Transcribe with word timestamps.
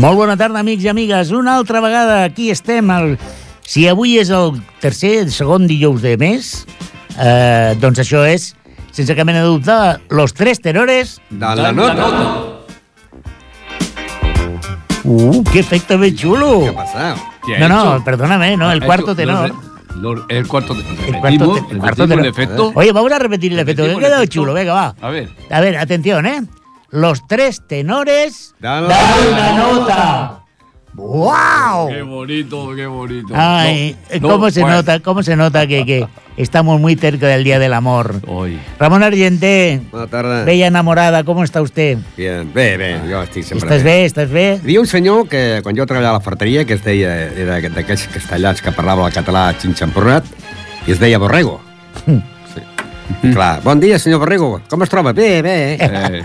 Molt 0.00 0.16
bona 0.16 0.36
tarda, 0.40 0.60
amics 0.62 0.84
i 0.86 0.88
amigues. 0.88 1.30
Una 1.36 1.56
altra 1.60 1.80
vegada 1.84 2.22
aquí 2.24 2.50
estem. 2.50 2.88
El... 2.94 3.16
Si 3.70 3.84
avui 3.88 4.16
és 4.18 4.30
el 4.34 4.56
tercer, 4.82 5.12
el 5.26 5.30
segon 5.34 5.66
dijous 5.70 6.00
de 6.02 6.16
mes, 6.18 6.48
eh, 7.20 7.76
doncs 7.78 8.00
això 8.02 8.24
és, 8.26 8.48
sense 8.96 9.14
cap 9.14 9.28
mena 9.28 9.44
de 9.44 9.50
dubte, 9.52 9.76
los 10.10 10.32
tres 10.34 10.58
tenores... 10.64 11.18
De 11.30 11.52
la 11.60 11.70
nota. 11.70 12.08
Uh, 15.04 15.42
qué 15.52 15.60
efecte 15.62 15.96
més 15.96 16.16
xulo! 16.18 16.48
¿Qué 16.64 16.68
ha 16.72 16.74
pasado? 16.74 17.16
¿Qué 17.46 17.54
ha 17.56 17.60
No, 17.60 17.68
no, 17.68 17.94
hecho? 17.94 18.04
perdóname, 18.04 18.56
no, 18.56 18.72
el 18.72 18.82
cuarto 18.84 19.12
hecho 19.12 19.16
tenor. 19.16 19.54
los 19.96 20.20
el 20.28 20.46
cuarto 20.48 20.74
tenor. 20.74 20.92
El 21.06 21.20
cuarto, 21.20 21.54
te- 21.54 21.72
el 21.74 21.78
cuarto 21.78 22.08
tenor. 22.08 22.24
el 22.24 22.30
efecto. 22.30 22.72
Oye, 22.74 22.92
vamos 22.92 23.12
a 23.12 23.18
repetir 23.18 23.52
el 23.52 23.58
efecto, 23.60 23.84
que 23.84 23.92
ha 23.92 23.96
quedado 23.98 24.22
efecto. 24.22 24.34
chulo, 24.34 24.52
venga, 24.52 24.72
va. 24.74 24.94
A 25.00 25.10
ver. 25.10 25.30
A 25.50 25.60
ver, 25.60 25.76
atención, 25.78 26.26
¿eh? 26.26 26.42
Los 26.90 27.26
tres 27.26 27.62
tenores... 27.66 28.54
Dan 28.58 28.88
Dan 28.88 29.28
una 29.32 29.52
nota. 29.58 30.36
¡Wow! 30.94 31.88
Qué 31.88 32.02
bonito, 32.02 32.74
qué 32.74 32.86
bonito. 32.86 33.32
Ay, 33.36 33.96
No, 34.20 34.28
¿cómo 34.28 34.46
no, 34.46 34.50
se 34.50 34.60
bueno. 34.60 34.76
nota, 34.76 35.00
cómo 35.00 35.22
se 35.22 35.36
nota 35.36 35.66
que, 35.68 35.86
que 35.86 36.06
estamos 36.36 36.80
muy 36.80 36.96
cerca 36.96 37.28
del 37.28 37.44
Día 37.44 37.60
del 37.60 37.72
Amor? 37.74 38.16
Hoy. 38.26 38.58
Ramón 38.78 39.04
Argenté, 39.04 39.80
Bona 39.92 40.08
tarda. 40.08 40.44
bella 40.44 40.66
enamorada, 40.66 41.22
¿cómo 41.22 41.44
está 41.44 41.62
usted? 41.62 41.98
Bien, 42.16 42.52
bé, 42.52 42.76
bé, 42.76 43.00
jo 43.08 43.22
estic 43.22 43.44
sempre 43.44 43.68
¿Estás 43.68 43.82
bé? 43.84 44.04
¿Estás 44.04 44.30
bé? 44.30 44.54
Hi 44.56 44.64
havia 44.64 44.80
un 44.80 44.86
senyor 44.88 45.28
que, 45.28 45.60
quan 45.62 45.76
jo 45.78 45.86
treballava 45.86 46.16
a 46.16 46.18
la 46.18 46.24
farteria, 46.24 46.64
que 46.64 46.74
es 46.74 46.82
deia, 46.84 47.14
era 47.38 47.60
d'aquells 47.62 48.08
castellans 48.10 48.60
que 48.60 48.72
parlava 48.74 49.06
el 49.06 49.14
català 49.14 49.54
xinxampurnat, 49.62 50.26
i 50.88 50.92
es 50.92 50.98
deia 51.00 51.22
Borrego. 51.22 51.60
Sí. 52.04 52.18
Clar, 53.32 53.62
bon 53.62 53.80
dia, 53.80 53.98
senyor 53.98 54.18
Borrego. 54.20 54.60
Com 54.68 54.82
es 54.82 54.88
troba? 54.88 55.12
Bé, 55.12 55.42
bé. 55.42 55.74
Eh, 55.80 56.22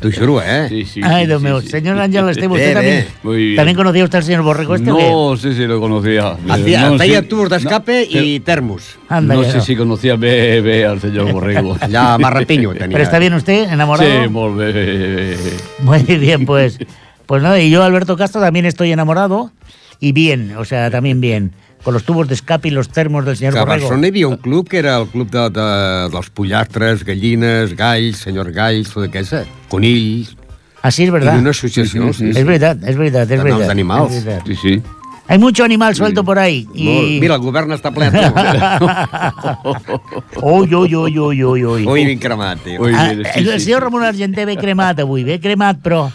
T'ho 0.00 0.10
juro, 0.12 0.40
eh? 0.42 0.66
sí, 0.68 0.84
sí, 0.84 1.00
Ay, 1.04 1.22
sí, 1.22 1.26
Dios 1.28 1.40
sí, 1.40 1.46
mío. 1.46 1.60
sí. 1.60 1.68
Señor 1.68 1.98
Ángel 1.98 2.24
¿usted 2.24 2.74
también. 2.74 3.06
Muy 3.22 3.36
bien. 3.36 3.56
también 3.56 3.76
conocía 3.76 4.04
usted 4.04 4.18
al 4.18 4.24
señor 4.24 4.42
Borrego 4.42 4.74
este? 4.74 4.90
No 4.90 5.36
sé 5.36 5.54
si 5.54 5.66
lo 5.66 5.80
conocía. 5.80 6.36
Hacía, 6.48 6.90
No, 6.90 6.98
feia 6.98 7.20
sí. 7.20 7.26
tubos 7.26 7.48
d'escape 7.50 8.08
No, 8.12 8.20
i 8.22 8.40
termos. 8.40 8.98
Anda, 9.08 9.34
no 9.34 9.44
sé 9.44 9.58
no. 9.58 9.62
si 9.64 9.76
conocía 9.76 10.16
bé, 10.16 10.60
bé 10.60 10.84
al 10.86 11.00
señor 11.00 11.32
Borrego. 11.32 11.76
Allà 11.80 12.14
a 12.14 12.18
Marrapiño 12.18 12.72
tenia. 12.74 12.88
¿Pero 12.90 13.02
está 13.04 13.18
bien 13.18 13.34
usted, 13.34 13.70
enamorado? 13.72 14.08
Sí, 14.10 14.28
molt 14.28 14.56
bé. 14.56 15.36
Muy 15.80 16.02
bien, 16.02 16.46
pues. 16.46 16.78
Pues 17.26 17.42
nada, 17.42 17.60
y 17.60 17.70
yo, 17.70 17.82
Alberto 17.84 18.16
Castro, 18.16 18.40
también 18.40 18.66
estoy 18.66 18.90
enamorado. 18.92 19.52
Y 20.00 20.12
bien, 20.12 20.56
o 20.56 20.64
sea, 20.64 20.90
también 20.90 21.20
bien. 21.20 21.52
Con 21.82 21.94
los 21.94 22.04
tubos 22.04 22.28
de 22.28 22.34
escape 22.34 22.68
y 22.68 22.70
los 22.72 22.90
termos 22.90 23.24
del 23.24 23.36
señor 23.36 23.54
Que 23.54 23.58
a 23.60 23.64
Borrego. 23.64 23.84
Barcelona 23.88 24.06
hi 24.06 24.10
havia 24.10 24.28
un 24.28 24.36
club 24.36 24.68
que 24.68 24.78
era 24.78 24.98
el 24.98 25.06
club 25.08 25.30
de, 25.30 25.48
de, 25.48 26.08
dels 26.12 26.28
pollastres, 26.30 27.04
gallines, 27.04 27.74
galls, 27.74 28.18
senyor 28.18 28.52
galls, 28.52 28.90
tot 28.92 29.08
aquest, 29.08 29.32
conills, 29.68 30.36
Así 30.82 31.02
es 31.04 31.08
i 31.08 31.12
verdad. 31.12 31.38
una 31.38 31.50
associació. 31.50 32.12
Sí, 32.12 32.30
Es 32.30 32.44
verdad, 32.44 32.76
es 32.86 32.96
verdad, 32.96 33.22
es 33.22 33.28
De 33.28 33.36
verdad. 33.36 33.58
noms 33.58 33.68
animals. 33.70 34.12
es 34.14 34.24
verdad. 34.24 34.42
Sí, 34.46 34.56
sí. 34.56 34.82
Hay 35.28 35.38
mucho 35.38 35.62
animal 35.62 35.94
suelto 35.94 36.24
por 36.24 36.38
ahí. 36.38 36.66
Y... 36.74 37.18
Mira, 37.20 37.36
el 37.36 37.40
govern 37.40 37.70
està 37.70 37.92
ple. 37.94 38.10
Uy, 40.42 40.74
uy, 40.74 40.94
uy, 40.96 41.18
uy, 41.18 41.44
uy, 41.44 41.64
uy. 41.64 41.86
Ui, 41.86 42.04
ben 42.04 42.18
cremat, 42.18 42.58
tio. 42.64 42.80
Ui. 42.82 42.92
Ah, 42.94 43.10
sí, 43.12 43.20
el 43.40 43.46
sí, 43.46 43.60
señor 43.66 43.80
sí. 43.80 43.84
Ramón 43.84 44.02
Argenté 44.04 44.44
ve 44.44 44.56
cremat 44.56 44.98
avui, 45.00 45.24
ve 45.24 45.38
cremat, 45.40 45.78
però 45.82 46.10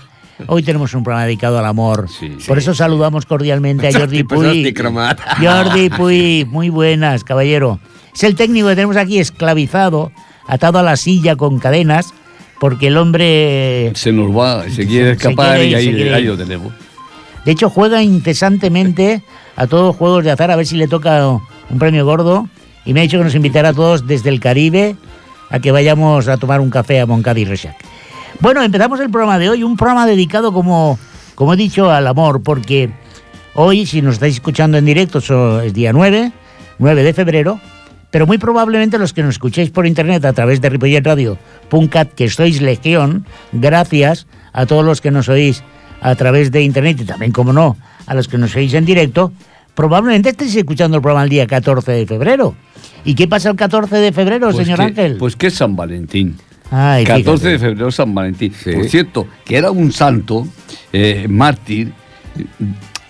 hoy 0.48 0.64
tenemos 0.64 0.94
un 0.94 1.04
programa 1.04 1.26
dedicado 1.26 1.58
al 1.60 1.66
amor. 1.66 2.08
Sí, 2.10 2.38
Por 2.48 2.58
eso 2.58 2.74
saludamos 2.74 3.26
cordialmente 3.26 3.88
a 3.88 3.92
Jordi 4.00 4.24
Puy. 4.24 4.74
Jordi 5.40 5.90
Puy, 5.98 6.46
muy 6.50 6.70
buenas, 6.70 7.24
caballero. 7.24 7.80
Es 8.14 8.24
el 8.24 8.36
técnico 8.36 8.68
que 8.70 8.76
tenemos 8.76 8.98
aquí 8.98 9.20
esclavizado, 9.20 10.12
atado 10.48 10.80
a 10.80 10.84
la 10.84 10.96
silla 10.96 11.36
con 11.36 11.60
cadenas, 11.60 12.14
porque 12.60 12.88
el 12.88 12.98
hombre, 12.98 13.92
Se 13.96 14.12
nos 14.12 14.30
va, 14.36 14.70
se 14.70 14.88
quiere 14.88 15.12
Se 15.12 15.28
escapar 15.28 15.58
quiere 15.58 15.66
ir, 15.66 15.72
y 15.72 15.76
ahí, 15.76 15.86
se 15.86 15.92
quiere 15.94 16.14
ahí 16.16 16.24
lo 16.24 16.38
tenemos. 16.38 16.74
de 17.44 17.52
hecho, 17.52 17.70
juega 17.70 18.02
incesantemente 18.02 19.22
a 19.56 19.68
todos 19.68 19.88
los 19.88 19.96
juegos 19.96 20.24
de 20.24 20.32
azar 20.32 20.52
a 20.52 20.56
ver 20.56 20.66
si 20.66 20.76
le 20.78 20.88
toca 20.88 21.28
un 21.28 21.80
premio 21.80 22.06
gordo. 22.06 22.48
Y 22.86 22.94
me 22.94 23.00
ha 23.00 23.04
dicho 23.04 23.18
que 23.18 23.24
nos 23.24 23.36
invitará 23.36 23.70
a 23.70 23.74
todos 23.74 24.06
desde 24.06 24.30
el 24.30 24.40
Caribe 24.40 24.96
a 25.50 25.60
que 25.60 25.72
vayamos 25.72 26.28
a 26.28 26.38
tomar 26.38 26.60
un 26.62 26.70
café 26.70 27.00
a 27.02 27.06
Moncada 27.06 27.40
y 27.40 27.46
Resac. 27.46 27.76
Bueno, 28.40 28.62
empezamos 28.62 29.00
el 29.00 29.10
programa 29.10 29.40
de 29.40 29.50
hoy, 29.50 29.64
un 29.64 29.76
programa 29.78 30.06
dedicado, 30.06 30.52
como, 30.54 31.00
como 31.36 31.54
he 31.54 31.58
dicho, 31.58 31.90
al 31.90 32.06
amor, 32.08 32.44
porque 32.44 32.90
hoy, 33.56 33.86
si 33.86 34.02
nos 34.02 34.16
estáis 34.16 34.36
escuchando 34.36 34.78
en 34.78 34.86
directo, 34.86 35.22
so- 35.22 35.62
es 35.62 35.74
día 35.74 35.94
9, 35.94 36.32
9 36.80 37.04
de 37.04 37.14
febrero, 37.14 37.60
pero 38.12 38.28
muy 38.28 38.38
probablemente 38.38 38.98
los 38.98 39.14
que 39.14 39.24
nos 39.24 39.32
escuchéis 39.36 39.72
por 39.72 39.88
internet 39.88 40.24
a 40.26 40.34
través 40.34 40.62
de 40.62 40.70
ripolletradio.cat, 40.70 42.14
que 42.14 42.30
sois 42.30 42.62
legión, 42.62 43.26
gracias 43.52 44.28
a 44.54 44.66
todos 44.66 44.86
los 44.86 45.02
que 45.02 45.12
nos 45.12 45.28
oís 45.30 45.64
a 46.02 46.14
través 46.16 46.52
de 46.52 46.62
internet 46.62 47.00
y 47.02 47.06
también, 47.06 47.32
como 47.32 47.52
no, 47.52 47.78
a 48.06 48.14
los 48.14 48.28
que 48.28 48.38
nos 48.38 48.56
oís 48.56 48.74
en 48.74 48.86
directo, 48.86 49.32
probablemente 49.74 50.30
estéis 50.30 50.56
escuchando 50.56 50.98
el 50.98 51.02
programa 51.02 51.24
el 51.24 51.30
día 51.30 51.48
14 51.48 51.92
de 51.92 52.06
febrero. 52.06 52.56
¿Y 53.04 53.16
qué 53.16 53.28
pasa 53.28 53.50
el 53.50 53.56
14 53.56 53.96
de 53.98 54.12
febrero, 54.12 54.52
Pues 54.52 54.58
señor 54.58 54.78
que- 54.78 54.84
Ángel? 54.86 55.18
Pues 55.18 55.36
que 55.36 55.48
es 55.48 55.56
San 55.56 55.76
Valentín. 55.76 56.38
Ay, 56.72 57.04
14 57.04 57.26
fíjate. 57.26 57.50
de 57.50 57.60
febrero 57.60 57.92
San 57.92 58.16
Valentín. 58.16 58.54
Sí. 58.54 58.72
Por 58.72 58.90
cierto, 58.90 59.28
que 59.44 59.58
era 59.58 59.72
un 59.72 59.92
santo, 59.92 60.48
eh, 60.92 61.28
mártir. 61.30 61.92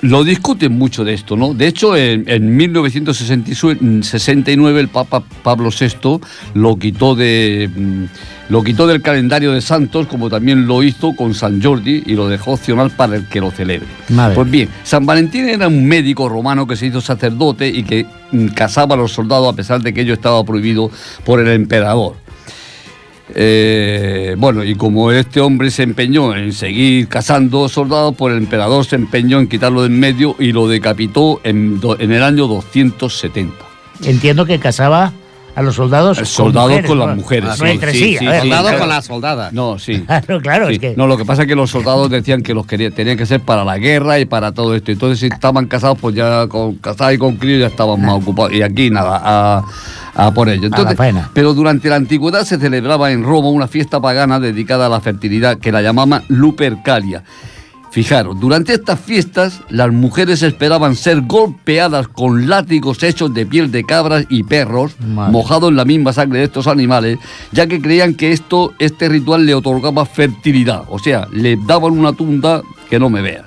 Lo 0.01 0.23
discuten 0.23 0.77
mucho 0.77 1.03
de 1.03 1.13
esto, 1.13 1.35
¿no? 1.35 1.53
De 1.53 1.67
hecho, 1.67 1.97
en, 1.97 2.25
en 2.27 2.55
1969 2.55 4.79
el 4.79 4.87
Papa 4.89 5.23
Pablo 5.41 5.71
VI 5.71 6.19
lo 6.53 6.77
quitó 6.77 7.15
de 7.15 7.69
mm, 7.73 8.03
lo 8.49 8.63
quitó 8.63 8.85
del 8.85 9.01
calendario 9.01 9.53
de 9.53 9.61
santos, 9.61 10.05
como 10.05 10.29
también 10.29 10.67
lo 10.67 10.83
hizo 10.83 11.15
con 11.15 11.33
San 11.33 11.61
Jordi 11.61 12.03
y 12.05 12.13
lo 12.13 12.27
dejó 12.27 12.51
opcional 12.51 12.91
para 12.91 13.15
el 13.15 13.27
que 13.27 13.41
lo 13.41 13.49
celebre. 13.49 13.87
Madre. 14.09 14.35
Pues 14.35 14.51
bien, 14.51 14.69
San 14.83 15.05
Valentín 15.05 15.49
era 15.49 15.67
un 15.67 15.85
médico 15.85 16.29
romano 16.29 16.67
que 16.67 16.75
se 16.75 16.85
hizo 16.85 17.01
sacerdote 17.01 17.67
y 17.67 17.83
que 17.83 18.05
mm, 18.31 18.47
casaba 18.49 18.93
a 18.93 18.97
los 18.97 19.13
soldados 19.13 19.51
a 19.51 19.55
pesar 19.55 19.81
de 19.81 19.93
que 19.93 20.01
ello 20.01 20.13
estaba 20.13 20.43
prohibido 20.43 20.91
por 21.23 21.39
el 21.39 21.47
emperador. 21.47 22.17
Eh, 23.33 24.35
bueno, 24.37 24.63
y 24.63 24.75
como 24.75 25.11
este 25.11 25.41
hombre 25.41 25.71
se 25.71 25.83
empeñó 25.83 26.35
en 26.35 26.53
seguir 26.53 27.07
cazando 27.07 27.67
soldados, 27.69 28.13
pues 28.15 28.33
el 28.33 28.43
emperador 28.43 28.85
se 28.85 28.95
empeñó 28.95 29.39
en 29.39 29.47
quitarlo 29.47 29.81
de 29.81 29.87
en 29.87 29.99
medio 29.99 30.35
y 30.37 30.51
lo 30.51 30.67
decapitó 30.67 31.41
en, 31.43 31.79
en 31.99 32.11
el 32.11 32.23
año 32.23 32.47
270. 32.47 33.53
Entiendo 34.03 34.45
que 34.45 34.59
casaba 34.59 35.13
a 35.55 35.61
los 35.61 35.75
soldados 35.75 36.17
con 36.17 36.25
Soldados 36.25 36.69
mujeres, 36.71 36.89
con 36.89 36.99
las 36.99 37.15
mujeres. 37.17 37.59
No 37.59 37.65
entre 37.65 37.93
sí, 37.93 38.17
a 38.17 38.29
ver. 38.29 38.41
Soldado 38.41 38.63
claro. 38.63 38.79
con 38.79 38.89
la 38.89 39.01
soldada. 39.01 39.49
No, 39.53 39.79
sí. 39.79 40.03
Claro, 40.07 40.41
claro, 40.41 40.67
Sí. 40.67 40.73
es 40.73 40.79
que... 40.79 40.93
No, 40.97 41.07
lo 41.07 41.17
que 41.17 41.23
pasa 41.25 41.43
es 41.43 41.47
que 41.47 41.55
los 41.55 41.69
soldados 41.71 42.09
decían 42.09 42.41
que 42.43 42.53
los 42.53 42.65
querían, 42.65 42.91
tenían 42.91 43.17
que 43.17 43.25
ser 43.25 43.39
para 43.41 43.63
la 43.63 43.77
guerra 43.77 44.19
y 44.19 44.25
para 44.25 44.51
todo 44.51 44.75
esto. 44.75 44.91
Entonces, 44.91 45.19
si 45.19 45.27
estaban 45.27 45.65
casados, 45.67 45.97
pues 45.99 46.13
ya 46.15 46.47
con 46.47 46.75
casados 46.75 47.13
y 47.13 47.17
con 47.17 47.37
críos 47.37 47.61
ya 47.61 47.67
estaban 47.67 48.01
más 48.01 48.15
ocupados. 48.15 48.53
Y 48.53 48.61
aquí 48.61 48.89
nada, 48.89 49.21
a, 49.23 49.63
a 50.13 50.31
por 50.31 50.49
ello. 50.49 50.61
La 50.61 50.67
Entonces, 50.67 50.97
faena. 50.97 51.29
pero 51.33 51.53
durante 51.53 51.89
la 51.89 51.95
antigüedad 51.95 52.43
se 52.43 52.57
celebraba 52.57 53.11
en 53.11 53.23
Roma 53.23 53.49
una 53.49 53.67
fiesta 53.67 53.99
pagana 54.01 54.39
dedicada 54.39 54.87
a 54.87 54.89
la 54.89 54.99
fertilidad 55.01 55.57
que 55.57 55.71
la 55.71 55.81
llamaban 55.81 56.23
Lupercalia. 56.27 57.23
Fijaros, 57.95 58.37
durante 58.37 58.73
estas 58.73 58.99
fiestas 58.99 59.61
las 59.69 59.89
mujeres 59.89 60.43
esperaban 60.43 60.97
ser 60.97 61.21
golpeadas 61.21 62.09
con 62.09 62.49
látigos 62.49 63.01
hechos 63.03 63.33
de 63.33 63.45
piel 63.45 63.71
de 63.71 63.85
cabras 63.85 64.25
y 64.27 64.43
perros, 64.43 64.99
Madre. 64.99 65.31
mojados 65.31 65.69
en 65.69 65.77
la 65.77 65.85
misma 65.85 66.11
sangre 66.11 66.39
de 66.39 66.43
estos 66.43 66.67
animales, 66.67 67.19
ya 67.53 67.67
que 67.67 67.81
creían 67.81 68.13
que 68.15 68.33
esto, 68.33 68.73
este 68.79 69.07
ritual 69.07 69.45
le 69.45 69.55
otorgaba 69.55 70.05
fertilidad, 70.05 70.83
o 70.89 70.99
sea, 70.99 71.29
le 71.31 71.55
daban 71.55 71.97
una 71.97 72.11
tunda 72.11 72.63
que 72.89 72.99
no 72.99 73.09
me 73.09 73.21
vea. 73.21 73.45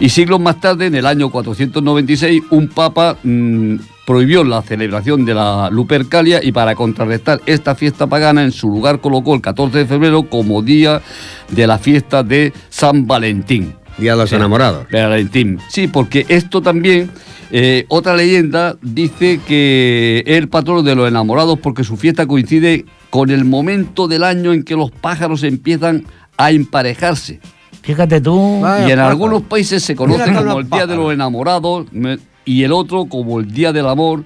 Y 0.00 0.08
siglos 0.08 0.40
más 0.40 0.58
tarde, 0.58 0.86
en 0.86 0.94
el 0.94 1.04
año 1.04 1.28
496, 1.28 2.44
un 2.48 2.68
papa 2.68 3.18
mm, 3.22 3.76
prohibió 4.06 4.44
la 4.44 4.62
celebración 4.62 5.24
de 5.26 5.34
la 5.34 5.68
Lupercalia 5.70 6.40
y 6.42 6.52
para 6.52 6.74
contrarrestar 6.74 7.40
esta 7.44 7.74
fiesta 7.74 8.06
pagana, 8.06 8.42
en 8.44 8.52
su 8.52 8.68
lugar 8.68 9.00
colocó 9.00 9.34
el 9.34 9.40
14 9.42 9.78
de 9.78 9.86
febrero 9.86 10.22
como 10.30 10.62
día 10.62 11.02
de 11.50 11.66
la 11.66 11.76
fiesta 11.78 12.22
de 12.22 12.52
San 12.70 13.06
Valentín. 13.06 13.74
Día 13.98 14.12
de 14.12 14.18
los 14.18 14.32
enamorados. 14.32 14.86
De 14.90 15.02
Valentín. 15.02 15.58
Sí, 15.68 15.88
porque 15.88 16.24
esto 16.28 16.62
también, 16.62 17.10
eh, 17.50 17.84
otra 17.88 18.14
leyenda 18.14 18.76
dice 18.80 19.40
que 19.46 20.22
es 20.26 20.36
el 20.38 20.48
patrón 20.48 20.84
de 20.84 20.94
los 20.94 21.08
enamorados 21.08 21.58
porque 21.58 21.82
su 21.82 21.96
fiesta 21.96 22.26
coincide 22.26 22.84
con 23.10 23.30
el 23.30 23.44
momento 23.44 24.06
del 24.06 24.22
año 24.22 24.52
en 24.52 24.62
que 24.62 24.74
los 24.76 24.90
pájaros 24.92 25.42
empiezan 25.42 26.04
a 26.36 26.50
emparejarse. 26.52 27.40
Fíjate 27.82 28.20
tú... 28.20 28.60
Vaya 28.60 28.86
y 28.86 28.90
en 28.90 28.96
pájaro. 28.98 29.10
algunos 29.10 29.42
países 29.42 29.82
se 29.82 29.96
conoce 29.96 30.32
como 30.32 30.58
el 30.60 30.68
Día 30.70 30.86
de 30.86 30.94
los 30.96 31.12
Enamorados 31.12 31.86
me- 31.92 32.18
y 32.46 32.62
el 32.62 32.72
otro 32.72 33.04
como 33.04 33.38
el 33.40 33.52
Día 33.52 33.72
del 33.74 33.86
Amor 33.86 34.24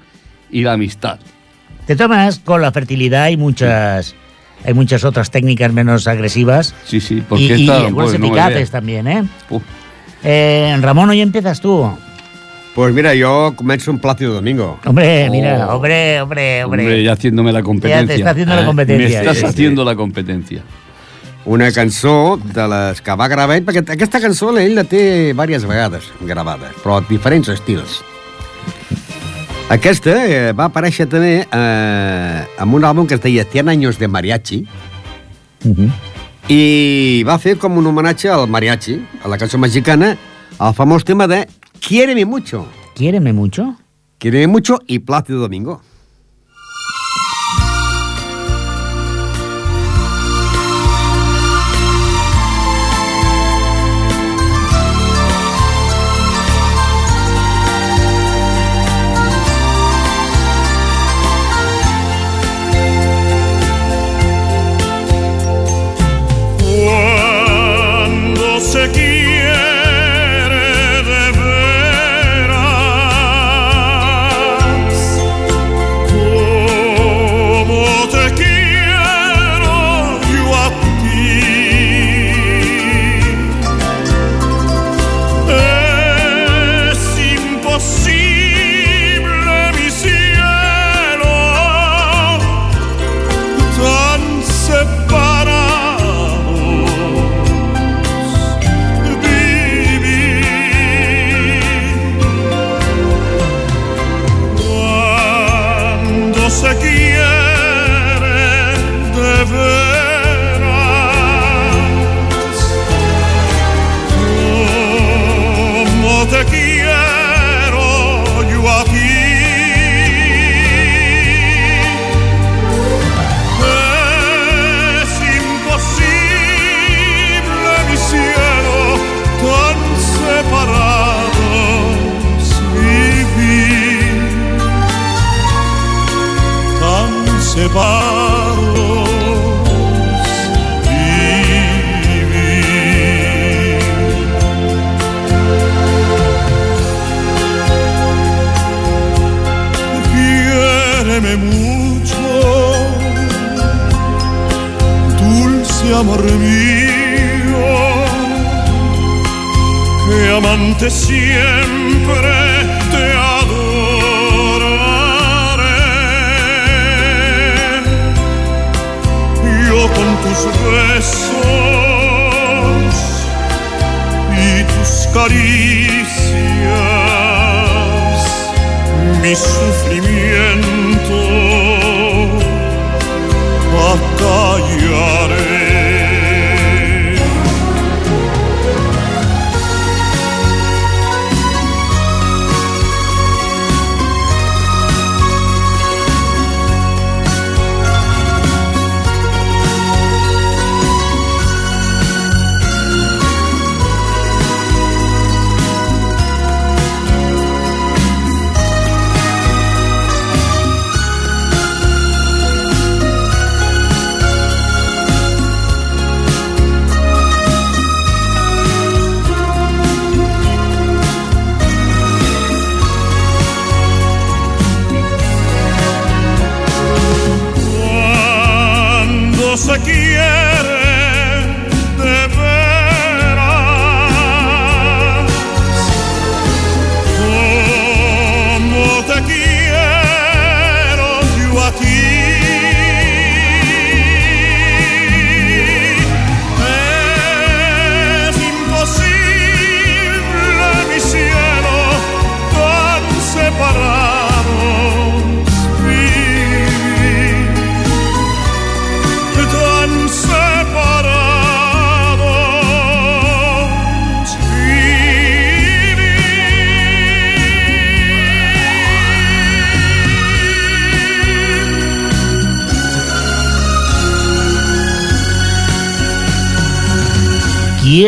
y 0.53 0.63
la 0.63 0.75
Amistad. 0.75 1.19
De 1.89 1.97
todas 1.97 2.11
maneras, 2.11 2.39
con 2.45 2.63
la 2.63 2.71
fertilidad 2.71 3.25
hay 3.25 3.37
muchas, 3.37 4.15
hay 4.65 4.75
muchas 4.75 5.03
otras 5.05 5.33
técnicas 5.33 5.73
menos 5.73 6.07
agresivas. 6.07 6.73
Sí, 6.85 7.01
sí, 7.01 7.17
Y, 7.17 7.21
porque 7.23 7.43
y 7.57 7.63
esta, 7.63 7.79
algunos 7.87 8.11
pues, 8.11 8.21
no 8.21 8.27
me 8.27 8.27
eficaces 8.29 8.55
veas. 8.55 8.71
también, 8.71 9.09
¿eh? 9.09 9.25
Uf, 9.49 9.63
Eh, 10.23 10.77
Ramón, 10.81 11.11
hoy 11.11 11.21
empiezas 11.21 11.61
tú. 11.61 11.91
Pues 12.75 12.95
mira, 12.95 13.15
yo 13.15 13.53
començo 13.57 13.91
un 13.91 13.99
Plácido 13.99 14.35
Domingo. 14.35 14.79
Hombre, 14.87 15.27
Oh. 15.29 15.33
mira, 15.33 15.75
hombre, 15.75 16.21
hombre, 16.21 16.63
hombre. 16.65 16.83
hombre, 16.85 17.03
ya 17.03 17.13
haciéndome 17.13 17.53
la 17.53 17.63
competencia. 17.63 18.15
está 18.15 18.31
haciendo 18.31 18.55
la 18.55 18.63
¿eh? 18.63 18.67
competencia. 18.67 19.09
Me 19.09 19.15
estás 19.17 19.35
Sí, 19.37 19.41
sí. 19.41 19.47
haciendo 19.47 19.85
la 19.85 19.97
competencia. 19.97 20.63
Una 21.47 21.71
cançó 21.73 22.39
de 22.43 22.67
les 22.69 23.01
que 23.01 23.15
va 23.17 23.29
gravar 23.29 23.57
ell, 23.57 23.65
perquè 23.65 23.83
aquesta 23.95 24.21
cançó 24.21 24.51
ell 24.59 24.75
la 24.77 24.85
té 24.85 25.33
diverses 25.33 25.65
vegades 25.69 26.11
gravada, 26.21 26.71
però 26.83 26.99
a 26.99 27.05
diferents 27.09 27.49
estils. 27.49 28.03
Aquesta 29.71 30.17
eh, 30.27 30.53
va 30.53 30.67
aparèixer 30.67 31.07
també 31.07 31.47
eh, 31.47 32.41
amb 32.59 32.75
un 32.75 32.85
àlbum 32.85 33.07
que 33.07 33.15
es 33.15 33.23
deia 33.23 33.45
100 33.45 33.69
años 33.69 33.99
de 33.99 34.09
mariachi, 34.09 34.67
Uh 35.63 35.77
-huh. 35.77 35.91
i 36.49 37.23
va 37.23 37.37
fer 37.39 37.59
com 37.59 37.77
un 37.77 37.87
homenatge 37.87 38.31
al 38.31 38.49
mariachi, 38.49 38.95
a 39.23 39.29
la 39.29 39.37
cançó 39.37 39.59
mexicana, 39.59 40.17
al 40.59 40.73
famós 40.73 41.05
tema 41.05 41.27
de 41.27 41.47
Quiéreme 41.81 42.25
mucho. 42.25 42.67
Quiéreme 42.95 43.33
mucho. 43.35 43.77
Quiéreme 44.19 44.47
mucho 44.47 44.79
i 44.87 44.99
Plácido 45.01 45.41
Domingo. 45.41 45.83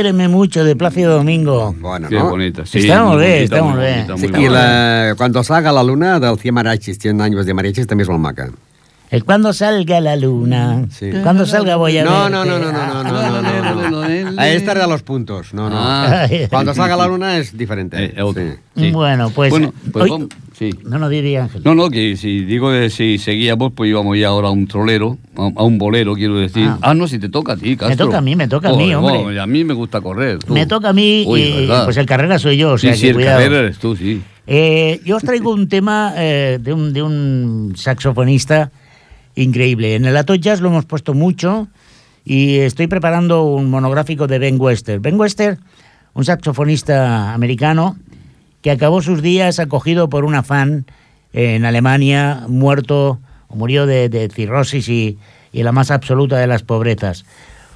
Quiéreme 0.02 0.26
mucho 0.26 0.64
de 0.64 0.74
Plácido 0.74 1.14
Domingo. 1.14 1.72
Bueno, 1.78 2.08
Qué 2.08 2.16
no? 2.18 2.30
bonita. 2.30 2.66
Sí, 2.66 2.80
Està 2.80 3.04
molt 3.04 3.14
muy 3.14 3.22
bé, 3.22 3.34
bonita, 3.36 3.54
està 3.54 3.62
muy 3.62 3.70
molt 3.70 3.80
bé. 3.84 3.92
bonita, 3.92 4.16
Sí, 4.18 4.42
I 4.42 4.48
la, 4.48 5.14
Cuando 5.16 5.44
salga 5.44 5.70
la 5.70 5.84
luna 5.84 6.18
del 6.18 6.36
100 6.40 6.52
mariachis, 6.54 6.98
100 6.98 7.20
años 7.20 7.46
de 7.46 7.54
mariachis 7.54 7.86
també 7.86 8.02
és 8.02 8.08
molt 8.10 8.18
maca. 8.20 8.48
El 9.12 9.22
cuando 9.24 9.52
salga 9.52 10.00
la 10.00 10.16
luna. 10.16 10.86
Sí. 10.90 11.10
Cuando 11.22 11.46
salga 11.46 11.76
voy 11.76 11.98
a 11.98 12.04
No, 12.04 12.28
no, 12.28 12.44
no, 12.44 12.58
no, 12.58 12.72
no, 12.72 12.72
no, 12.72 13.04
no, 13.04 13.42
no, 13.42 13.90
no, 13.90 13.90
no. 14.32 14.40
A 14.40 14.48
esta 14.48 14.72
era 14.72 14.80
de 14.80 14.88
los 14.88 15.02
puntos, 15.04 15.54
no, 15.54 15.70
no. 15.70 15.76
Ah. 15.78 16.26
Cuando 16.50 16.74
salga 16.74 16.96
la 16.96 17.06
luna 17.06 17.36
es 17.38 17.56
diferente. 17.56 17.96
Eh. 18.02 18.14
Sí. 18.34 18.80
Sí. 18.80 18.90
Bueno, 18.90 19.30
pues. 19.30 19.50
Bueno, 19.50 19.72
pues 19.92 20.02
hoy- 20.04 20.10
vamos- 20.10 20.28
sí. 20.70 20.78
No, 20.84 20.98
no, 20.98 21.08
di, 21.08 21.20
di, 21.20 21.36
Ángel. 21.36 21.62
No, 21.64 21.74
no, 21.74 21.90
que 21.90 22.16
si 22.16 22.44
digo 22.44 22.70
que 22.70 22.90
si 22.90 23.18
seguíamos, 23.18 23.72
pues 23.72 23.90
íbamos 23.90 24.18
ya 24.18 24.28
ahora 24.28 24.48
a 24.48 24.50
un 24.50 24.66
trolero, 24.66 25.18
a, 25.36 25.64
un 25.64 25.78
bolero, 25.78 26.14
quiero 26.14 26.36
decir. 26.38 26.66
Ah. 26.68 26.78
Ah, 26.82 26.94
no, 26.94 27.08
si 27.08 27.18
te 27.18 27.28
toca 27.28 27.54
a 27.54 27.56
ti, 27.56 27.76
Castro. 27.76 28.06
toca 28.06 28.18
a 28.18 28.20
mí, 28.20 28.36
me 28.36 28.48
toca 28.48 28.70
a 28.70 28.76
mí, 28.76 28.94
hombre. 28.94 29.14
bueno, 29.18 29.32
y 29.32 29.38
a 29.38 29.46
mí 29.46 29.64
me 29.64 29.74
gusta 29.74 30.00
correr. 30.00 30.38
tú. 30.38 30.52
Me 30.52 30.66
toca 30.66 30.90
a 30.90 30.92
mí 30.92 31.24
Uy, 31.26 31.40
y 31.40 31.66
¿verdad? 31.66 31.84
pues 31.84 31.96
el 31.96 32.06
carrera 32.06 32.38
soy 32.38 32.56
yo, 32.56 32.72
o 32.72 32.78
sea 32.78 32.94
sí, 32.94 33.00
que 33.00 33.00
sí, 33.00 33.08
el 33.08 33.14
cuidado. 33.14 33.38
carrera 33.38 33.60
eres 33.60 33.78
tú, 33.78 33.96
sí. 33.96 34.22
Eh, 34.46 35.00
yo 35.04 35.16
os 35.16 35.22
traigo 35.22 35.52
un 35.52 35.68
tema 35.68 36.14
eh, 36.16 36.58
de, 36.60 36.72
un, 36.72 36.92
de 36.92 37.02
un 37.02 37.74
saxofonista 37.76 38.70
increíble. 39.34 39.94
En 39.94 40.04
el 40.04 40.16
Ato 40.16 40.34
Jazz 40.34 40.60
lo 40.60 40.68
hemos 40.68 40.84
puesto 40.84 41.14
mucho 41.14 41.68
y 42.24 42.56
estoy 42.56 42.86
preparando 42.86 43.44
un 43.44 43.70
monográfico 43.70 44.26
de 44.26 44.38
Ben 44.38 44.60
Wester. 44.60 45.00
Ben 45.00 45.18
Wester, 45.18 45.58
un 46.14 46.24
saxofonista 46.24 47.32
americano 47.32 47.96
que 48.62 48.70
acabó 48.70 49.02
sus 49.02 49.22
días 49.22 49.58
acogido 49.58 50.08
por 50.08 50.24
una 50.24 50.42
fan 50.42 50.86
en 51.32 51.64
Alemania, 51.64 52.44
muerto 52.48 53.20
o 53.48 53.56
murió 53.56 53.86
de, 53.86 54.08
de 54.08 54.28
cirrosis 54.28 54.88
y, 54.88 55.18
y 55.52 55.62
la 55.62 55.72
más 55.72 55.90
absoluta 55.90 56.38
de 56.38 56.46
las 56.46 56.62
pobrezas. 56.62 57.24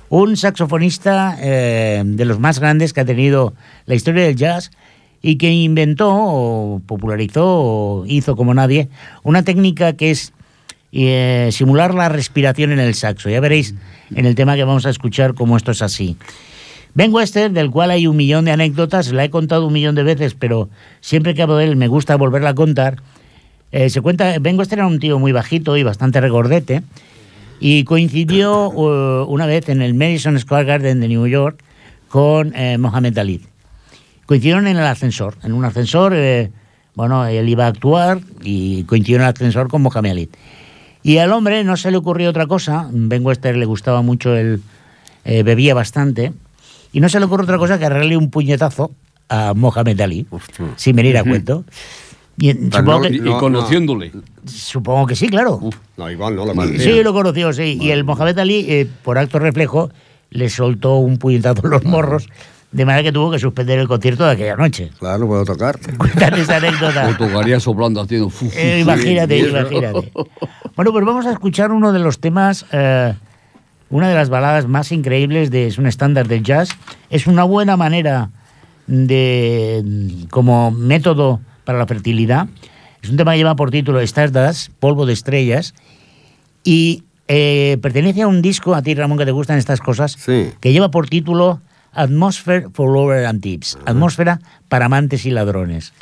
Un 0.08 0.36
saxofonista 0.36 1.36
eh, 1.40 2.02
de 2.04 2.24
los 2.24 2.38
más 2.38 2.60
grandes 2.60 2.92
que 2.92 3.00
ha 3.00 3.04
tenido 3.04 3.54
la 3.86 3.94
historia 3.94 4.24
del 4.24 4.36
jazz 4.36 4.70
y 5.20 5.36
que 5.36 5.50
inventó 5.50 6.10
o 6.14 6.80
popularizó 6.86 7.44
o 7.44 8.04
hizo 8.06 8.36
como 8.36 8.54
nadie 8.54 8.88
una 9.24 9.42
técnica 9.42 9.94
que 9.94 10.12
es 10.12 10.32
eh, 10.92 11.48
simular 11.50 11.94
la 11.94 12.08
respiración 12.08 12.70
en 12.70 12.78
el 12.78 12.94
saxo. 12.94 13.28
Ya 13.28 13.40
veréis 13.40 13.74
en 14.14 14.26
el 14.26 14.36
tema 14.36 14.54
que 14.54 14.64
vamos 14.64 14.86
a 14.86 14.90
escuchar 14.90 15.34
cómo 15.34 15.56
esto 15.56 15.72
es 15.72 15.82
así. 15.82 16.16
Ben 16.96 17.12
Wester, 17.12 17.50
del 17.50 17.70
cual 17.70 17.90
hay 17.90 18.06
un 18.06 18.16
millón 18.16 18.46
de 18.46 18.52
anécdotas, 18.52 19.12
la 19.12 19.22
he 19.22 19.28
contado 19.28 19.66
un 19.66 19.72
millón 19.74 19.94
de 19.94 20.02
veces, 20.02 20.32
pero 20.32 20.70
siempre 21.02 21.34
que 21.34 21.42
hablo 21.42 21.58
de 21.58 21.66
él 21.66 21.76
me 21.76 21.88
gusta 21.88 22.16
volverla 22.16 22.48
a 22.50 22.54
contar. 22.54 23.02
Eh, 23.70 23.90
se 23.90 24.00
cuenta, 24.00 24.38
Ben 24.40 24.58
Wester 24.58 24.78
era 24.78 24.86
un 24.86 24.98
tío 24.98 25.18
muy 25.18 25.30
bajito 25.30 25.76
y 25.76 25.82
bastante 25.82 26.22
regordete, 26.22 26.82
y 27.60 27.84
coincidió 27.84 28.70
uh, 28.70 29.24
una 29.28 29.44
vez 29.44 29.68
en 29.68 29.82
el 29.82 29.92
Madison 29.92 30.40
Square 30.40 30.64
Garden 30.64 31.00
de 31.00 31.08
New 31.08 31.26
York 31.26 31.62
con 32.08 32.56
eh, 32.56 32.78
Mohamed 32.78 33.18
Ali. 33.18 33.42
Coincidieron 34.24 34.66
en 34.66 34.78
el 34.78 34.86
ascensor, 34.86 35.34
en 35.42 35.52
un 35.52 35.66
ascensor, 35.66 36.14
eh, 36.16 36.50
bueno, 36.94 37.26
él 37.26 37.46
iba 37.46 37.66
a 37.66 37.68
actuar 37.68 38.20
y 38.42 38.84
coincidió 38.84 39.16
en 39.16 39.24
el 39.24 39.28
ascensor 39.28 39.68
con 39.68 39.82
Mohamed 39.82 40.12
Ali. 40.12 40.30
Y 41.02 41.18
al 41.18 41.30
hombre 41.32 41.62
no 41.62 41.76
se 41.76 41.90
le 41.90 41.98
ocurrió 41.98 42.30
otra 42.30 42.46
cosa, 42.46 42.88
Ben 42.90 43.22
Wester 43.22 43.54
le 43.54 43.66
gustaba 43.66 44.00
mucho, 44.00 44.34
él 44.34 44.62
eh, 45.26 45.42
bebía 45.42 45.74
bastante, 45.74 46.32
y 46.96 47.00
no 47.00 47.10
se 47.10 47.18
le 47.20 47.26
ocurrió 47.26 47.44
otra 47.44 47.58
cosa 47.58 47.78
que 47.78 47.88
darle 47.90 48.16
un 48.16 48.30
puñetazo 48.30 48.90
a 49.28 49.52
Mohamed 49.54 50.00
Ali, 50.00 50.26
Hostia. 50.30 50.64
sin 50.76 50.96
venir 50.96 51.18
a 51.18 51.24
cuento. 51.24 51.64
Y, 52.38 52.52
supongo, 52.52 53.00
no- 53.00 53.02
que, 53.10 53.20
conociéndole. 53.38 54.12
supongo 54.46 55.06
que 55.06 55.14
sí, 55.14 55.28
claro. 55.28 55.58
Uf, 55.60 55.76
No, 55.98 56.10
igual 56.10 56.36
no 56.36 56.46
lo 56.46 56.66
Sí. 56.68 56.78
Sí, 56.78 57.02
lo 57.02 57.12
conoció, 57.12 57.52
sí. 57.52 57.76
Y 57.78 57.90
el 57.90 58.04
Mohamed 58.04 58.38
Ali, 58.38 58.64
eh, 58.68 58.86
por 59.02 59.18
acto 59.18 59.38
reflejo, 59.38 59.90
le 60.30 60.48
soltó 60.48 60.96
un 60.96 61.18
puñetazo 61.18 61.60
en 61.64 61.70
los 61.70 61.84
morros, 61.84 62.28
de 62.72 62.84
manera 62.86 63.02
que 63.02 63.12
tuvo 63.12 63.30
que 63.30 63.38
suspender 63.38 63.78
el 63.78 63.88
concierto 63.88 64.24
de 64.24 64.30
aquella 64.32 64.56
noche. 64.56 64.90
Claro, 64.98 65.18
no 65.18 65.26
puedo 65.26 65.44
tocar. 65.44 65.78
Cuéntame 65.98 66.40
esa 66.40 66.56
anécdota. 66.56 67.08
O 67.10 67.16
tocaría 67.16 67.60
soplando 67.60 68.00
haciendo. 68.00 68.30
fu, 68.30 68.48
fu, 68.50 68.56
Eh, 68.58 68.80
imagínate, 68.80 69.38
imagínate. 69.38 70.12
Bueno, 70.76 70.92
pues 70.92 71.04
vamos 71.04 71.26
a 71.26 71.32
escuchar 71.32 71.72
uno 71.72 71.92
de 71.92 71.98
los 71.98 72.20
temas, 72.20 72.64
eh, 72.72 73.14
una 73.90 74.08
de 74.08 74.14
las 74.14 74.28
baladas 74.28 74.66
más 74.66 74.90
increíbles, 74.92 75.50
de, 75.50 75.66
es 75.66 75.78
un 75.78 75.86
estándar 75.86 76.26
del 76.28 76.42
jazz. 76.42 76.70
Es 77.10 77.26
una 77.26 77.44
buena 77.44 77.76
manera 77.76 78.30
de, 78.86 79.82
como 80.30 80.70
método 80.70 81.40
para 81.64 81.78
la 81.78 81.86
fertilidad. 81.86 82.48
Es 83.02 83.10
un 83.10 83.16
tema 83.16 83.32
que 83.32 83.38
lleva 83.38 83.56
por 83.56 83.70
título 83.70 84.00
Stardust, 84.00 84.70
Polvo 84.80 85.06
de 85.06 85.12
Estrellas, 85.12 85.74
y 86.64 87.04
eh, 87.28 87.78
pertenece 87.82 88.22
a 88.22 88.26
un 88.26 88.42
disco, 88.42 88.74
a 88.74 88.82
ti 88.82 88.94
Ramón, 88.94 89.18
que 89.18 89.24
te 89.24 89.30
gustan 89.32 89.58
estas 89.58 89.80
cosas, 89.80 90.12
Sí. 90.12 90.50
que 90.60 90.72
lleva 90.72 90.90
por 90.90 91.08
título 91.08 91.60
Atmosphere 91.92 92.68
for 92.72 92.92
Lover 92.92 93.26
and 93.26 93.40
Tips, 93.40 93.78
Atmósfera 93.86 94.40
para 94.68 94.86
amantes 94.86 95.24
y 95.26 95.30
ladrones. 95.30 95.92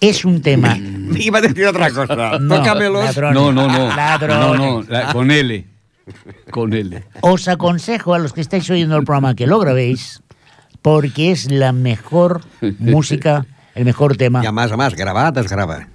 Es 0.00 0.24
un 0.24 0.42
tema 0.42 0.76
Iba 1.18 1.38
a 1.38 1.42
decir 1.42 1.66
otra 1.66 1.90
cosa. 1.90 2.38
no, 2.38 2.56
Tócamelos. 2.56 3.04
ladrones. 3.04 3.34
No, 3.40 3.52
no, 3.52 3.68
no. 3.68 3.94
Ladrones. 3.96 4.38
No, 4.38 4.54
no. 4.82 4.82
la- 4.88 5.12
con 5.12 5.30
L. 5.30 5.64
Con 6.50 6.72
L. 6.72 7.04
Os 7.20 7.48
aconsejo 7.48 8.14
a 8.14 8.18
los 8.18 8.32
que 8.32 8.40
estáis 8.40 8.68
oyendo 8.70 8.96
el 8.96 9.04
programa 9.04 9.34
que 9.34 9.46
lo 9.46 9.58
grabéis, 9.58 10.22
porque 10.82 11.32
es 11.32 11.50
la 11.50 11.72
mejor 11.72 12.42
música, 12.78 13.46
el 13.74 13.84
mejor 13.84 14.16
tema. 14.16 14.40
Y 14.42 14.46
además, 14.46 14.68
además, 14.68 14.94
grabadas, 14.94 15.48
graba. 15.48 15.88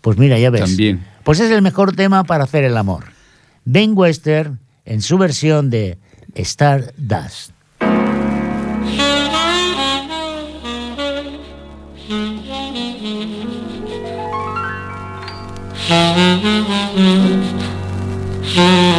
Pues 0.00 0.18
mira, 0.18 0.38
ya 0.38 0.50
ves. 0.50 0.62
También. 0.62 1.04
Pues 1.22 1.38
es 1.38 1.50
el 1.50 1.62
mejor 1.62 1.94
tema 1.94 2.24
para 2.24 2.44
hacer 2.44 2.64
el 2.64 2.76
amor. 2.76 3.04
Ben 3.64 3.92
Wester 3.96 4.52
en 4.84 5.00
su 5.00 5.16
versión 5.18 5.70
de 5.70 5.98
Stardust. 6.34 7.52
Mm-hmm. 18.54 18.92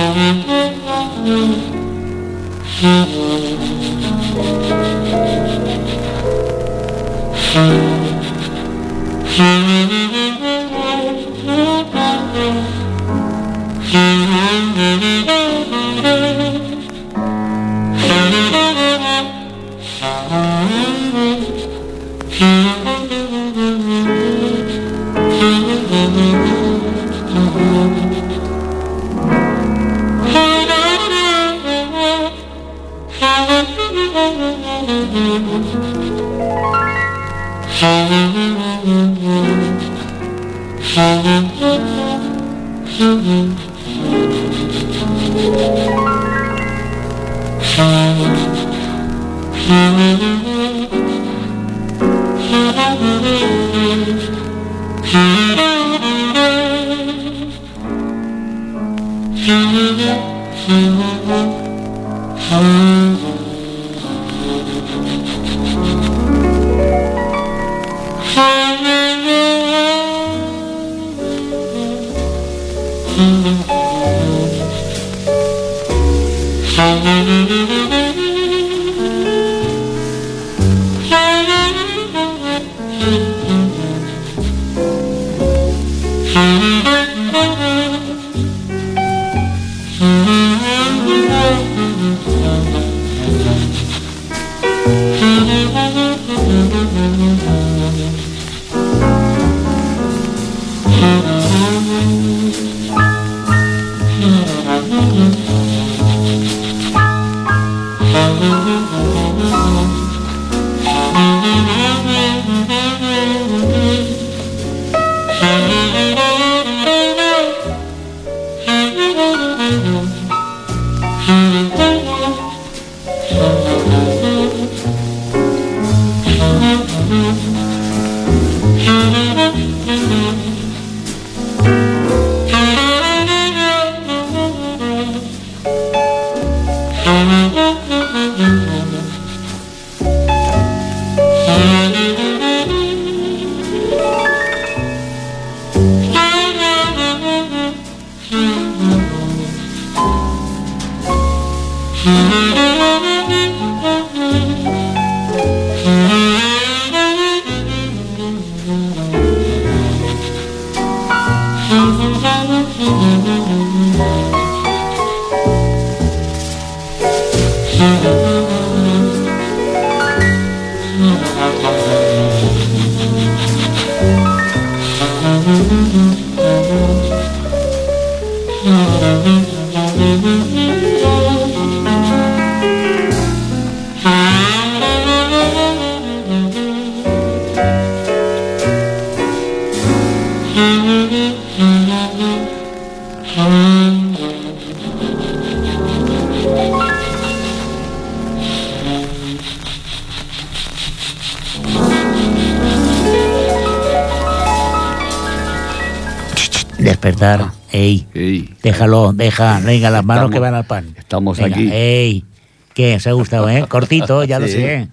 Déjalo, 208.61 209.13
deja, 209.13 209.59
venga, 209.59 209.89
las 209.89 210.03
manos 210.05 210.23
Estamos- 210.25 210.33
que 210.33 210.39
van 210.39 210.53
al 210.55 210.65
pan. 210.65 210.93
estamos 210.97 211.37
Venga, 211.37 211.55
aquí. 211.55 211.69
Ey, 211.71 212.25
¿qué? 212.73 212.95
¿Os 212.95 213.07
ha 213.07 213.11
gustado, 213.13 213.49
eh? 213.49 213.65
Cortito, 213.67 214.23
ya 214.23 214.39
lo 214.39 214.47
Sí. 214.47 214.53
sé. 214.53 214.87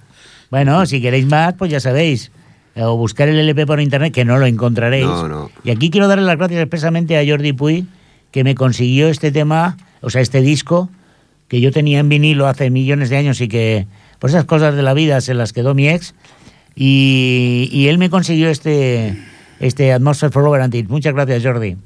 Bueno, 0.50 0.84
si 0.86 1.00
queréis 1.00 1.26
más, 1.26 1.54
pues 1.54 1.70
ya 1.70 1.80
sabéis. 1.80 2.30
O 2.76 2.96
buscar 2.96 3.28
el 3.28 3.38
LP 3.38 3.66
por 3.66 3.80
internet, 3.80 4.12
que 4.12 4.24
no 4.24 4.38
lo 4.38 4.46
encontraréis. 4.46 5.04
No, 5.04 5.28
no. 5.28 5.50
Y 5.64 5.70
aquí 5.70 5.90
quiero 5.90 6.08
darle 6.08 6.24
las 6.24 6.36
gracias 6.38 6.60
expresamente 6.60 7.18
a 7.18 7.24
Jordi 7.28 7.52
Puy, 7.52 7.86
que 8.30 8.44
me 8.44 8.54
consiguió 8.54 9.08
este 9.08 9.32
tema, 9.32 9.76
o 10.00 10.10
sea, 10.10 10.20
este 10.20 10.40
disco, 10.40 10.88
que 11.48 11.60
yo 11.60 11.72
tenía 11.72 11.98
en 11.98 12.08
vinilo 12.08 12.46
hace 12.46 12.70
millones 12.70 13.10
de 13.10 13.16
años 13.16 13.40
y 13.40 13.48
que, 13.48 13.86
por 14.20 14.30
esas 14.30 14.44
cosas 14.44 14.74
de 14.76 14.82
la 14.82 14.94
vida, 14.94 15.20
se 15.20 15.34
las 15.34 15.52
quedó 15.52 15.74
mi 15.74 15.88
ex. 15.88 16.14
Y, 16.76 17.68
y 17.72 17.88
él 17.88 17.98
me 17.98 18.08
consiguió 18.08 18.48
este, 18.48 19.16
este 19.58 19.92
Atmosphere 19.92 20.30
for 20.32 20.44
Over 20.46 20.62
and 20.62 20.74
It. 20.74 20.88
Muchas 20.88 21.12
gracias, 21.12 21.42
Jordi. 21.42 21.76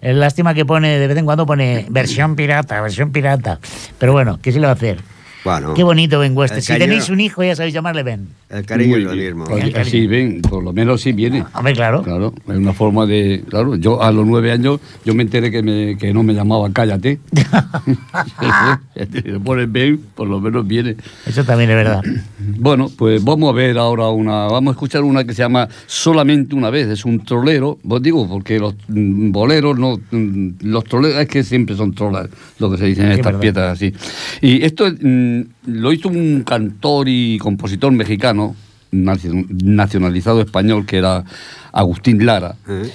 Es 0.00 0.16
lástima 0.16 0.54
que 0.54 0.64
pone, 0.64 0.98
de 0.98 1.06
vez 1.06 1.16
en 1.18 1.24
cuando 1.24 1.44
pone 1.46 1.86
versión 1.90 2.36
pirata, 2.36 2.80
versión 2.80 3.12
pirata. 3.12 3.58
Pero 3.98 4.12
bueno, 4.12 4.38
¿qué 4.42 4.52
se 4.52 4.58
le 4.58 4.66
va 4.66 4.72
a 4.72 4.74
hacer? 4.74 5.00
Bueno, 5.44 5.74
Qué 5.74 5.82
bonito 5.82 6.18
Ben 6.18 6.36
West. 6.36 6.58
Si 6.58 6.78
tenéis 6.78 7.08
un 7.08 7.20
hijo, 7.20 7.42
ya 7.42 7.56
sabéis 7.56 7.74
llamarle 7.74 8.02
Ben. 8.02 8.28
El 8.50 8.66
cariño 8.66 8.96
es 8.96 9.04
lo 9.04 9.12
bien. 9.12 9.36
mismo. 9.38 9.84
Sí, 9.84 10.06
ven, 10.06 10.42
por 10.42 10.62
lo 10.62 10.72
menos 10.72 11.00
sí 11.00 11.12
viene. 11.12 11.44
Hombre, 11.54 11.72
claro. 11.72 12.02
Claro, 12.02 12.34
es 12.48 12.56
una 12.56 12.72
forma 12.72 13.06
de. 13.06 13.44
Claro, 13.48 13.76
yo 13.76 14.02
a 14.02 14.10
los 14.12 14.26
nueve 14.26 14.50
años 14.52 14.80
yo 15.04 15.14
me 15.14 15.22
enteré 15.22 15.50
que, 15.50 15.62
me, 15.62 15.96
que 15.96 16.12
no 16.12 16.22
me 16.22 16.34
llamaban 16.34 16.72
cállate. 16.72 17.20
Le 19.24 19.40
pones 19.40 19.70
Ben, 19.70 19.98
por 20.14 20.28
lo 20.28 20.40
menos 20.40 20.66
viene. 20.66 20.96
Eso 21.26 21.44
también 21.44 21.70
es 21.70 21.76
verdad. 21.76 22.02
Bueno, 22.62 22.90
pues 22.96 23.22
vamos 23.24 23.50
a 23.50 23.52
ver 23.54 23.78
ahora 23.78 24.08
una. 24.08 24.46
Vamos 24.46 24.72
a 24.72 24.74
escuchar 24.74 25.02
una 25.02 25.24
que 25.24 25.32
se 25.32 25.42
llama 25.42 25.68
Solamente 25.86 26.54
una 26.54 26.68
vez. 26.70 26.88
Es 26.88 27.04
un 27.04 27.24
trolero. 27.24 27.78
Vos 27.82 28.02
digo, 28.02 28.28
porque 28.28 28.58
los 28.58 28.74
mm, 28.88 29.30
boleros, 29.30 29.78
no. 29.78 29.98
mm, 30.10 30.48
Los 30.62 30.84
troleros 30.84 31.18
es 31.20 31.28
que 31.28 31.42
siempre 31.42 31.76
son 31.76 31.94
trolas, 31.94 32.28
lo 32.58 32.70
que 32.70 32.76
se 32.78 32.86
dicen 32.86 33.06
en 33.06 33.12
estas 33.12 33.26
verdad. 33.38 33.40
piezas 33.40 33.72
así. 33.72 33.94
Y 34.42 34.62
esto 34.64 34.86
mm, 34.90 35.40
lo 35.66 35.92
hizo 35.92 36.08
un 36.08 36.42
cantor 36.42 37.08
y 37.08 37.38
compositor 37.38 37.92
mexicano, 37.92 38.54
nacio- 38.92 39.46
nacionalizado 39.62 40.40
español, 40.40 40.86
que 40.86 40.98
era 40.98 41.24
Agustín 41.72 42.24
Lara. 42.24 42.56
¿Eh? 42.68 42.90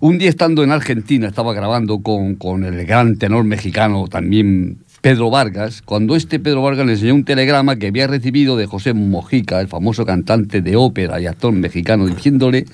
Un 0.00 0.18
día 0.18 0.28
estando 0.28 0.62
en 0.62 0.72
Argentina, 0.72 1.26
estaba 1.28 1.54
grabando 1.54 2.00
con, 2.00 2.34
con 2.34 2.64
el 2.64 2.84
gran 2.86 3.16
tenor 3.16 3.44
mexicano 3.44 4.06
también 4.08 4.78
Pedro 5.00 5.30
Vargas, 5.30 5.82
cuando 5.82 6.16
este 6.16 6.38
Pedro 6.40 6.62
Vargas 6.62 6.84
le 6.86 6.92
enseñó 6.92 7.14
un 7.14 7.24
telegrama 7.24 7.76
que 7.76 7.86
había 7.88 8.06
recibido 8.06 8.56
de 8.56 8.66
José 8.66 8.92
Mojica, 8.92 9.60
el 9.60 9.68
famoso 9.68 10.04
cantante 10.04 10.60
de 10.62 10.76
ópera 10.76 11.20
y 11.20 11.26
actor 11.26 11.52
mexicano, 11.52 12.06
diciéndole 12.06 12.66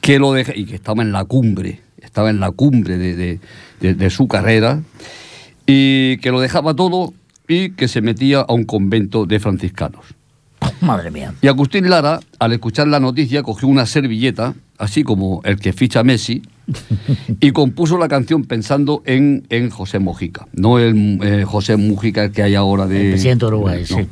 que 0.00 0.18
lo 0.18 0.32
deja, 0.32 0.52
y 0.56 0.64
que 0.64 0.74
estaba 0.74 1.02
en 1.02 1.12
la 1.12 1.24
cumbre, 1.24 1.80
estaba 2.02 2.30
en 2.30 2.40
la 2.40 2.50
cumbre 2.50 2.98
de, 2.98 3.14
de- 3.16 3.38
de- 3.80 3.94
de 3.94 4.10
su 4.10 4.26
carrera, 4.28 4.80
y 5.66 6.16
que 6.18 6.30
lo 6.32 6.40
dejaba 6.40 6.74
todo 6.74 7.14
y 7.48 7.70
que 7.70 7.88
se 7.88 8.00
metía 8.00 8.40
a 8.40 8.52
un 8.52 8.64
convento 8.64 9.26
de 9.26 9.40
franciscanos. 9.40 10.04
Madre 10.80 11.10
mía. 11.10 11.34
Y 11.42 11.48
Agustín 11.48 11.88
Lara, 11.90 12.20
al 12.38 12.52
escuchar 12.52 12.88
la 12.88 13.00
noticia, 13.00 13.42
cogió 13.42 13.68
una 13.68 13.86
servilleta, 13.86 14.54
así 14.78 15.02
como 15.02 15.40
el 15.44 15.58
que 15.58 15.72
ficha 15.72 16.02
Messi, 16.04 16.42
y 17.40 17.50
compuso 17.50 17.98
la 17.98 18.08
canción 18.08 18.44
pensando 18.44 19.02
en, 19.04 19.44
en 19.48 19.70
José 19.70 19.98
Mojica, 19.98 20.46
no 20.52 20.78
el 20.78 21.18
eh, 21.22 21.44
José 21.44 21.76
Mujica 21.76 22.30
que 22.30 22.42
hay 22.42 22.54
ahora 22.54 22.86
de... 22.86 23.06
El 23.06 23.10
presidente 23.12 23.44
de 23.44 23.48
Uruguay, 23.48 23.84
no. 23.90 23.96
sí. 23.96 24.08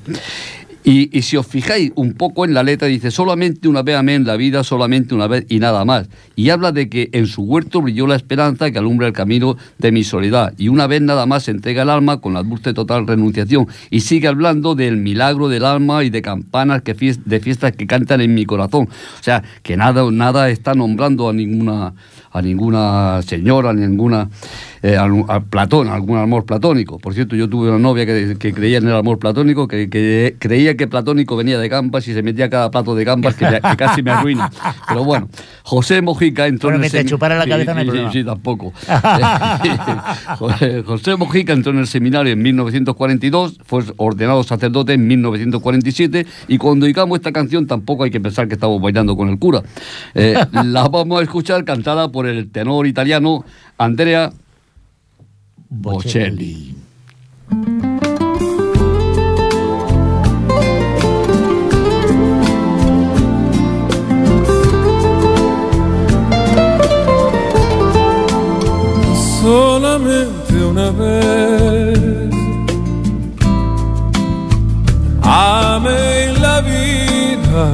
Y, 0.82 1.20
si 1.22 1.36
os 1.36 1.46
fijáis 1.46 1.92
un 1.94 2.14
poco 2.14 2.46
en 2.46 2.54
la 2.54 2.62
letra, 2.62 2.88
dice, 2.88 3.10
solamente 3.10 3.68
una 3.68 3.82
vez 3.82 3.96
amén 3.96 4.24
la 4.24 4.36
vida, 4.36 4.64
solamente 4.64 5.14
una 5.14 5.26
vez 5.26 5.44
y 5.48 5.58
nada 5.58 5.84
más. 5.84 6.08
Y 6.36 6.48
habla 6.48 6.72
de 6.72 6.88
que 6.88 7.10
en 7.12 7.26
su 7.26 7.42
huerto 7.42 7.82
brilló 7.82 8.06
la 8.06 8.16
esperanza 8.16 8.70
que 8.70 8.78
alumbra 8.78 9.06
el 9.06 9.12
camino 9.12 9.56
de 9.78 9.92
mi 9.92 10.04
soledad. 10.04 10.54
Y 10.56 10.68
una 10.68 10.86
vez 10.86 11.02
nada 11.02 11.26
más 11.26 11.44
se 11.44 11.50
entrega 11.50 11.82
el 11.82 11.90
alma 11.90 12.22
con 12.22 12.32
la 12.32 12.42
dulce 12.42 12.72
total 12.72 13.06
renunciación. 13.06 13.68
Y 13.90 14.00
sigue 14.00 14.28
hablando 14.28 14.74
del 14.74 14.96
milagro 14.96 15.48
del 15.48 15.66
alma 15.66 16.02
y 16.02 16.08
de 16.08 16.22
campanas 16.22 16.80
que 16.80 16.94
de 16.94 17.40
fiestas 17.40 17.72
que 17.72 17.86
cantan 17.86 18.22
en 18.22 18.34
mi 18.34 18.46
corazón. 18.46 18.88
O 18.88 19.22
sea, 19.22 19.42
que 19.62 19.76
nada, 19.76 20.10
nada 20.10 20.48
está 20.48 20.74
nombrando 20.74 21.28
a 21.28 21.32
ninguna 21.34 21.92
a 22.32 22.42
ninguna 22.42 23.22
señora, 23.22 23.70
a 23.70 23.72
ninguna 23.72 24.30
eh, 24.82 24.96
a, 24.96 25.04
a 25.28 25.40
Platón, 25.40 25.88
algún 25.88 26.18
amor 26.18 26.44
platónico. 26.46 26.98
Por 26.98 27.14
cierto, 27.14 27.36
yo 27.36 27.48
tuve 27.48 27.68
una 27.68 27.78
novia 27.78 28.06
que, 28.06 28.36
que 28.38 28.52
creía 28.54 28.78
en 28.78 28.88
el 28.88 28.94
amor 28.94 29.18
platónico, 29.18 29.68
que, 29.68 29.90
que 29.90 30.36
creía 30.38 30.76
que 30.76 30.86
platónico 30.88 31.36
venía 31.36 31.58
de 31.58 31.68
gambas 31.68 32.06
y 32.08 32.14
se 32.14 32.22
metía 32.22 32.48
cada 32.48 32.70
plato 32.70 32.94
de 32.94 33.04
gambas 33.04 33.34
que, 33.34 33.46
que 33.46 33.76
casi 33.76 34.02
me 34.02 34.10
arruina. 34.10 34.50
Pero 34.88 35.04
bueno, 35.04 35.28
José 35.64 36.00
Mojica 36.02 36.46
entró 36.46 36.68
Bueno, 36.70 36.78
en 36.78 36.84
el 36.86 36.90
te 36.90 36.98
semi- 37.04 37.08
chupara 37.10 37.36
la 37.36 37.44
Sí, 37.44 37.50
cabeza, 37.50 37.74
sí, 37.82 37.90
sí, 37.90 37.98
sí, 38.12 38.24
tampoco. 38.24 38.72
José- 40.38 40.82
José 40.84 41.16
Mojica 41.16 41.52
entró 41.52 41.72
en 41.72 41.78
el 41.78 41.86
seminario 41.86 42.32
en 42.32 42.42
1942, 42.42 43.58
fue 43.64 43.82
ordenado 43.96 44.42
sacerdote 44.42 44.94
en 44.94 45.06
1947 45.06 46.26
y 46.48 46.58
cuando 46.58 46.86
digamos 46.86 47.18
esta 47.18 47.32
canción 47.32 47.66
tampoco 47.66 48.04
hay 48.04 48.10
que 48.10 48.20
pensar 48.20 48.48
que 48.48 48.54
estamos 48.54 48.80
bailando 48.80 49.16
con 49.16 49.28
el 49.28 49.38
cura. 49.38 49.62
Eh, 50.14 50.34
la 50.64 50.88
vamos 50.88 51.20
a 51.20 51.22
escuchar 51.22 51.64
cantada 51.64 52.10
por 52.10 52.26
el 52.26 52.50
tenor 52.50 52.86
italiano 52.86 53.44
Andrea 53.78 54.32
Bocelli. 55.72 56.74
solamente 69.40 70.54
una 70.64 70.90
vez. 70.90 72.30
Amé 75.22 76.32
la 76.40 76.60
vida 76.62 77.66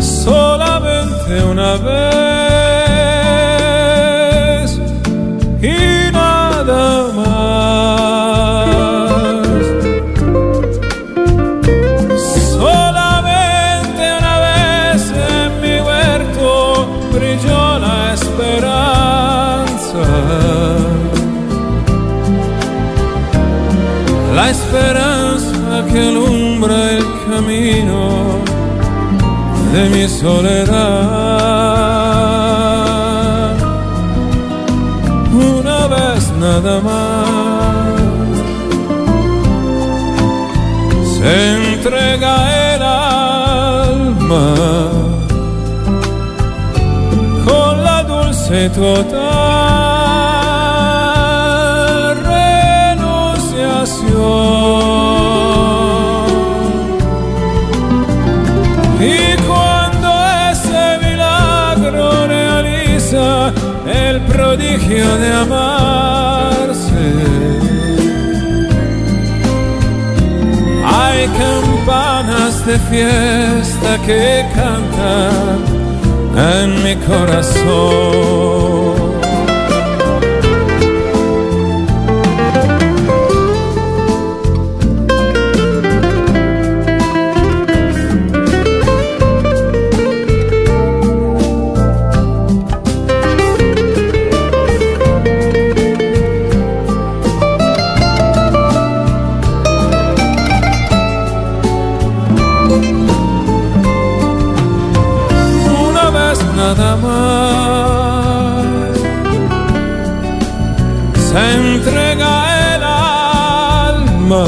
solamente 0.00 1.44
una 1.44 1.76
vez 1.76 2.29
soledad. 30.10 32.00
Una 35.32 35.80
vez 35.94 36.22
nada 36.38 36.74
más 36.80 37.28
se 41.14 41.32
entrega 41.72 42.32
el 42.74 42.82
alma 42.82 44.48
con 47.46 47.72
la 47.84 48.02
dulce 48.02 48.68
total 48.70 49.19
de 65.18 65.32
amarse, 65.32 67.06
hay 70.84 71.26
campanas 71.28 72.66
de 72.66 72.78
fiesta 72.78 73.98
que 74.06 74.46
cantan 74.54 75.58
en 76.36 76.82
mi 76.84 76.96
corazón. 77.06 78.99
Una 105.88 106.10
vez 106.10 106.38
nada 106.54 106.96
más 106.96 108.60
se 111.18 111.52
entrega 111.54 112.76
el 112.76 112.82
alma 112.84 114.46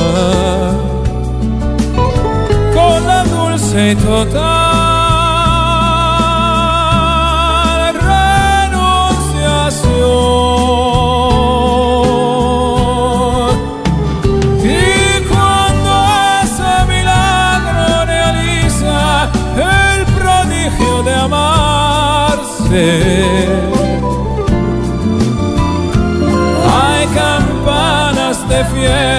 con 2.73 3.07
la 3.09 3.25
dulce 3.25 3.97
total. 3.97 4.72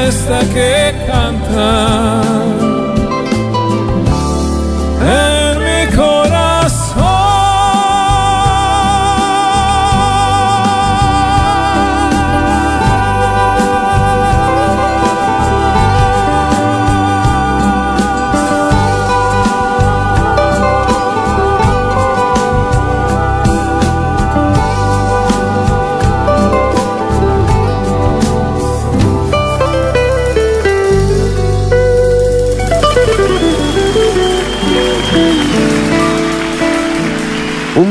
Fiesta 0.03 0.39
que 0.53 0.93
cantan 1.07 2.42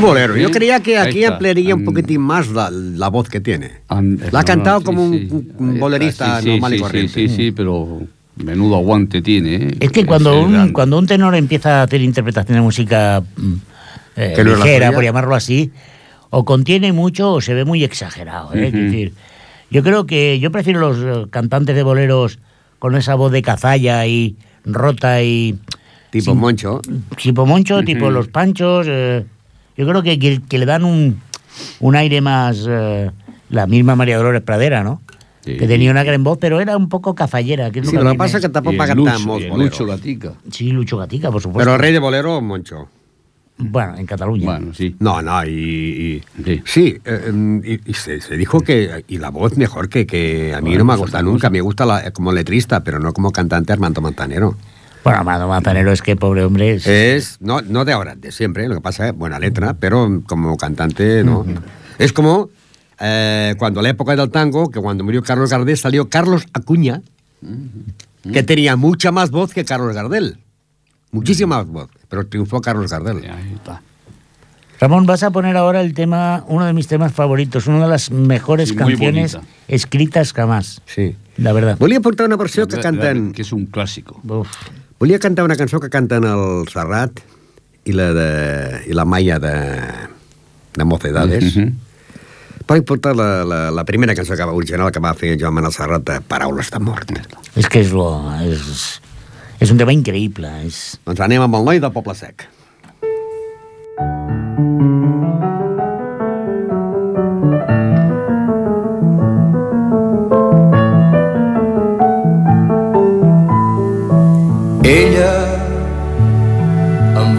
Bolero. 0.03 0.37
Yo 0.37 0.47
Sí, 0.47 0.53
creía 0.53 0.79
que 0.81 0.97
aquí 0.97 1.23
ampliaría 1.25 1.75
un 1.75 1.81
Mm. 1.81 1.85
poquitín 1.85 2.21
más 2.21 2.47
la, 2.49 2.69
la 2.71 3.07
voz 3.09 3.29
que 3.29 3.39
tiene. 3.41 3.71
An- 3.87 4.19
La 4.31 4.41
ha 4.41 4.43
cantado 4.45 4.79
sí, 4.79 4.85
como 4.85 5.05
un- 5.05 5.13
sí. 5.13 5.27
un, 5.57 5.79
bolerista 5.79 6.37
sí, 6.37 6.43
sí, 6.43 6.49
normal 6.51 6.73
y 6.73 6.77
sí, 6.77 6.81
corriente. 6.81 7.13
Sí, 7.13 7.27
sí, 7.29 7.35
sí, 7.35 7.51
pero 7.51 8.01
menudo 8.37 8.75
aguante 8.77 9.21
tiene. 9.21 9.55
¿eh? 9.55 9.77
Es 9.79 9.91
que 9.91 10.05
cuando 10.05 10.31
Ese 10.33 10.45
un, 10.45 10.73
cuando 10.73 10.97
un 10.99 11.07
tenor 11.07 11.35
empieza 11.35 11.79
a 11.81 11.83
hacer 11.83 12.01
interpretación 12.01 12.57
de 12.57 12.61
música 12.61 13.23
mm, 13.37 13.53
eh, 14.15 14.33
no 14.43 14.51
es 14.53 14.57
ligera, 14.57 14.91
por 14.91 15.03
llamarlo 15.03 15.35
así, 15.35 15.71
o 16.29 16.45
contiene 16.45 16.91
mucho 16.93 17.31
o 17.33 17.41
se 17.41 17.53
ve 17.53 17.65
muy 17.65 17.83
exagerado. 17.83 18.53
¿eh? 18.53 18.67
Es 18.67 18.73
Ujú. 18.73 18.83
decir, 18.83 19.13
yo 19.69 19.83
creo 19.83 20.05
que 20.05 20.39
yo 20.39 20.51
prefiero 20.51 20.79
los 20.79 20.97
eh, 20.99 21.27
cantantes 21.29 21.75
de 21.75 21.83
boleros 21.83 22.39
con 22.79 22.95
esa 22.95 23.15
voz 23.15 23.31
de 23.31 23.41
cazalla 23.41 24.05
y 24.07 24.35
rota 24.65 25.21
y 25.23 25.55
Tipo 26.11 26.31
sin- 26.31 26.39
Moncho. 26.39 26.81
tipo 27.21 27.45
Moncho, 27.45 27.83
tipo 27.83 28.09
Los 28.11 28.27
Panchos. 28.27 28.85
eh, 28.89 29.25
yo 29.77 29.87
creo 29.87 30.03
que, 30.03 30.17
que, 30.19 30.41
que 30.47 30.57
le 30.57 30.65
dan 30.65 30.83
un, 30.83 31.19
un 31.79 31.95
aire 31.95 32.21
más. 32.21 32.65
eh, 32.67 33.11
la 33.49 33.67
misma 33.67 33.95
María 33.95 34.17
Dolores 34.17 34.41
Pradera, 34.41 34.83
¿no? 34.83 35.01
Sí. 35.45 35.57
Que 35.57 35.67
tenía 35.67 35.91
una 35.91 36.03
gran 36.03 36.23
voz, 36.23 36.37
pero 36.39 36.59
era 36.61 36.75
un 36.77 36.89
poco. 36.89 37.13
Que 37.13 37.23
es 37.23 37.89
Sí, 37.89 37.95
lo 37.95 38.09
que 38.11 38.17
pasa 38.17 38.37
es 38.37 38.43
que 38.43 38.49
tampoco 38.49 38.77
cantar 38.77 39.19
Lucho, 39.55 39.85
Gatica. 39.85 40.33
Sí, 40.49 40.71
Lucho 40.71 40.97
Gatica, 40.97 41.29
por 41.31 41.41
supuesto. 41.41 41.59
Pero 41.65 41.75
el 41.75 41.81
rey 41.81 41.91
de 41.91 41.99
bolero, 41.99 42.41
Moncho. 42.41 42.87
Bueno, 43.57 43.95
en 43.97 44.05
Cataluña. 44.07 44.45
Bueno, 44.45 44.73
sí. 44.73 44.95
No, 44.99 45.21
no, 45.21 45.45
y... 45.45 45.51
y- 45.51 46.43
Sí. 46.43 46.61
sí, 46.65 46.97
eh, 47.05 47.25
em, 47.27 47.61
y, 47.63 47.79
y 47.85 47.93
se, 47.93 48.19
se 48.19 48.35
dijo 48.35 48.61
que... 48.61 49.03
Y 49.07 49.19
la 49.19 49.29
voz 49.29 49.55
mejor 49.57 49.89
que, 49.89 50.07
que 50.07 50.53
a 50.55 50.61
mí 50.61 50.69
Bueno, 50.71 50.79
no 50.79 50.85
me 50.85 50.93
ha 50.93 50.95
pues 50.95 51.01
gustado 51.11 51.23
otra 51.25 51.31
nunca. 51.31 51.49
Me 51.51 51.61
gusta 51.61 51.85
la- 51.85 52.09
como 52.11 52.31
letrista, 52.31 52.83
pero 52.83 52.99
no 52.99 53.13
como 53.13 53.31
cantante 53.31 53.71
Armando 53.71 54.01
Montanero. 54.01 54.57
Bueno, 55.03 55.19
Amado 55.19 55.47
Manzanero 55.47 55.91
es 55.91 56.01
que 56.01 56.15
pobre 56.15 56.43
hombre 56.45 56.75
es... 56.75 56.87
Es, 56.87 57.37
no, 57.41 57.61
no 57.61 57.83
de 57.83 57.91
ahora, 57.91 58.15
de 58.15 58.31
siempre. 58.31 58.67
Lo 58.69 58.75
que 58.75 58.81
pasa 58.81 59.09
es 59.09 59.15
buena 59.15 59.37
letra, 59.39 59.73
pero 59.73 60.21
como 60.25 60.55
cantante, 60.55 61.23
no. 61.23 61.45
Es 61.99 62.13
como 62.13 62.49
eh, 62.99 63.55
cuando 63.57 63.81
la 63.81 63.89
época 63.89 64.15
del 64.15 64.29
tango, 64.31 64.69
que 64.71 64.79
cuando 64.79 65.03
murió 65.03 65.21
Carlos 65.21 65.49
Gardel 65.49 65.77
salió 65.77 66.07
Carlos 66.09 66.45
Acuña, 66.53 67.01
que 68.31 68.43
tenía 68.43 68.77
mucha 68.77 69.11
más 69.11 69.29
voz 69.29 69.53
que 69.53 69.65
Carlos 69.65 69.93
Gardel. 69.93 70.37
Muchísima 71.11 71.57
más 71.57 71.67
voz, 71.67 71.89
pero 72.07 72.25
triunfó 72.25 72.61
Carlos 72.61 72.89
Gardel. 72.89 73.17
Ahí 73.29 73.53
está. 73.55 73.81
Ramón, 74.79 75.05
vas 75.05 75.21
a 75.23 75.31
poner 75.31 75.55
ahora 75.55 75.81
el 75.81 75.93
tema, 75.93 76.43
uno 76.47 76.65
de 76.65 76.73
mis 76.73 76.87
temas 76.87 77.13
favoritos, 77.13 77.67
una 77.67 77.81
de 77.83 77.87
las 77.87 78.09
mejores 78.09 78.69
Sí, 78.69 78.75
canciones 78.75 79.33
bonita. 79.33 79.51
escritas 79.67 80.33
jamás, 80.33 80.81
Sí. 80.85 81.15
la 81.37 81.53
verdad. 81.53 81.77
Volia 81.77 81.99
portar 82.01 82.25
una 82.27 82.35
versió 82.37 82.67
que 82.67 82.79
canten... 82.79 83.31
Que 83.33 83.43
es 83.43 83.53
un 83.53 83.65
clásico. 83.67 84.19
Uf. 84.27 84.47
Volia 84.99 85.19
cantar 85.19 85.45
una 85.45 85.57
cançó 85.59 85.79
que 85.83 85.89
canten 85.91 86.25
el 86.27 86.67
Serrat 86.71 87.19
i 87.85 87.95
la, 87.95 88.11
de, 88.15 88.29
i 88.87 88.95
la 88.95 89.05
Maia 89.05 89.39
de, 89.43 89.55
de 90.77 90.85
Mocedades. 90.87 91.55
Mhm. 91.55 91.73
Però 92.63 92.79
he 92.79 92.85
portat 92.87 93.17
la, 93.19 93.43
la, 93.43 93.59
la 93.75 93.83
primera 93.83 94.15
cançó 94.15 94.37
que 94.39 94.45
va, 94.47 94.53
original 94.55 94.91
que 94.95 95.01
va 95.03 95.11
fer 95.19 95.35
Joan 95.39 95.57
Manuel 95.57 95.75
Serrat 95.75 96.05
de 96.07 96.21
Paraules 96.23 96.71
de 96.71 96.79
mort. 96.79 97.11
Es 97.55 97.67
que 97.67 97.81
es 97.81 97.91
lo... 97.91 98.07
Es, 98.39 99.01
es 99.59 99.71
un 99.71 99.77
tema 99.77 99.91
increíble. 99.91 100.49
Es... 100.63 100.99
Doncs 101.03 101.19
anem 101.27 101.43
amb 101.43 101.59
el 101.59 101.67
noi 101.67 101.83
de 101.83 101.91
Poble 101.91 102.15
Sec. 102.15 102.47
Ella 107.63 108.02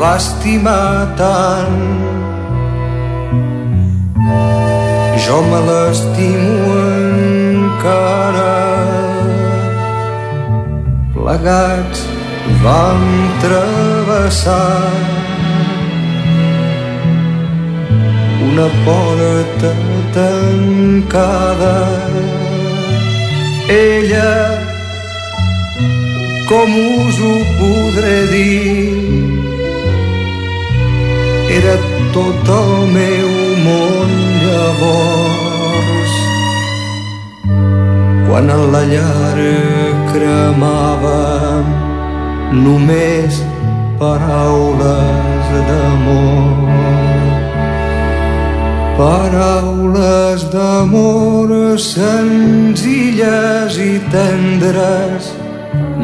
va 0.05 0.17
estimar 0.21 1.17
tant. 1.19 1.83
Jo 5.25 5.37
me 5.51 5.61
l'estimo 5.69 6.73
encara. 6.95 8.57
Plegats 11.15 12.03
vam 12.65 13.05
travessar 13.45 14.83
una 18.49 18.69
porta 18.85 19.73
tancada 20.17 21.79
ella 23.77 24.35
com 26.51 26.77
us 26.91 27.17
ho 27.29 27.35
podré 27.63 28.19
dir 28.35 29.44
era 31.55 31.75
tot 32.15 32.49
el 32.51 32.71
meu 32.91 33.31
món 33.63 34.11
llavors. 34.43 36.15
Quan 38.27 38.51
a 38.51 38.59
la 38.75 38.83
llar 38.91 39.39
cremava 40.11 41.21
només 42.65 43.39
paraules 44.03 45.53
d'amor. 45.69 46.75
Paraules 48.99 50.41
d'amor 50.55 51.49
senzilles 51.87 53.73
i 53.79 53.95
tendres. 54.11 55.33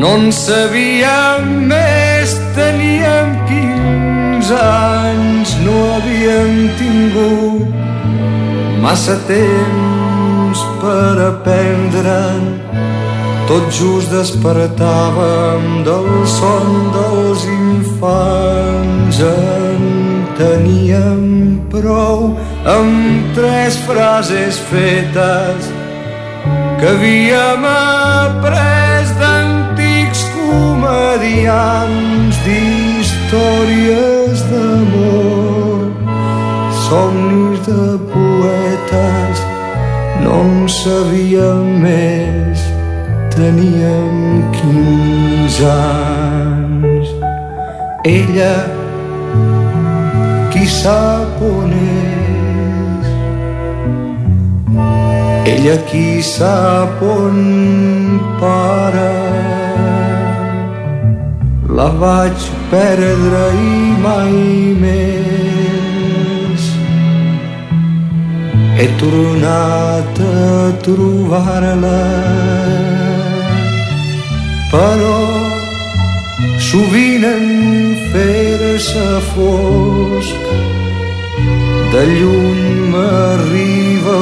No 0.00 0.14
en 0.18 0.30
sabíem 0.34 1.44
més, 1.70 2.38
teníem 2.56 3.34
15 4.50 4.58
anys, 4.58 5.50
no 5.62 5.94
havíem 5.94 6.74
tingut 6.74 7.70
massa 8.82 9.14
temps 9.28 10.58
per 10.82 11.14
aprendre'n. 11.28 12.58
Tot 13.46 13.70
just 13.70 14.10
despertàvem 14.10 15.86
del 15.86 16.10
son 16.26 16.90
dels 16.96 17.46
infants. 17.46 19.22
En 19.22 20.26
teníem 20.34 21.62
prou 21.70 22.34
amb 22.66 23.30
tres 23.38 23.78
frases 23.86 24.58
fetes 24.72 25.70
que 26.80 26.90
havíem 26.90 27.62
après 27.70 29.06
d'antics 29.22 30.26
comedians 30.34 32.34
d'històries 32.46 34.09
d'amor, 34.50 35.90
somnis 36.86 37.58
de 37.66 37.86
poetes, 38.12 39.42
no 40.22 40.36
en 40.44 40.68
sabíem 40.70 41.66
més, 41.82 42.62
teníem 43.34 44.44
15 44.54 45.66
anys. 45.72 47.08
Ella, 48.06 48.54
qui 50.54 50.64
sap 50.78 51.42
on 51.50 51.74
és, 51.80 53.06
ella 55.56 55.76
qui 55.90 56.06
sap 56.24 57.02
on 57.02 57.38
para 58.40 58.59
vaig 62.00 62.44
perdre 62.70 63.44
i 63.60 63.78
mai 64.04 64.36
més. 64.82 66.62
He 68.78 68.86
tornat 69.02 70.20
a 70.24 70.48
trobar-la 70.86 71.98
però 74.72 75.18
sovint 76.70 77.24
en 77.34 77.46
fer-se 78.12 79.06
fosc. 79.32 80.52
De 81.92 82.04
lluny 82.16 82.66
m'arriba 82.92 84.18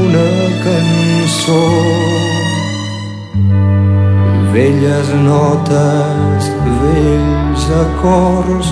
una 0.00 0.28
cançó 0.66 1.62
velles 4.56 5.08
notes, 5.22 6.44
vells 6.80 7.64
acords, 7.84 8.68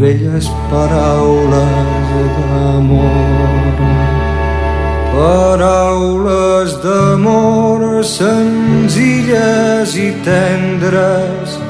velles 0.00 0.46
paraules 0.70 2.08
d'amor. 2.38 3.82
Paraules 5.12 6.70
d'amor 6.84 8.00
senzilles 8.16 9.94
i 10.06 10.10
tendres, 10.24 11.60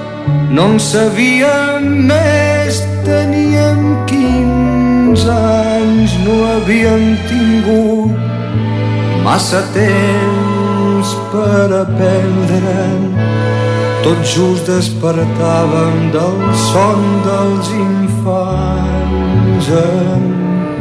no 0.54 0.70
en 0.70 0.78
sabíem 0.78 1.90
més, 2.06 2.84
teníem 3.02 3.82
15 4.14 5.38
anys, 5.42 6.18
no 6.22 6.38
havíem 6.54 7.06
tingut 7.26 8.14
massa 9.26 9.66
temps 9.74 10.53
per 11.32 11.68
aprendre'n. 11.82 13.02
Tot 14.04 14.20
just 14.28 14.64
despertàvem 14.68 15.96
del 16.14 16.38
son 16.70 17.00
dels 17.24 17.68
infants. 17.76 19.66
En 19.84 20.22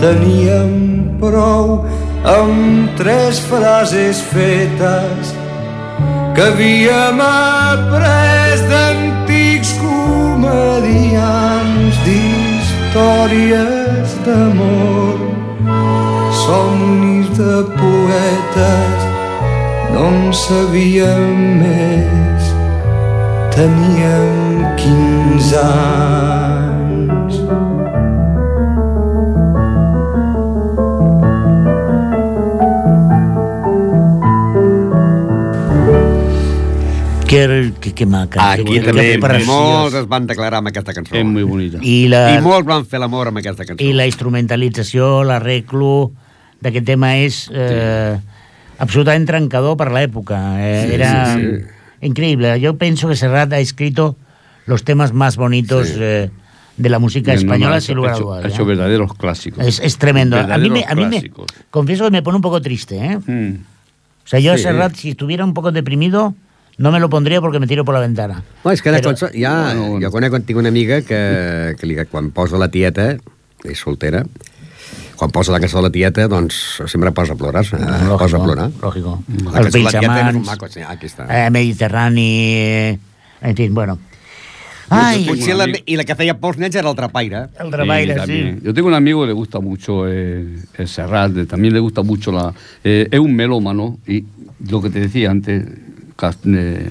teníem 0.02 0.74
prou 1.22 1.68
amb 2.24 2.90
tres 3.00 3.40
frases 3.50 4.22
fetes 4.34 5.34
que 6.36 6.44
havíem 6.50 7.20
après 7.24 8.58
d'antics 8.70 9.72
comedians 9.84 11.14
d'històries 12.08 13.64
d'amor 14.26 15.18
somnis 16.44 17.28
de 17.38 17.56
poetes 17.80 19.03
no 19.94 20.08
en 20.10 20.34
sabíem 20.34 21.34
més 21.62 22.50
teníem 23.54 24.64
15 24.82 25.62
anys 25.64 27.42
Que, 37.34 37.74
que, 37.82 37.92
que 37.98 38.06
maca. 38.06 38.52
Aquí 38.52 38.76
que, 38.78 38.82
també 38.86 39.16
que 39.18 39.40
molts 39.48 39.96
es 39.98 40.06
van 40.06 40.28
declarar 40.30 40.60
amb 40.62 40.70
aquesta 40.70 40.94
cançó. 40.94 41.16
Es 41.18 41.26
muy 41.26 41.42
bonita. 41.42 41.80
I 41.82 42.06
la, 42.06 42.20
I 42.36 42.44
molts 42.46 42.68
van 42.68 42.86
fer 42.86 43.02
l'amor 43.02 43.32
amb 43.32 43.42
aquesta 43.42 43.66
cançó. 43.66 43.82
i 43.82 43.90
la 43.98 44.06
instrumentalització, 44.06 45.24
l'arreglo 45.26 46.12
d'aquest 46.62 46.86
tema 46.86 47.16
és 47.24 47.40
eh, 47.50 48.20
absolutament 48.80 49.26
trencador 49.28 49.78
per 49.78 49.92
l'època. 49.92 50.40
Eh, 50.60 50.86
Sí, 50.88 50.94
era 50.96 51.34
sí, 51.36 51.42
sí. 51.42 51.66
increíble. 52.02 52.60
Yo 52.60 52.78
pienso 52.78 53.08
que 53.08 53.16
Serrat 53.16 53.52
ha 53.54 53.60
escrito 53.60 54.16
los 54.66 54.84
temas 54.84 55.14
más 55.14 55.36
bonitos 55.38 55.88
Sí. 55.90 55.96
eh, 56.00 56.30
de 56.78 56.90
la 56.90 56.98
música 57.00 57.32
No, 57.32 57.36
no, 57.36 57.42
española, 57.42 57.76
ha 57.78 57.82
sin 57.82 57.96
lugar 57.96 58.14
a 58.16 58.18
dudas. 58.18 58.46
ha 58.46 58.48
¿eh? 58.48 58.52
hecho 58.52 58.66
verdaderos 58.66 59.14
clásicos. 59.14 59.66
Es, 59.66 59.80
es 59.80 59.98
tremendo. 59.98 60.38
A 60.38 60.58
mí, 60.58 60.70
me, 60.70 60.84
a 60.88 60.96
mí 60.96 61.06
me, 61.06 61.32
confieso 61.70 62.06
que 62.06 62.12
me 62.12 62.24
pone 62.24 62.38
un 62.38 62.42
poco 62.42 62.62
triste. 62.62 62.98
¿eh? 62.98 63.18
Mm. 63.20 63.56
O 64.26 64.28
sea, 64.28 64.40
yo 64.40 64.54
a. 64.54 64.58
Serrat, 64.58 64.96
si 64.96 65.10
estuviera 65.12 65.44
un 65.46 65.54
poco 65.54 65.72
deprimido, 65.72 66.34
no 66.78 66.92
me 66.92 67.00
lo 67.00 67.10
pondría 67.10 67.42
porque 67.42 67.60
me 67.60 67.68
tiro 67.68 67.86
por 67.86 67.94
la 67.94 68.00
ventana. 68.02 68.42
No, 68.66 68.72
és 68.72 68.82
que 68.82 68.90
de 68.90 68.98
Però- 69.02 69.12
cançó, 69.14 69.28
ja, 69.36 69.66
Bueno, 69.76 69.90
bueno. 69.92 70.08
jo 70.08 70.12
conec, 70.12 70.34
tinc 70.48 70.58
una 70.58 70.70
amiga 70.70 71.02
que, 71.04 71.76
que 71.78 71.86
li, 71.86 71.96
quan 72.10 72.32
posa 72.32 72.58
la 72.58 72.70
tieta, 72.72 73.18
és 73.64 73.78
soltera, 73.78 74.24
quan 75.16 75.32
posa 75.32 75.52
la 75.52 75.60
cançó 75.60 75.78
de 75.78 75.84
la 75.84 75.92
tieta, 75.92 76.28
doncs 76.28 76.82
sempre 76.88 77.12
posa 77.12 77.34
a 77.34 77.36
plorar, 77.36 77.64
eh, 77.66 78.16
posa 78.18 78.38
a 78.38 78.44
plorar. 78.44 78.72
Lógico. 78.82 79.24
La 79.28 79.36
Els 79.36 79.44
cançó 79.44 79.54
de 79.54 79.64
la 79.64 79.70
vells 79.70 79.92
tieta 79.92 80.00
és 80.00 80.08
un 80.08 80.18
amants, 80.30 80.48
maco, 80.48 80.68
sí, 80.70 80.82
aquí 80.88 81.06
està. 81.08 81.28
eh, 81.30 81.50
Mediterrani, 81.52 82.30
eh, 82.48 83.00
en 83.42 83.56
fin, 83.56 83.74
bueno. 83.74 84.00
Ai, 84.90 85.24
Potser 85.26 85.56
la, 85.56 85.66
I 85.86 85.96
la 85.98 86.04
que 86.06 86.14
feia 86.14 86.36
pels 86.38 86.58
nens 86.62 86.76
era 86.76 86.90
el 86.90 86.96
trapaire. 86.96 87.48
el 87.60 87.72
trabaire, 87.72 88.14
sí. 88.14 88.20
también. 88.20 88.62
Yo 88.64 88.74
tengo 88.74 88.90
un 88.90 88.94
amigo 88.94 89.22
que 89.22 89.28
le 89.28 89.34
gusta 89.34 89.60
mucho 89.60 90.04
eh, 90.08 90.46
el 90.78 90.88
Serrat, 90.88 91.32
también 91.48 91.74
le 91.74 91.80
gusta 91.80 92.04
mucho 92.04 92.32
la... 92.32 92.54
eh, 92.84 93.08
es 93.10 93.20
un 93.20 93.34
melómano 93.36 93.98
y 94.06 94.24
lo 94.70 94.82
que 94.82 94.90
te 94.92 95.00
decía 95.00 95.32
antes, 95.32 95.66
Cas- 96.16 96.38
eh, 96.46 96.90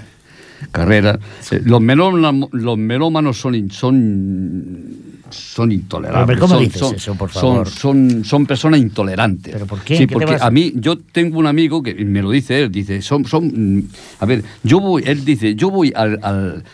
Carrera, 0.72 1.18
eh, 1.50 1.60
los, 1.64 1.80
melómanos, 1.80 2.48
los 2.52 2.78
melómanos 2.78 3.38
son, 3.38 3.70
son, 3.70 4.96
son 5.32 5.72
intolerables. 5.72 6.26
Pero, 6.26 6.40
¿cómo 6.40 6.54
son, 6.54 6.64
dices 6.64 6.78
son- 6.80 6.94
eso, 6.94 7.14
por 7.14 7.30
son- 7.30 7.42
favor? 7.42 7.68
Son, 7.68 8.24
son, 8.24 8.46
personas 8.46 8.80
intolerantes. 8.80 9.52
¿Pero 9.52 9.66
por 9.66 9.80
qué? 9.80 9.96
Sí, 9.96 10.06
¿Qué 10.06 10.14
te 10.14 10.26
porque 10.26 10.36
a 10.40 10.50
mí, 10.50 10.72
yo 10.76 10.96
tengo 10.98 11.38
un 11.38 11.46
amigo 11.46 11.82
que 11.82 11.94
me 11.94 12.22
lo 12.22 12.30
dice 12.30 12.62
él, 12.62 12.70
dice, 12.72 13.02
son, 13.02 13.24
son, 13.24 13.88
a 14.20 14.26
ver, 14.26 14.44
yo 14.62 14.80
voy, 14.80 15.02
él 15.06 15.24
dice, 15.24 15.54
yo 15.54 15.70
voy 15.70 15.92
al, 15.96 16.18
al, 16.22 16.64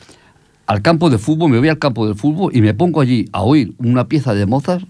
al 0.66 0.82
campo 0.82 1.10
de 1.10 1.18
fútbol, 1.18 1.50
me 1.50 1.58
voy 1.58 1.68
al 1.68 1.78
campo 1.78 2.06
de 2.06 2.14
fútbol 2.14 2.54
y 2.54 2.60
me 2.60 2.74
pongo 2.74 3.00
allí 3.00 3.26
a 3.32 3.42
oír 3.42 3.72
una 3.78 4.06
pieza 4.08 4.34
de 4.34 4.46
Mozart 4.46 4.84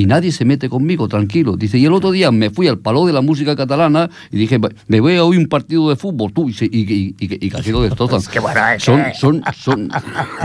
y 0.00 0.06
nadie 0.06 0.30
se 0.32 0.44
mete 0.44 0.68
conmigo, 0.68 1.08
tranquilo. 1.08 1.56
Dice, 1.56 1.76
y 1.78 1.84
el 1.86 1.92
otro 1.92 2.10
día 2.12 2.30
me 2.30 2.50
fui 2.50 2.68
al 2.68 2.78
Paló 2.78 3.04
de 3.06 3.12
la 3.12 3.20
Música 3.20 3.56
Catalana 3.56 4.08
y 4.30 4.36
dije, 4.38 4.58
"Va, 4.58 4.68
me 4.86 5.00
voy 5.00 5.16
a 5.16 5.24
oír 5.24 5.38
un 5.40 5.46
partido 5.48 5.88
de 5.90 5.96
fútbol, 5.96 6.32
tú, 6.32 6.48
y, 6.48 6.52
se- 6.52 6.66
y, 6.66 6.68
y- 6.70 7.14
y- 7.18 7.46
y 7.46 7.50
casi 7.50 7.72
lo 7.72 7.82
destrozan. 7.82 8.18
Es 8.20 8.28
que 8.28 8.38
bueno, 8.38 8.60
es 8.68 8.82
son, 8.82 9.02
son, 9.14 9.42
son, 9.56 9.88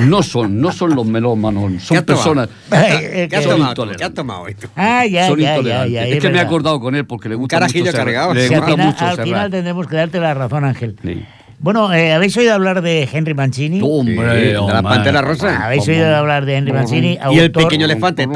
no 0.07 0.23
son, 0.23 0.59
no 0.59 0.71
son 0.71 0.95
los 0.95 1.05
melómanos, 1.05 1.71
¿Qué 1.73 1.79
son 1.79 2.05
tomado? 2.05 2.05
personas... 2.05 2.49
Eh, 2.71 3.29
has 3.31 3.39
que- 3.39 3.41
Son 3.43 3.51
tomat? 3.51 3.75
tu? 3.75 3.81
intolerantes. 3.83 4.01
Què 4.01 4.05
has 4.09 4.13
tomat 4.13 4.37
hoy, 4.39 4.53
tu? 4.55 4.67
Ah, 4.75 5.05
ya, 5.05 5.27
son 5.27 5.37
ya, 5.39 5.43
ya, 5.43 5.55
intolerantes. 5.55 5.91
ya. 5.93 6.07
es 6.07 6.19
que 6.21 6.29
me 6.29 6.37
he 6.37 6.41
acordado 6.41 6.79
con 6.79 6.95
él 6.95 7.05
porque 7.05 7.29
le 7.29 7.35
gusta 7.35 7.57
carajillo 7.57 7.85
mucho 7.85 7.97
cargado. 7.97 8.33
Le 8.33 8.47
Sí, 8.47 8.53
al 8.53 8.63
final, 8.63 8.87
mucho 8.87 9.05
al 9.05 9.17
final 9.21 9.51
tendremos 9.51 9.87
que 9.87 9.95
darte 9.95 10.19
la 10.19 10.33
razón, 10.33 10.65
Ángel. 10.65 10.95
Sí. 11.03 11.23
Bueno, 11.63 11.93
eh, 11.93 12.11
¿habéis 12.11 12.35
oído 12.35 12.53
hablar 12.53 12.81
de 12.81 13.07
Henry 13.09 13.33
Mancini? 13.33 13.79
Hombre, 13.81 14.15
Sí, 14.15 14.47
de 14.47 14.53
la 14.53 14.61
hombre. 14.63 14.83
Pantera 14.83 15.21
Rosa. 15.21 15.65
¿Habéis 15.65 15.87
oído 15.87 16.13
hablar 16.13 16.45
de 16.45 16.57
Henry 16.57 16.73
Mancini? 16.73 17.17
Y 17.31 17.39
el 17.39 17.53
pequeño 17.53 17.85
elefante. 17.85 18.27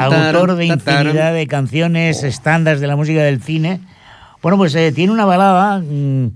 Autor 0.00 0.54
de 0.56 0.64
infinidad 0.64 1.34
de 1.34 1.46
canciones 1.46 2.22
estándares 2.22 2.80
de 2.80 2.86
la 2.86 2.96
música 2.96 3.22
del 3.22 3.42
cine. 3.42 3.80
Bueno, 4.40 4.56
pues 4.56 4.74
eh, 4.74 4.90
tiene 4.92 5.12
una 5.12 5.26
balada, 5.26 5.80
mm, 5.80 6.30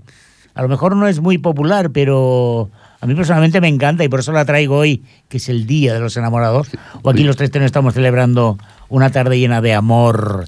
a 0.53 0.61
lo 0.61 0.67
mejor 0.67 0.95
no 0.95 1.07
es 1.07 1.21
muy 1.21 1.39
popular, 1.39 1.89
pero 1.89 2.69
a 3.01 3.07
mí 3.07 3.15
personalmente 3.15 3.59
me 3.59 3.67
encanta 3.67 4.03
y 4.03 4.09
por 4.09 4.19
eso 4.19 4.31
la 4.33 4.45
traigo 4.45 4.77
hoy, 4.77 5.01
que 5.27 5.37
es 5.37 5.49
el 5.49 5.65
Día 5.65 5.91
de 5.95 5.99
los 5.99 6.15
Enamorados. 6.17 6.69
O 7.01 7.09
aquí 7.09 7.23
los 7.23 7.35
tres 7.35 7.49
tenos 7.49 7.65
estamos 7.65 7.95
celebrando 7.95 8.59
una 8.89 9.09
tarde 9.09 9.39
llena 9.39 9.59
de 9.61 9.73
amor. 9.73 10.45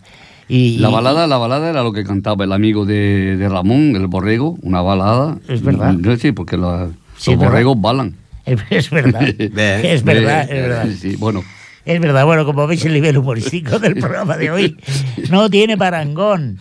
Y, 0.50 0.80
La 0.80 0.90
balada, 0.90 1.28
la 1.28 1.38
balada 1.38 1.70
era 1.70 1.84
lo 1.84 1.94
que 1.94 2.04
cantaba 2.04 2.44
el 2.44 2.52
amigo 2.52 2.86
de, 2.86 3.38
de 3.38 3.48
Ramón, 3.50 3.96
el 3.96 4.08
borrego, 4.08 4.58
una 4.64 4.82
balada. 4.82 5.38
Es 5.48 5.62
verdad. 5.62 5.94
No, 5.94 6.16
sí, 6.18 6.32
porque 6.32 6.58
la- 6.58 6.90
Sí, 7.18 7.32
los 7.32 7.40
borregos 7.40 7.80
balan. 7.80 8.16
Es, 8.46 8.90
verdad, 8.90 9.22
Ve, 9.38 9.94
es 9.94 10.04
verdad, 10.04 10.42
es 10.44 10.50
verdad. 10.50 10.88
Sí, 11.00 11.16
bueno. 11.18 11.44
Es 11.86 12.00
verdad, 12.02 12.26
bueno, 12.26 12.46
como 12.46 12.66
veis 12.66 12.84
el 12.86 12.94
nivel 12.94 13.18
humorístico 13.18 13.78
del 13.78 13.96
programa 13.96 14.38
de 14.38 14.50
hoy 14.52 14.78
no 15.30 15.50
tiene 15.50 15.78
parangón. 15.78 16.60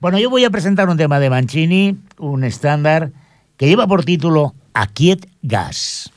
Bueno, 0.00 0.18
yo 0.18 0.30
voy 0.30 0.44
a 0.44 0.50
presentar 0.50 0.88
un 0.88 0.96
tema 0.96 1.18
de 1.18 1.30
Mancini, 1.30 1.96
un 2.18 2.44
estándar 2.44 3.10
que 3.56 3.66
lleva 3.66 3.86
por 3.88 4.04
título 4.04 4.54
Aquiet 4.74 5.26
Gas. 5.42 6.10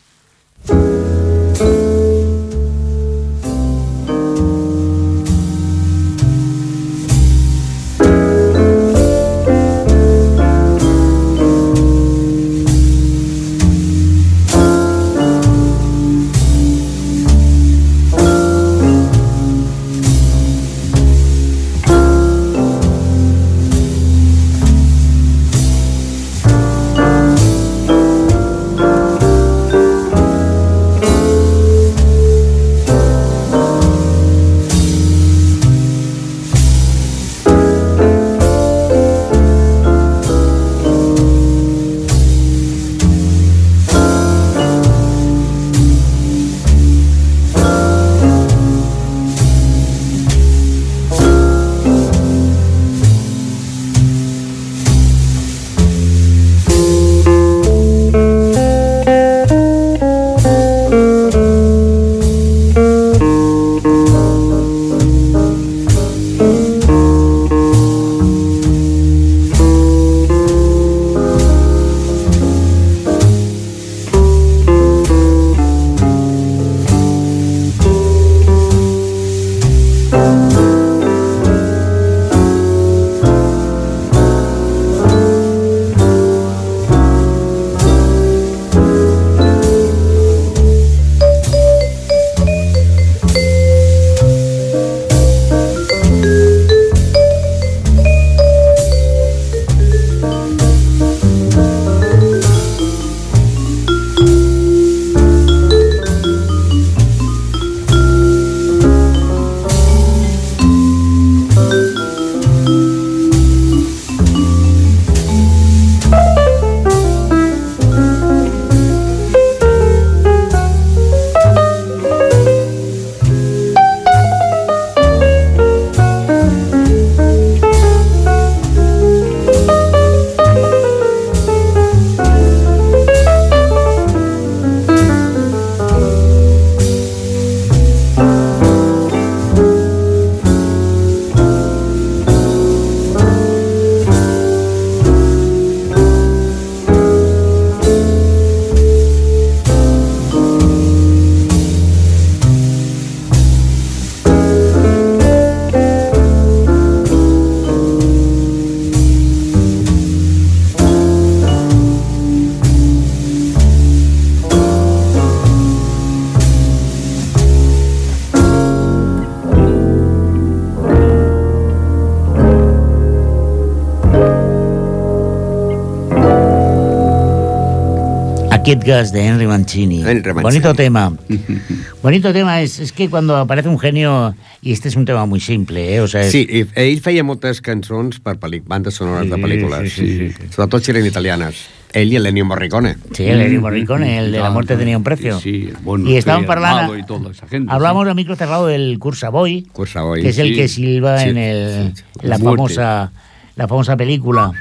Kid 178.68 178.80
Gus 178.86 179.14
de 179.14 179.26
Henry 179.26 179.48
Mancini. 179.48 180.02
Henry 180.02 180.34
Mancini. 180.34 180.44
Bonito 180.44 180.74
tema. 180.74 181.14
Bonito 182.04 182.34
tema. 182.34 182.62
Es, 182.62 182.80
es 182.82 182.92
que 182.92 183.10
cuando 183.10 183.38
aparece 183.38 183.70
un 183.70 183.80
genio, 183.80 184.36
y 184.62 184.74
este 184.74 184.90
es 184.90 184.98
un 184.98 185.06
tema 185.06 185.26
muy 185.26 185.40
simple, 185.40 185.96
¿eh? 185.96 186.02
O 186.02 186.08
sea, 186.10 186.24
es- 186.24 186.34
Sí, 186.34 186.46
i 186.52 186.66
ell 186.76 187.00
feia 187.00 187.24
moltes 187.24 187.62
cançons 187.64 188.20
per 188.20 188.36
bandes 188.68 188.96
sonores 189.00 189.30
de 189.30 189.38
Sí, 189.38 189.42
pel·lícules. 189.42 189.88
sí, 189.88 190.08
sí, 190.18 190.30
sí. 190.36 190.48
Sobretot 190.52 190.84
si 190.84 190.92
eren 190.92 191.06
italianes. 191.06 191.56
Ell 191.94 192.12
i 192.12 192.20
l'Ennio 192.20 192.44
Morricone. 192.44 192.98
Sí, 193.14 193.24
el 193.24 193.40
Ennio 193.40 193.62
Morricone, 193.62 194.20
el 194.20 194.34
de 194.34 194.40
la 194.40 194.50
muerte 194.50 194.76
tenía 194.76 194.98
un 194.98 195.04
precio. 195.06 195.40
Sí, 195.40 195.72
bueno, 195.84 196.10
y 196.10 196.18
estaban 196.18 196.44
y 196.44 197.04
toda 197.06 197.32
esa 197.32 197.48
gente, 197.48 197.72
hablamos 197.72 198.04
sí. 198.04 198.12
a 198.12 198.14
micro 198.16 198.36
cerrado 198.36 198.68
del 198.68 199.00
Cursaboy, 199.00 199.62
Cursa 199.72 200.02
Boy. 200.02 200.22
que 200.24 200.28
es 200.28 200.40
el 200.40 200.50
Sí, 200.50 200.56
que 200.58 200.68
silba 200.68 201.20
sí, 201.20 201.30
en, 201.30 201.38
el, 201.38 201.94
sí, 201.96 202.04
sí. 202.20 202.28
la 202.28 202.38
famosa 202.38 203.12
la 203.56 203.68
famosa 203.68 203.98
película. 203.98 204.52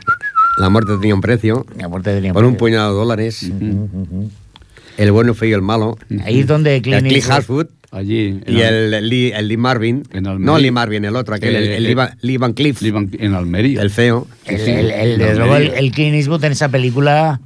La 0.59 0.69
muerte 0.69 0.93
tenía 1.01 1.15
un 1.15 1.21
precio. 1.21 1.67
La 1.79 1.89
muerte 1.89 2.15
tenía 2.15 2.31
un 2.31 2.35
Por 2.35 2.45
un 2.45 2.53
precio. 2.53 2.59
puñado 2.59 2.93
de 2.93 2.99
dólares. 2.99 3.51
El 4.97 5.13
bueno 5.13 5.35
feia 5.35 5.57
el 5.57 5.63
malo. 5.63 5.99
Ahí 6.25 6.41
es 6.41 6.47
donde 6.47 6.77
El 6.77 6.83
Clint 6.83 7.07
Clint 7.07 7.23
Eastwood- 7.25 7.37
Eastwood. 7.37 7.67
Allí. 7.93 8.41
Y 8.47 8.61
el 8.61 9.09
Lee, 9.09 9.33
el 9.35 9.49
Lee 9.49 9.57
Marvin. 9.57 10.03
No 10.21 10.59
Lee 10.59 10.71
Marvin, 10.71 11.05
el 11.05 11.15
otro, 11.17 11.35
aquel, 11.35 11.55
el, 11.57 11.63
Eh, 11.65 11.77
el 11.77 11.85
eh, 11.87 11.89
Lee 11.89 11.95
Van- 11.95 12.55
Lee 12.61 12.91
Van 12.91 13.11
en 13.19 13.35
Almería. 13.35 13.81
El 13.83 13.91
feo. 13.91 14.27
El, 14.45 14.59
Sí, 14.59 14.71
el, 14.71 14.91
el- 14.91 15.13
en 15.13 15.19
desde 15.19 15.37
luego, 15.37 15.57
el, 15.57 15.63
Almería. 15.63 15.79
el 15.79 15.93
Clint 15.93 16.15
Eastwood 16.17 16.45
en 16.45 16.53
esa 16.53 16.69
película 16.69 17.41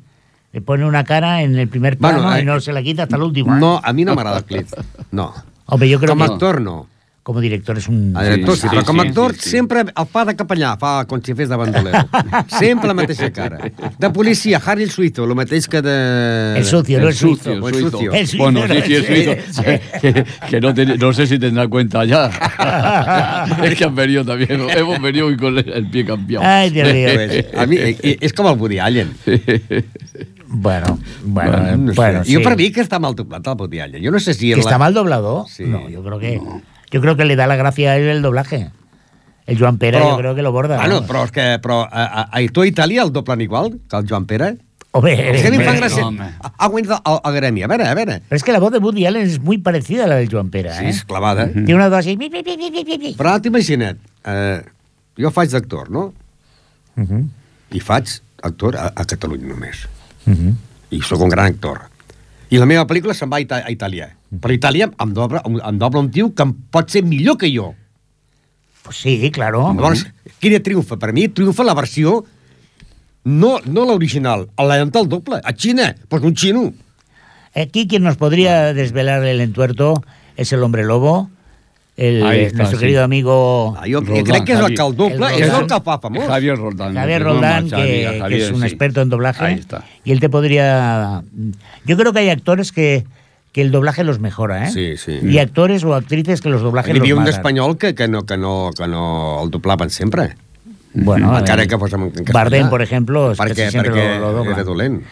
le 0.53 0.61
pone 0.61 0.85
una 0.85 1.05
cara 1.05 1.43
en 1.43 1.57
el 1.57 1.69
primer 1.69 1.99
plano 1.99 2.23
Bueno, 2.23 2.37
y 2.39 2.41
eh, 2.41 2.45
no 2.45 2.61
se 2.61 2.73
la 2.73 2.83
quita 2.83 3.05
hasta 3.05 3.17
el 3.17 3.23
último. 3.23 3.55
¿eh? 3.55 3.59
No, 3.61 3.81
a 3.85 3.93
mi 3.93 4.05
no 4.05 4.15
m'agrada 4.15 4.39
el 4.39 4.45
Cliff. 4.45 4.73
No. 5.13 5.33
Hombre, 5.67 5.89
yo 5.89 6.01
creo 6.01 6.17
que 6.17 6.23
actor, 6.25 6.61
no. 6.61 6.89
Como 7.31 7.41
director 7.41 7.79
es 7.79 7.87
un... 7.87 8.11
A 8.19 8.25
director 8.25 8.57
sí, 8.57 8.63
sí, 8.63 8.69
però 8.75 8.83
com 8.85 8.99
a 8.99 9.05
sí, 9.05 9.09
actor 9.09 9.35
sí, 9.35 9.41
sí. 9.45 9.51
sempre 9.55 9.85
el 9.87 10.07
fa 10.11 10.25
de 10.27 10.35
capellà, 10.35 10.73
fa 10.81 11.05
com 11.07 11.23
si 11.23 11.35
fes 11.39 11.49
de 11.49 11.57
bandolero. 11.61 12.01
sempre 12.59 12.91
la 12.91 12.95
mateixa 12.99 13.29
cara. 13.33 13.61
De 13.99 14.11
policia, 14.11 14.59
Harry 14.65 14.83
el 14.83 14.91
Suizo, 14.91 15.25
el 15.25 15.35
mateix 15.39 15.69
que 15.71 15.81
de... 15.81 15.95
El 16.59 16.65
sucio, 16.67 16.99
no 17.01 17.09
el 17.09 17.15
suizo. 17.15 17.53
O 17.63 17.69
el 17.69 17.75
sucio. 17.77 18.13
El 18.13 18.27
suizo, 18.27 18.43
Bueno, 18.43 18.67
no, 18.67 18.75
sí, 18.75 18.83
sí, 18.85 18.95
el 18.95 19.05
es 19.05 19.45
suizo. 19.55 19.63
que, 20.03 20.25
que 20.51 20.61
no, 20.61 20.75
ten- 20.75 20.99
no 20.99 21.13
sé 21.13 21.27
si 21.27 21.39
tendrá 21.39 21.69
cuenta 21.69 22.05
ya. 22.05 22.27
es 23.65 23.75
que 23.79 23.85
han 23.85 23.95
venido 23.95 24.25
también. 24.25 24.61
Hemos 24.77 25.01
venido 25.01 25.27
hoy 25.27 25.37
con 25.37 25.57
el, 25.57 25.69
el 25.69 25.89
pie 25.91 26.05
cambiado. 26.05 26.45
Ay, 26.47 26.71
Dios 26.71 26.93
mío. 26.93 27.09
Pues, 27.15 27.47
a 27.57 27.67
mi, 27.67 27.77
eh, 27.77 28.19
és 28.21 28.33
com 28.33 28.49
el 28.51 28.59
Woody 28.59 28.79
Allen. 28.79 29.15
Bueno, 30.53 30.99
bueno, 31.25 31.53
Bueno, 31.53 31.77
no 31.77 31.93
sé. 31.93 31.97
bueno, 31.97 32.19
Jo 32.21 32.25
sí. 32.41 32.45
per 32.45 32.57
mi 32.59 32.71
que 32.75 32.83
està 32.83 32.99
mal 32.99 33.15
doblat 33.15 33.47
el 33.47 33.55
Woody 33.61 33.79
Allen. 33.85 34.03
Jo 34.05 34.11
no 34.11 34.19
sé 34.19 34.35
si... 34.35 34.49
¿Que 34.51 34.57
la- 34.57 34.63
está 34.65 34.79
mal 34.83 34.93
doblado? 34.95 35.45
Sí. 35.49 35.63
No, 35.65 35.89
yo 35.89 36.03
creo 36.03 36.19
que 36.19 36.41
yo 36.91 37.01
creo 37.01 37.17
que 37.17 37.25
le 37.25 37.37
da 37.37 37.47
la 37.47 37.57
gracia 37.57 37.93
a 37.93 37.97
él 37.97 38.09
el 38.09 38.23
doblaje. 38.23 38.71
El 39.47 39.59
Joan 39.59 39.79
Pera 39.79 39.99
yo 40.01 40.17
creo 40.17 40.35
que 40.35 40.43
lo 40.43 40.53
borda. 40.53 40.77
Bueno, 40.77 41.01
¿no? 41.01 41.07
però 41.09 41.25
és 41.25 41.33
que... 41.33 41.59
Però 41.59 41.81
a, 41.83 42.05
a, 42.05 42.23
a 42.39 42.41
tu 42.55 42.63
a 42.63 42.67
Itàlia 42.69 43.03
el 43.03 43.11
doblen 43.13 43.41
igual 43.41 43.81
que 43.89 43.97
el 43.97 44.07
Joan 44.09 44.27
Pere? 44.27 44.59
Hombre, 44.93 45.15
És 45.35 45.43
que 45.43 45.49
a 45.49 45.51
mi 45.51 45.59
em 45.59 45.63
fa 45.65 45.71
hombre, 45.73 45.87
gràcia. 45.87 46.03
no, 46.03 46.09
home. 46.09 46.29
Ha 46.59 46.69
guanyat 46.69 47.03
el, 47.07 47.19
el 47.25 47.35
gremi. 47.35 47.63
A 47.63 47.69
veure, 47.71 47.87
a 47.89 47.95
veure. 47.95 48.21
Pero 48.29 48.37
es 48.37 48.43
que 48.45 48.53
la 48.53 48.59
voz 48.59 48.73
de 48.73 48.79
Woody 48.79 49.07
Allen 49.07 49.23
es 49.27 49.41
muy 49.41 49.59
parecida 49.59 50.05
a 50.05 50.07
la 50.09 50.17
del 50.17 50.31
Joan 50.31 50.51
Pera, 50.51 50.75
Sí, 50.79 50.85
¿eh? 50.85 50.89
és 50.91 51.05
clavada. 51.05 51.49
Tiene 51.51 51.75
una 51.75 51.89
voz 51.89 51.99
así. 51.99 52.17
pi, 52.17 52.29
pi, 52.31 52.43
pi, 52.43 52.57
pi, 52.57 52.71
pi, 52.71 52.85
pi, 52.85 52.99
pi. 52.99 53.15
Però 53.19 53.31
ara 53.31 53.43
t'imagina't, 53.43 53.99
eh, 54.27 54.63
jo 55.19 55.31
faig 55.35 55.51
d'actor, 55.51 55.91
no? 55.91 56.13
Ujú, 56.99 57.23
I 57.75 57.81
faig 57.81 58.07
actor 58.43 58.77
a, 58.77 58.91
a 58.95 59.05
Catalunya 59.07 59.47
només. 59.51 59.87
ujú. 60.27 60.55
I 60.91 61.03
sóc 61.03 61.21
un 61.23 61.31
gran 61.31 61.47
actor. 61.55 61.87
I 62.51 62.59
la 62.59 62.67
meva 62.67 62.87
pel·lícula 62.91 63.15
se'n 63.15 63.31
va 63.31 63.39
a, 63.39 63.45
Ita 63.45 63.61
a 63.63 63.71
Itàlia. 63.71 64.09
Per 64.43 64.51
Itàlia 64.51 64.91
em 64.91 65.15
dobla, 65.15 65.43
em, 65.47 65.79
dobla 65.79 66.03
un 66.03 66.11
tio 66.11 66.33
que 66.35 66.43
em 66.43 66.53
pot 66.75 66.91
ser 66.91 67.05
millor 67.07 67.39
que 67.39 67.51
jo. 67.55 67.71
Pues 68.83 69.03
sí, 69.05 69.31
claro. 69.31 69.69
Llavors, 69.71 70.07
quina 70.43 70.59
triomfa? 70.59 70.99
Per 70.99 71.13
mi 71.15 71.29
triomfa 71.29 71.67
la 71.67 71.77
versió 71.79 72.25
no, 73.25 73.59
no 73.67 73.85
l'original, 73.87 74.49
del 74.57 75.09
doble. 75.09 75.41
A 75.45 75.53
Xina, 75.53 75.95
pues 76.09 76.23
un 76.23 76.35
xino. 76.35 76.73
Aquí 77.55 77.87
quien 77.87 78.03
nos 78.03 78.17
podría 78.17 78.73
desvelar 78.75 79.25
el 79.25 79.41
entuerto 79.41 80.03
es 80.37 80.53
el 80.53 80.63
hombre 80.63 80.85
lobo, 80.85 81.31
el, 81.97 82.23
Ahí 82.25 82.41
está, 82.45 82.59
nuestro 82.59 82.79
sí. 82.79 82.85
querido 82.85 83.05
amigo 83.05 83.75
Ah, 83.77 83.85
jo 83.91 84.01
Roldán, 84.01 84.25
crec 84.25 84.45
que 84.47 84.53
és 84.55 84.61
el 84.61 84.75
que 84.75 84.83
el 84.83 84.97
doble, 84.97 85.27
El 85.27 85.43
és 85.43 85.49
Roldán. 85.51 85.63
el 85.63 85.67
que 85.69 85.81
fa 85.85 85.99
famós. 86.01 86.27
Javier 86.27 86.57
Roldán. 86.57 86.95
Javier 86.95 87.19
que 87.19 87.25
Roldán, 87.25 87.65
que, 87.69 87.77
Javier, 88.19 88.29
que 88.29 88.45
es 88.47 88.51
un 88.53 88.61
sí. 88.61 88.67
experto 88.67 89.03
en 89.03 89.09
doblaje. 89.11 89.45
Ahí 89.45 89.55
está. 89.59 89.85
Y 90.05 90.13
él 90.13 90.21
te 90.21 90.29
podría... 90.31 91.23
Yo 91.85 91.97
creo 91.99 92.13
que 92.13 92.21
hay 92.21 92.31
actores 92.31 92.73
que, 92.73 93.05
que 93.53 93.61
el 93.61 93.71
doblaje 93.71 94.03
los 94.05 94.19
mejora, 94.19 94.67
¿eh? 94.67 94.71
Sí, 94.71 94.97
sí. 94.97 95.19
Y 95.23 95.39
actores 95.39 95.85
o 95.85 95.95
actrices 95.95 96.41
que 96.41 96.49
los 96.49 96.63
doblajes 96.63 96.91
Hi 96.95 96.99
los 96.99 97.03
havia 97.03 97.15
un 97.15 97.21
matan. 97.21 97.35
espanyol 97.35 97.77
que, 97.77 97.95
que, 97.95 98.09
no, 98.09 98.25
que, 98.25 98.37
no, 98.39 98.71
que 98.77 98.87
no 98.89 99.43
el 99.45 99.51
doblaven 99.51 99.91
sempre. 99.91 100.37
Bueno, 100.95 101.39
Encara 101.39 101.63
eh, 101.65 101.69
que 101.69 101.79
fos 101.79 101.93
en, 101.93 102.11
castellà. 102.11 102.33
Bardem, 102.33 102.69
por 102.71 102.83
ejemplo, 102.83 103.33
perquè, 103.39 103.67
casi 103.69 103.79
perquè 103.79 104.19
lo, 104.19 104.25
lo 104.25 104.33
dobla. 104.41 104.55
era 104.57 104.65
dolent. 104.65 105.03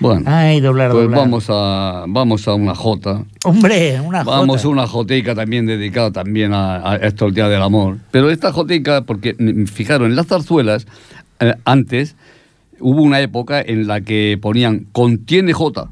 Bueno, 0.00 0.22
Ay, 0.26 0.60
doblar, 0.60 0.90
pues 0.92 1.04
doblar. 1.04 1.20
vamos 1.20 1.46
a, 1.48 2.04
vamos 2.08 2.48
a 2.48 2.54
una 2.54 2.74
jota. 2.74 3.22
Hombre, 3.44 4.00
una 4.00 4.24
Vamos 4.24 4.62
jota. 4.62 4.68
a 4.68 4.70
una 4.70 4.86
jotica 4.86 5.34
también 5.34 5.66
dedicada 5.66 6.10
también 6.10 6.54
a, 6.54 6.92
a 6.92 6.96
estos 6.96 7.34
días 7.34 7.50
del 7.50 7.60
amor. 7.62 7.98
Pero 8.10 8.30
esta 8.30 8.50
jotica, 8.52 9.02
porque 9.02 9.36
mm, 9.38 9.64
fijaros, 9.66 10.08
en 10.08 10.16
las 10.16 10.26
zarzuelas, 10.26 10.86
eh, 11.40 11.54
antes 11.66 12.16
hubo 12.80 13.02
una 13.02 13.20
época 13.20 13.60
en 13.60 13.86
la 13.86 14.00
que 14.00 14.38
ponían 14.40 14.86
contiene 14.92 15.52
jota. 15.52 15.90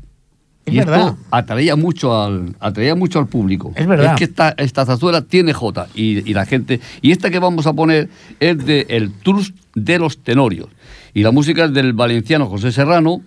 Es 0.64 0.74
y 0.74 0.78
esto 0.80 0.90
verdad. 0.90 1.14
atraía 1.30 1.76
mucho 1.76 2.18
al 2.22 2.54
atraía 2.60 2.94
mucho 2.94 3.18
al 3.18 3.26
público. 3.26 3.72
Es 3.74 3.86
verdad. 3.86 4.12
Es 4.12 4.18
que 4.18 4.24
esta, 4.24 4.54
esta 4.56 4.86
zarzuela 4.86 5.22
tiene 5.22 5.52
jota 5.52 5.86
y, 5.94 6.28
y 6.30 6.34
la 6.34 6.46
gente 6.46 6.80
y 7.02 7.10
esta 7.12 7.28
que 7.30 7.38
vamos 7.38 7.66
a 7.66 7.72
poner 7.74 8.08
es 8.40 8.64
de 8.66 8.86
el 8.88 9.12
Trust 9.12 9.54
de 9.74 9.98
los 9.98 10.18
Tenorios 10.22 10.68
y 11.14 11.22
la 11.22 11.30
música 11.30 11.64
es 11.66 11.72
del 11.74 11.92
valenciano 11.92 12.46
José 12.46 12.72
Serrano. 12.72 13.20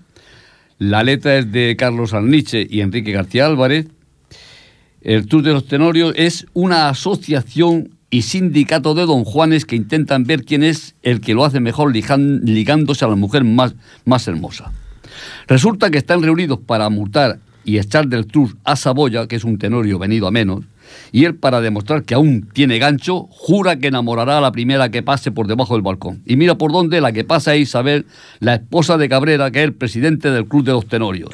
La 0.82 1.04
letra 1.04 1.38
es 1.38 1.52
de 1.52 1.76
Carlos 1.78 2.12
Alniche 2.12 2.66
y 2.68 2.82
Enrique 2.82 3.12
García 3.12 3.46
Álvarez. 3.46 3.86
El 5.02 5.28
Trust 5.28 5.46
de 5.46 5.54
los 5.54 5.68
Tenorios 5.68 6.12
es 6.18 6.48
una 6.54 6.90
asociación 6.90 7.92
y 8.10 8.24
sindicato 8.24 8.96
de 8.96 9.06
don 9.06 9.24
Juanes 9.24 9.66
que 9.66 9.76
intentan 9.76 10.24
ver 10.24 10.44
quién 10.44 10.64
es 10.64 10.96
el 11.04 11.22
que 11.22 11.36
lo 11.36 11.46
hace 11.46 11.60
mejor 11.60 11.94
ligándose 11.94 13.06
a 13.06 13.10
la 13.10 13.16
mujer 13.16 13.44
más, 13.44 13.76
más 14.06 14.28
hermosa. 14.28 14.72
Resulta 15.46 15.92
que 15.92 16.00
están 16.00 16.24
reunidos 16.24 16.58
para 16.58 16.90
multar 16.90 17.38
y 17.64 17.78
echar 17.78 18.08
del 18.08 18.26
Trust 18.26 18.58
a 18.64 18.76
Saboya, 18.76 19.28
que 19.28 19.36
es 19.36 19.44
un 19.44 19.60
tenorio 19.60 20.00
venido 20.00 20.26
a 20.26 20.32
menos, 20.32 20.66
y 21.12 21.26
él, 21.26 21.36
para 21.36 21.62
demostrar 21.62 22.04
que 22.04 22.14
aún 22.14 22.50
tiene 22.54 22.80
gancho, 22.80 23.28
jura 23.30 23.78
que 23.78 23.88
enamorará 23.88 24.38
a 24.38 24.42
la 24.42 24.52
primera 24.52 24.90
que 24.90 25.04
pase 25.04 25.32
por 25.32 25.48
debajo 25.48 25.74
del 25.74 25.82
balcón. 25.82 26.22
Y 26.26 26.36
mira 26.36 26.56
por 26.56 26.72
dónde 26.72 27.02
la 27.02 27.12
que 27.12 27.24
pasa 27.24 27.56
es 27.56 27.62
Isabel, 27.62 28.06
la 28.40 28.56
esposa 28.56 28.98
de 28.98 29.10
Cabrera, 29.10 29.52
que 29.52 29.60
es 29.60 29.66
el 29.66 29.74
presidente 29.74 30.32
del 30.32 30.46
Club 30.46 30.64
de 30.64 30.72
los 30.72 30.88
Tenorios. 30.88 31.30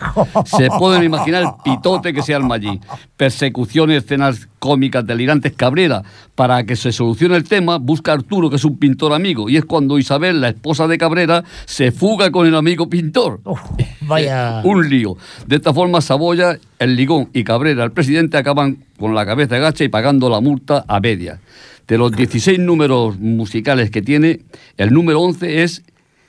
Se 0.45 0.67
pueden 0.79 1.03
imaginar 1.03 1.43
el 1.43 1.49
pitote 1.63 2.13
que 2.13 2.21
se 2.21 2.33
arma 2.33 2.55
allí. 2.55 2.79
Persecuciones, 3.15 4.03
escenas 4.03 4.47
cómicas 4.59 5.05
delirantes. 5.05 5.53
Cabrera, 5.53 6.03
para 6.35 6.63
que 6.63 6.75
se 6.75 6.91
solucione 6.91 7.35
el 7.35 7.43
tema, 7.43 7.77
busca 7.77 8.11
a 8.11 8.15
Arturo, 8.15 8.49
que 8.49 8.57
es 8.57 8.65
un 8.65 8.77
pintor 8.77 9.13
amigo. 9.13 9.49
Y 9.49 9.57
es 9.57 9.65
cuando 9.65 9.97
Isabel, 9.97 10.41
la 10.41 10.49
esposa 10.49 10.87
de 10.87 10.97
Cabrera, 10.97 11.43
se 11.65 11.91
fuga 11.91 12.31
con 12.31 12.47
el 12.47 12.55
amigo 12.55 12.89
pintor. 12.89 13.41
Uf, 13.43 13.61
vaya. 14.01 14.61
Un 14.65 14.89
lío. 14.89 15.17
De 15.45 15.55
esta 15.55 15.73
forma, 15.73 16.01
Saboya, 16.01 16.59
el 16.79 16.95
Ligón 16.95 17.29
y 17.33 17.43
Cabrera, 17.43 17.83
el 17.83 17.91
presidente, 17.91 18.37
acaban 18.37 18.85
con 18.99 19.15
la 19.15 19.25
cabeza 19.25 19.57
gacha 19.57 19.83
y 19.83 19.89
pagando 19.89 20.29
la 20.29 20.41
multa 20.41 20.85
a 20.87 20.99
media. 20.99 21.39
De 21.87 21.97
los 21.97 22.11
16 22.11 22.59
números 22.59 23.17
musicales 23.17 23.89
que 23.91 24.01
tiene, 24.01 24.41
el 24.75 24.91
número 24.91 25.21
11 25.21 25.63
es 25.63 25.83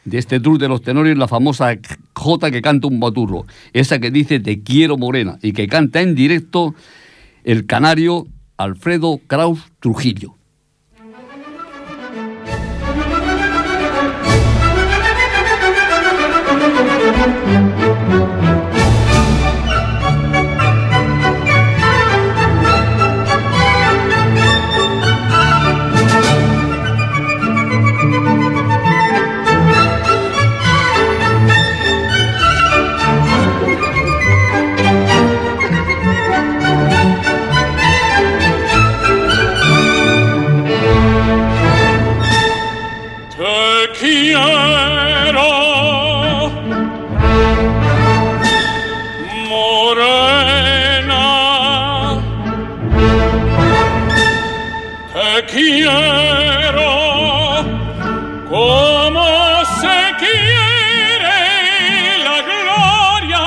de 0.04 0.18
este 0.18 0.40
tour 0.40 0.58
de 0.58 0.68
los 0.68 0.82
tenores, 0.82 1.18
la 1.18 1.28
famosa 1.28 1.76
J 2.14 2.50
que 2.50 2.62
canta 2.62 2.86
un 2.86 3.00
baturro, 3.00 3.44
esa 3.72 3.98
que 3.98 4.10
dice 4.10 4.40
Te 4.40 4.62
quiero 4.62 4.96
morena 4.96 5.38
y 5.42 5.52
que 5.52 5.66
canta 5.66 6.00
en 6.00 6.14
directo 6.14 6.74
el 7.49 7.64
canario 7.64 8.26
Alfredo 8.59 9.20
Kraus 9.26 9.61
Trujillo. 9.80 10.34
quiere 60.18 61.38
la 62.26 62.38
gloria. 62.48 63.46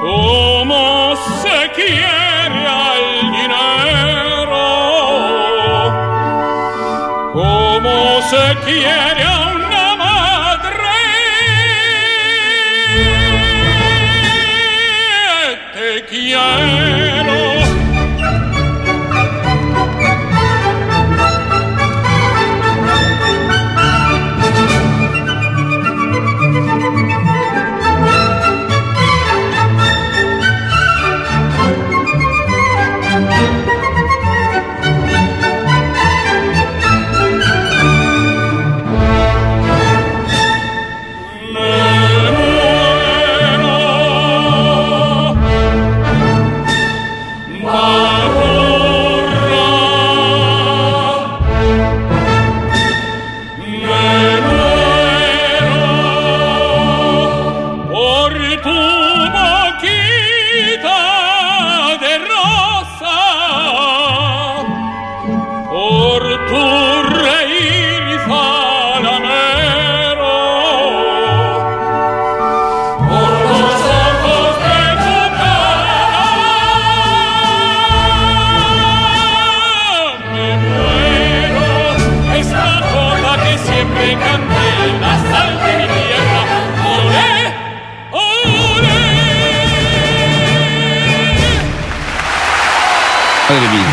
Como 0.00 0.82
se 1.42 1.56
quiere 1.78 2.62
al 2.66 3.04
dinero. 3.36 4.64
Como 7.32 7.96
se 8.30 8.44
quiere 8.64 9.09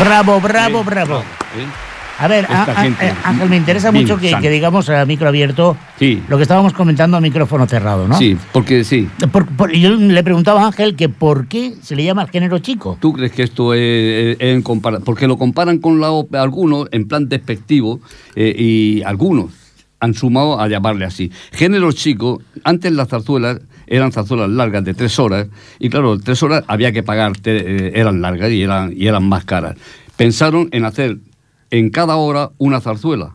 Bravo, 0.00 0.40
bravo, 0.40 0.84
bravo. 0.84 1.22
A 2.20 2.26
ver, 2.26 2.46
a- 2.50 2.64
a- 2.64 2.86
eh, 2.88 3.14
Ángel, 3.22 3.48
me 3.48 3.56
interesa 3.56 3.92
mucho 3.92 4.16
que, 4.18 4.36
digamos 4.50 4.88
a 4.88 5.04
micro 5.06 5.28
abierto 5.28 5.76
Sí. 6.00 6.20
lo 6.28 6.36
que 6.36 6.42
estábamos 6.42 6.72
comentando 6.72 7.16
a 7.16 7.20
micrófono 7.20 7.66
cerrado, 7.68 8.08
¿no? 8.08 8.18
Sí, 8.18 8.36
porque 8.52 8.82
sí. 8.82 9.08
Por- 9.30 9.46
por- 9.46 9.70
yo 9.72 9.90
le 9.94 10.24
preguntaba 10.24 10.64
a 10.64 10.66
Ángel 10.66 10.96
que 10.96 11.08
por 11.08 11.46
qué 11.46 11.74
se 11.80 11.94
le 11.94 12.02
llama 12.02 12.22
al 12.22 12.30
género 12.30 12.58
chico. 12.58 12.98
¿Tú 13.00 13.12
crees 13.12 13.30
que 13.30 13.44
esto 13.44 13.72
es, 13.72 14.36
es 14.40 14.40
en 14.40 14.62
compara- 14.62 14.98
Porque 14.98 15.28
lo 15.28 15.38
comparan 15.38 15.78
con 15.78 16.00
la 16.00 16.08
algunos 16.40 16.88
en 16.90 17.06
plan 17.06 17.28
despectivo 17.28 18.00
eh, 18.34 18.52
y 18.58 19.02
algunos 19.04 19.52
han 20.00 20.14
sumado 20.14 20.60
a 20.60 20.66
llamarle 20.68 21.04
así. 21.04 21.30
Género 21.52 21.92
chico, 21.92 22.40
antes 22.64 22.90
las 22.92 23.08
zarzuelas 23.08 23.60
eran 23.90 24.12
zarzuelas 24.12 24.50
largas 24.50 24.84
de 24.84 24.94
tres 24.94 25.18
horas 25.18 25.48
y 25.78 25.88
claro, 25.90 26.18
tres 26.18 26.42
horas 26.42 26.64
había 26.66 26.92
que 26.92 27.02
pagar, 27.02 27.32
eh, 27.44 27.92
eran 27.94 28.20
largas 28.20 28.50
y 28.50 28.62
eran, 28.62 28.92
y 28.96 29.06
eran 29.06 29.28
más 29.28 29.44
caras. 29.44 29.76
Pensaron 30.16 30.68
en 30.72 30.84
hacer 30.84 31.18
en 31.70 31.90
cada 31.90 32.16
hora 32.16 32.50
una 32.58 32.80
zarzuela. 32.80 33.34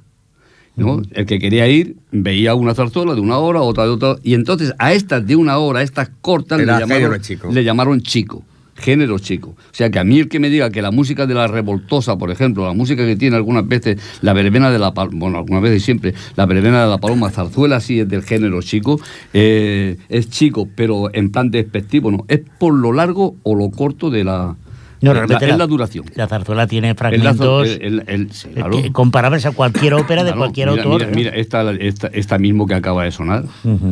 ¿no? 0.76 1.02
El 1.12 1.26
que 1.28 1.38
quería 1.38 1.68
ir 1.68 1.98
veía 2.12 2.56
una 2.56 2.74
zarzuela 2.74 3.14
de 3.14 3.22
una 3.22 3.38
hora, 3.38 3.62
otra 3.62 3.84
de 3.84 3.92
otra, 3.92 4.16
y 4.24 4.34
entonces 4.34 4.74
a 4.80 4.94
estas 4.94 5.26
de 5.26 5.36
una 5.36 5.58
hora, 5.60 5.82
a 5.82 5.84
estas 5.84 6.10
cortas, 6.22 6.58
le 6.58 6.64
Era 6.64 6.80
llamaron, 6.80 7.04
género 7.04 7.22
chico. 7.22 7.50
le 7.52 7.64
llamaron 7.64 8.02
chico, 8.02 8.44
género 8.84 9.18
chico. 9.20 9.50
O 9.50 9.74
sea 9.74 9.90
que 9.90 10.00
a 10.00 10.04
mí 10.04 10.20
el 10.20 10.28
que 10.28 10.40
me 10.40 10.50
diga 10.50 10.70
que 10.70 10.82
la 10.82 10.92
música 10.92 11.26
de 11.26 11.34
la 11.34 11.48
revoltosa, 11.48 12.18
por 12.18 12.30
ejemplo, 12.32 12.66
la 12.68 12.74
música 12.74 13.06
que 13.06 13.16
tiene 13.16 13.36
algunas 13.38 13.68
veces 13.68 13.98
la 14.22 14.34
verbena 14.34 14.70
de 14.70 14.80
la 14.80 14.94
paloma, 14.94 15.18
bueno, 15.20 15.38
algunas 15.40 15.64
veces 15.64 15.82
y 15.82 15.86
siempre, 15.86 16.14
la 16.36 16.46
verbena 16.46 16.84
de 16.84 16.90
la 16.90 16.98
paloma, 16.98 17.30
zarzuela 17.32 17.80
sí 17.80 18.02
es 18.02 18.10
del 18.10 18.24
género 18.24 18.62
chico, 18.62 19.00
eh, 19.34 19.98
es 20.10 20.30
chico, 20.30 20.68
pero 20.76 21.10
en 21.14 21.32
plan 21.32 21.50
despectivo, 21.52 22.12
no, 22.12 22.26
es 22.28 22.42
por 22.60 22.74
lo 22.74 22.92
largo 22.92 23.36
o 23.44 23.56
lo 23.56 23.70
corto 23.72 24.10
de 24.10 24.24
la, 24.24 24.56
No, 25.02 25.14
la, 25.14 25.26
realmente 25.26 25.48
la 25.58 25.68
duración. 25.68 26.06
La 26.16 26.28
zarzuela 26.28 26.68
tiene 26.68 26.96
fragmentos 26.96 27.68
el- 27.68 27.82
el- 27.82 28.04
el- 28.08 28.32
sí, 28.32 28.48
eh, 28.50 28.54
claro. 28.56 28.82
que- 28.82 28.92
comparables 28.92 29.46
a 29.46 29.52
cualquier 29.52 29.94
ópera 29.96 30.24
de 30.24 30.34
cualquier 30.34 30.70
mira, 30.70 30.84
autor. 30.84 31.00
Mira, 31.02 31.10
¿no? 31.12 31.16
mira, 31.16 31.30
esta, 31.32 31.72
esta, 31.74 32.08
esta 32.08 32.38
mismo 32.38 32.66
que 32.68 32.74
acaba 32.76 33.04
de 33.06 33.12
sonar. 33.12 33.44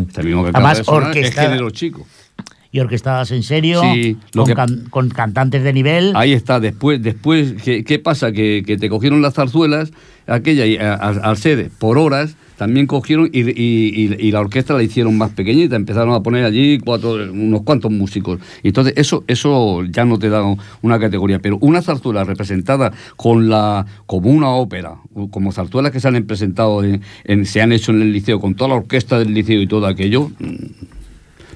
Esta 0.07 0.21
mismo 0.23 0.43
que 0.43 0.49
acaba 0.49 0.69
Además, 0.69 0.77
de 0.79 0.83
sonar 0.83 1.07
orquestada. 1.09 1.43
es 1.47 1.49
género 1.51 1.69
chico. 1.69 2.05
Y 2.73 2.79
orquestadas 2.79 3.31
en 3.31 3.43
serio, 3.43 3.81
Sí, 3.81 4.15
lo 4.33 4.43
con, 4.43 4.47
que- 4.49 4.55
can- 4.55 4.83
con 4.89 5.09
cantantes 5.09 5.61
de 5.63 5.73
nivel. 5.73 6.13
Ahí 6.15 6.31
está, 6.31 6.59
después, 6.61 7.01
después 7.03 7.53
¿qué, 7.63 7.83
qué 7.83 7.99
pasa? 7.99 8.31
Que, 8.31 8.63
que 8.65 8.77
te 8.77 8.87
cogieron 8.89 9.21
las 9.21 9.33
zarzuelas, 9.33 9.91
aquella, 10.25 10.93
al 10.95 11.35
ser 11.37 11.69
por 11.79 11.97
horas, 11.97 12.37
también 12.55 12.85
cogieron 12.87 13.27
y, 13.33 13.39
y- 13.41 14.31
la 14.31 14.39
orquesta 14.39 14.73
la 14.75 14.83
hicieron 14.83 15.17
más 15.17 15.31
pequeñita, 15.31 15.75
empezaron 15.75 16.13
a 16.13 16.21
poner 16.21 16.45
allí 16.45 16.77
cuatro, 16.77 17.15
unos 17.33 17.63
cuantos 17.63 17.91
músicos. 17.91 18.39
Entonces 18.63 18.93
eso, 18.95 19.25
eso 19.27 19.83
ya 19.83 20.05
no 20.05 20.17
te 20.17 20.29
da 20.29 20.41
una 20.81 20.97
categoría, 20.99 21.39
pero 21.39 21.57
una 21.59 21.81
zarzuela 21.81 22.23
representada 22.23 22.93
con 23.17 23.49
la, 23.49 23.85
como 24.05 24.29
una 24.29 24.49
ópera, 24.49 24.95
como 25.31 25.51
zarzuelas 25.51 25.91
que 25.91 25.99
se 25.99 26.07
han 26.07 26.23
presentado, 26.23 26.83
en, 26.85 27.01
en- 27.25 27.45
se 27.45 27.61
han 27.61 27.73
hecho 27.73 27.91
en 27.91 28.01
el 28.03 28.13
liceo, 28.13 28.39
con 28.39 28.53
toda 28.55 28.69
la 28.69 28.75
orquesta 28.75 29.19
del 29.19 29.33
liceo 29.33 29.61
y 29.61 29.67
todo 29.67 29.87
aquello. 29.87 30.31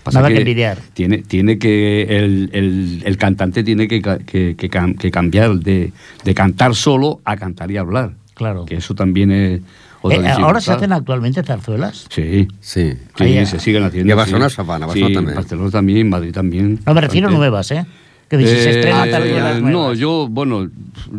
Pasa 0.06 0.20
Nada 0.20 0.30
que 0.34 0.38
envidiar. 0.40 0.78
Tiene, 0.94 1.18
tiene 1.18 1.58
que 1.58 2.04
el, 2.04 2.50
el- 2.54 3.02
el 3.06 3.18
cantante 3.18 3.64
tiene 3.64 3.88
que, 3.90 4.02
que- 4.02 4.56
que 4.56 4.70
cam- 4.70 4.96
que 4.98 5.12
cambiar 5.12 5.56
de, 5.60 5.92
de 6.24 6.34
cantar 6.34 6.76
solo 6.76 7.20
a 7.26 7.36
cantar 7.36 7.70
y 7.72 7.78
hablar. 7.78 8.14
Claro. 8.36 8.66
Que 8.66 8.76
eso 8.76 8.94
también 8.96 9.32
es 9.32 9.62
otra 10.02 10.20
Eh, 10.20 10.34
ahora 10.40 10.62
se 10.62 10.72
hacen 10.72 10.94
actualmente 10.94 11.42
zarzuelas. 11.44 12.06
Sí. 12.10 12.48
Sí. 12.62 12.94
Sí, 13.18 13.24
Ahí, 13.24 13.46
se 13.46 13.60
siguen 13.60 13.84
haciendo. 13.84 14.08
Y 14.08 14.12
a 14.12 14.16
Barcelona 14.16 14.50
sí. 14.50 14.56
se 14.56 14.62
Barcelona 14.64 15.14
también. 15.16 15.36
Barcelona 15.36 15.72
también, 15.72 16.10
Madrid 16.10 16.32
también. 16.32 16.80
No 16.86 16.94
me 16.94 17.02
refiero 17.02 17.28
a 17.28 17.32
nuevas, 17.32 17.72
¿eh? 17.72 17.86
Que 18.30 18.38
dice, 18.38 18.62
se 18.62 18.70
Eh, 18.70 18.74
estrena 18.76 19.06
eh, 19.08 19.12
zarzuelas 19.12 19.62
No, 19.62 19.94
yo, 19.94 20.28
bueno, 20.30 20.70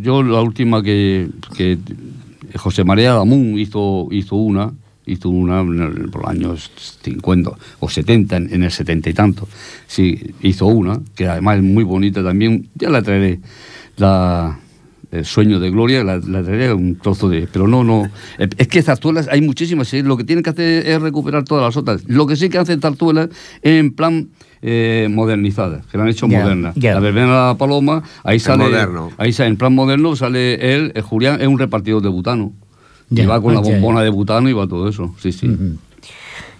yo 0.01 0.23
la 0.23 0.41
última 0.43 0.83
que, 0.83 1.29
que 1.57 1.79
José 2.57 2.85
María 2.85 3.15
Lamún 3.15 3.59
hizo, 3.59 4.09
hizo 4.13 4.37
una, 4.37 4.73
hizo 5.07 5.29
una 5.31 5.61
en 5.61 5.81
el- 5.81 6.11
por 6.11 6.23
los 6.23 6.31
años 6.31 6.71
50 7.03 7.51
o 7.81 7.89
70, 7.89 8.37
en, 8.37 8.63
el 8.63 8.71
70 8.71 9.11
y 9.11 9.15
tanto. 9.15 9.49
Sí, 9.87 10.35
hizo 10.43 10.67
una, 10.67 11.01
que 11.15 11.29
además 11.29 11.59
es 11.59 11.63
muy 11.63 11.85
bonita 11.85 12.23
también. 12.23 12.69
Ya 12.75 12.91
la 12.91 13.03
traeré, 13.03 13.41
la, 13.97 14.59
el 15.13 15.25
sueño 15.25 15.61
de 15.61 15.71
gloria, 15.71 16.03
la, 16.05 16.19
la 16.19 16.43
traeré 16.43 16.73
un 16.73 16.97
trozo 16.97 17.29
de... 17.29 17.49
Pero 17.53 17.69
no, 17.69 17.85
no. 17.85 18.11
eh, 18.39 18.49
Es 18.59 18.69
que 18.69 18.83
zarzuelas 18.83 19.29
hay 19.29 19.41
muchísimas, 19.41 19.93
¿eh? 19.95 20.03
lo 20.03 20.17
que 20.17 20.25
tienen 20.25 20.43
que 20.43 20.51
hacer 20.51 20.87
es 20.87 21.01
recuperar 21.01 21.45
todas 21.45 21.65
las 21.65 21.77
otras. 21.77 22.03
Lo 22.09 22.27
que 22.27 22.37
sí 22.37 22.49
que 22.49 22.59
hacen 22.59 22.81
zarzuelas 22.81 23.29
es 23.63 23.81
en 23.81 23.93
plan 23.95 24.29
eh, 24.63 25.07
modernizadas, 25.11 25.87
que 25.87 25.97
la 25.97 26.03
han 26.05 26.11
hecho 26.11 26.27
Ya, 26.27 26.41
modernas. 26.41 26.77
La 26.77 26.99
verbena 27.01 27.27
de 27.27 27.33
la 27.33 27.55
paloma, 27.57 28.03
ahí 28.25 28.41
sale... 28.41 28.65
moderno. 28.65 29.11
Ahí 29.19 29.33
sale, 29.33 29.51
en 29.51 29.57
plan 29.57 29.73
moderno 29.75 30.17
sale 30.17 30.75
él, 30.75 30.91
el 30.95 31.03
Julián, 31.03 31.41
es 31.41 31.47
un 31.47 31.59
repartidor 31.59 32.03
de 32.03 32.09
butano. 32.09 32.53
Ya, 33.11 33.23
y 33.23 33.27
va 33.27 33.41
con 33.41 33.55
la 33.55 33.63
ya, 33.63 33.71
bombona 33.73 34.03
de 34.03 34.11
butano 34.11 34.49
y 34.49 34.53
va 34.53 34.67
todo 34.67 34.89
eso, 34.89 35.15
sí, 35.21 35.31
sí. 35.33 35.49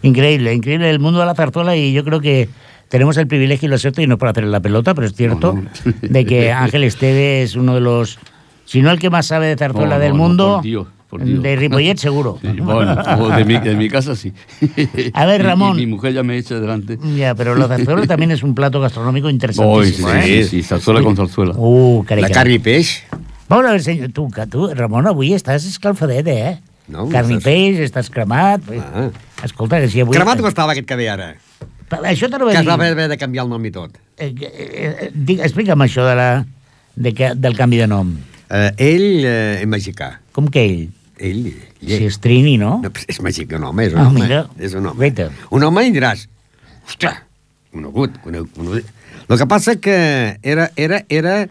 Increíble, 0.03 0.55
increíble 0.55 0.89
el 0.91 1.01
mundo 1.01 1.19
de 1.21 1.27
la 1.27 1.35
zarzuela 1.35 1.77
y 1.77 1.93
yo 1.93 2.05
creo 2.05 2.21
que 2.21 2.49
tenemos 2.89 3.17
el 3.17 3.27
privilegio 3.27 3.67
y 3.67 3.71
lo 3.71 3.79
cierto, 3.79 4.01
y 4.03 4.07
no 4.07 4.15
es 4.15 4.21
por 4.21 4.29
hacerle 4.29 4.51
la 4.51 4.61
pelota, 4.61 4.95
pero 4.95 5.07
es 5.07 5.15
cierto, 5.15 5.55
No, 5.55 5.63
no. 5.63 5.93
de 6.03 6.25
que 6.25 6.53
Ángel 6.53 6.85
Esteve 6.85 7.43
es 7.43 7.57
uno 7.57 7.75
de 7.75 7.81
los, 7.81 8.19
si 8.65 8.81
no 8.83 8.91
el 8.91 8.99
que 8.99 9.11
más 9.11 9.27
sabe 9.27 9.47
de 9.49 9.57
zarzuela 9.57 9.97
No, 9.97 10.01
del 10.01 10.15
mundo, 10.15 10.61
por 10.63 10.87
por 11.09 11.25
Dios. 11.25 11.43
de 11.43 11.57
Ripollet 11.57 11.97
seguro. 11.99 12.39
Sí, 12.43 12.49
bueno, 12.61 12.97
de, 13.37 13.45
mi, 13.45 13.59
de 13.59 13.75
mi 13.77 13.89
casa 13.89 14.15
sí. 14.17 14.33
A 15.13 15.25
ver, 15.25 15.41
Y- 15.41 15.45
y 15.45 15.47
Ramón. 15.47 15.77
mi 15.77 15.87
mujer 15.87 16.13
ya 16.13 16.23
me 16.25 16.37
echa 16.37 16.59
delante. 16.61 16.99
Ya, 17.17 17.35
pero 17.35 17.55
la 17.57 17.67
zarzuela 17.69 18.07
también 18.09 18.31
es 18.33 18.43
un 18.43 18.55
plato 18.55 18.81
gastronómico 18.81 19.27
Oh, 19.27 19.31
sí, 19.31 19.35
interesantísimo, 19.35 20.09
sí, 20.11 20.17
¿eh? 20.19 20.43
sí, 20.45 20.49
sí, 20.49 20.63
zarzuela 20.63 21.03
con 21.03 21.17
zarzuela. 21.17 21.55
Uh, 21.57 22.03
La 22.03 22.07
carai. 22.09 22.31
carn 22.33 22.51
i 22.53 22.59
peix. 23.47 23.49
Vamos 23.49 23.67
a 23.67 23.73
ver, 23.73 23.83
senyor, 23.83 24.13
tu, 24.13 24.29
que 24.31 24.47
tu, 24.47 24.69
Ramon, 24.75 25.07
avui 25.07 25.33
estàs 25.35 25.65
escalfadet, 25.67 26.27
eh? 26.29 26.59
No, 26.89 27.09
Carn 27.11 27.31
i 27.35 27.39
peix, 27.43 27.79
estàs 27.83 28.11
cremat. 28.11 28.63
Ah. 28.79 29.09
Escolta, 29.45 29.81
que 29.81 29.89
si 29.91 30.01
avui... 30.01 30.15
Cremat 30.17 30.39
com 30.39 30.49
estava 30.49 30.73
aquest 30.73 30.87
que 30.87 30.97
ve 30.97 31.09
ara? 31.11 31.33
Això 32.07 32.29
t'anava 32.31 32.51
Que 32.51 32.59
a 32.59 32.61
es 32.63 32.67
va 32.67 32.77
dir. 32.79 32.91
haver 32.93 33.09
de 33.09 33.17
canviar 33.19 33.45
el 33.45 33.51
nom 33.51 33.65
i 33.65 33.71
tot. 33.71 33.97
Eh, 34.19 34.33
eh, 34.41 34.51
eh, 34.51 35.11
dic- 35.15 35.41
Explica'm 35.43 35.83
això 35.85 36.05
de 36.07 36.15
la, 36.19 36.29
de 36.97 37.13
que, 37.15 37.33
del 37.35 37.57
canvi 37.59 37.77
de 37.83 37.87
nom. 37.91 38.15
Eh, 38.51 38.71
ell 38.79 39.25
eh, 39.25 39.61
és 39.63 39.67
mexicà. 39.71 40.17
Com 40.35 40.49
que 40.51 40.65
ell? 40.65 40.89
Ell, 41.19 41.53
Si 41.81 42.05
és 42.05 42.19
Trini, 42.21 42.57
no? 42.59 42.81
no, 42.83 42.91
és 43.09 43.21
mexicà, 43.23 43.57
un 43.57 43.65
home, 43.65 43.87
és 43.87 43.93
un 43.95 44.01
Ah, 44.03 44.09
home. 44.09 44.21
mira. 44.21 44.41
És 44.59 44.75
un 44.75 44.87
home. 44.87 44.97
Guaita. 44.99 45.31
Un 45.51 45.63
home 45.63 45.85
i 45.87 45.93
diràs, 45.95 46.27
ostres, 46.87 47.15
conegut, 47.73 48.19
conegut, 48.25 48.51
conegut. 48.57 48.85
El 49.29 49.39
que 49.39 49.47
passa 49.47 49.77
que 49.81 49.97
era, 50.43 50.71
era, 50.77 51.05
era 51.09 51.49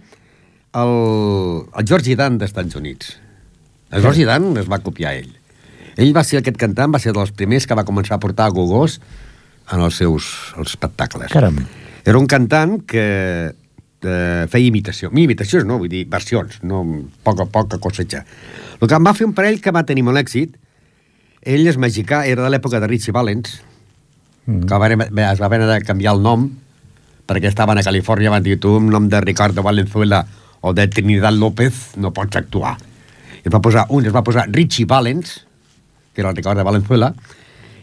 el, 0.76 1.64
el 1.80 1.88
George 1.88 2.16
Dan 2.20 2.38
dels 2.40 2.52
Estats 2.52 2.76
Units. 2.76 3.16
El 3.92 4.02
George 4.04 4.26
Dan 4.28 4.52
es 4.60 4.70
va 4.72 4.82
copiar 4.84 5.14
a 5.14 5.20
ell. 5.22 5.32
Ell 5.96 6.12
va 6.16 6.26
ser 6.28 6.42
aquest 6.42 6.58
cantant, 6.60 6.92
va 6.92 7.00
ser 7.00 7.14
dels 7.16 7.32
primers 7.32 7.68
que 7.68 7.78
va 7.78 7.86
començar 7.88 8.18
a 8.18 8.24
portar 8.24 8.50
gogós 8.52 9.00
en 9.72 9.82
els 9.82 9.96
seus 10.02 10.28
els 10.60 10.74
espectacles. 10.76 11.32
Caram. 11.32 11.62
Era 12.06 12.20
un 12.20 12.28
cantant 12.30 12.82
que 12.86 13.06
eh, 13.56 14.44
feia 14.52 14.68
imitació. 14.68 15.10
Imitacions 15.16 15.66
no, 15.66 15.80
vull 15.82 15.90
dir, 15.90 16.04
versions, 16.12 16.60
no, 16.68 16.84
poca, 17.24 17.48
poca 17.50 17.80
cosecha. 17.82 18.26
El 18.82 18.88
que 18.92 19.00
en 19.00 19.08
va 19.08 19.16
fer 19.18 19.26
un 19.30 19.34
parell 19.38 19.62
que 19.64 19.74
va 19.74 19.86
tenir 19.88 20.04
molt 20.06 20.20
èxit, 20.22 20.60
ell 21.46 21.66
és 21.70 21.80
mexicà, 21.80 22.26
era 22.28 22.44
de 22.44 22.52
l'època 22.52 22.82
de 22.84 22.90
Richie 22.92 23.16
Valens, 23.16 23.62
mm. 24.46 24.66
que 24.68 24.78
va, 24.78 24.92
haver- 24.92 25.10
es 25.32 25.42
va 25.42 25.48
haver 25.48 25.64
de 25.64 25.80
canviar 25.88 26.18
el 26.18 26.24
nom, 26.26 26.50
perquè 27.26 27.50
estaven 27.50 27.80
a 27.80 27.86
Califòrnia, 27.86 28.34
van 28.34 28.44
dir, 28.46 28.60
tu, 28.62 28.76
un 28.78 28.92
nom 28.92 29.08
de 29.10 29.22
Ricardo 29.24 29.64
Valenzuela 29.66 30.26
o 30.66 30.74
de 30.74 30.88
Trinidad 30.88 31.32
López, 31.34 31.92
no 31.96 32.10
pots 32.12 32.36
actuar. 32.36 32.78
I 33.44 33.48
es 33.50 33.54
va 33.54 33.62
posar, 33.62 33.86
un 33.94 34.06
es 34.10 34.14
va 34.16 34.24
posar 34.26 34.48
Richie 34.50 34.86
Valens, 34.90 35.46
que 36.16 36.22
era 36.22 36.32
el 36.32 36.36
Ricardo 36.36 36.64
Valenzuela, 36.66 37.14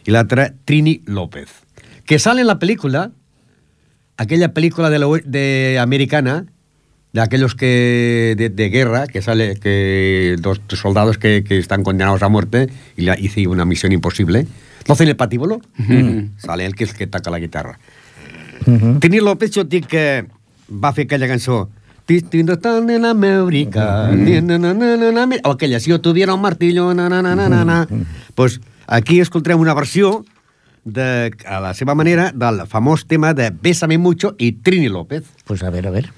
y 0.04 0.10
l'altre 0.10 0.54
Trini 0.64 1.00
López. 1.06 1.48
Que 2.04 2.18
sale 2.18 2.40
en 2.40 2.48
la 2.48 2.58
película, 2.58 3.12
aquella 4.16 4.52
película 4.52 4.90
de, 4.90 4.98
la, 4.98 5.06
ue- 5.06 5.22
de 5.22 5.78
americana, 5.80 6.46
de 7.12 7.20
aquellos 7.20 7.54
que 7.54 8.34
de, 8.36 8.48
de 8.48 8.68
guerra, 8.70 9.06
que 9.06 9.22
sale 9.22 9.54
que 9.60 10.34
dos 10.40 10.60
soldados 10.70 11.18
que, 11.18 11.44
que 11.44 11.58
están 11.58 11.84
condenados 11.84 12.22
a 12.24 12.28
muerte 12.28 12.68
y 12.96 13.02
le 13.02 13.14
hice 13.20 13.46
una 13.46 13.64
misión 13.64 13.92
imposible. 13.92 14.48
¿No 14.88 14.94
hacen 14.94 15.06
el 15.06 15.14
patíbulo? 15.14 15.60
Sale 16.38 16.66
el 16.66 16.74
que 16.74 16.82
es 16.82 16.94
que 16.94 17.06
toca 17.06 17.30
la 17.30 17.38
guitarra. 17.38 17.78
Trini 18.98 19.20
López, 19.20 19.52
jo 19.54 19.62
dic 19.62 19.86
que 19.86 20.24
va 20.72 20.90
fer 20.96 21.04
aquella 21.06 21.28
cançó 21.30 21.68
Distinto 22.06 22.58
tan 22.58 22.90
en 22.90 23.04
América, 23.04 24.10
ni 24.12 24.40
na, 24.40 24.58
na, 24.58 24.74
na, 24.74 24.96
na, 24.96 25.12
na, 25.12 25.36
o 25.44 25.50
aquella, 25.52 25.80
si 25.80 25.90
yo 25.90 26.00
tuviera 26.00 26.34
un 26.34 26.42
martillo, 26.42 26.92
na, 26.94 27.08
na, 27.08 27.22
na, 27.22 27.34
na, 27.34 27.48
na, 27.48 27.64
na. 27.64 27.88
Pues 28.34 28.60
aquí 28.86 29.20
escoltarem 29.20 29.60
una 29.60 29.72
versió 29.72 30.24
de, 30.84 31.30
a 31.46 31.60
la 31.60 31.74
seva 31.74 31.94
manera 31.94 32.32
del 32.34 32.66
famós 32.66 33.06
tema 33.06 33.34
de 33.34 33.50
Bésame 33.50 33.98
mucho 33.98 34.34
i 34.38 34.52
Trini 34.52 34.88
López. 34.88 35.24
Pues 35.44 35.62
a 35.62 35.70
ver, 35.70 35.86
a 35.86 35.90
ver. 35.90 36.10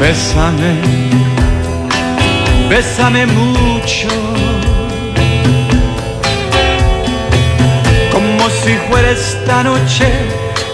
Bésame, 0.00 0.80
bésame 2.70 3.26
mucho, 3.26 4.08
si 8.62 8.72
fuera 8.88 9.10
esta 9.10 9.62
noche 9.62 10.08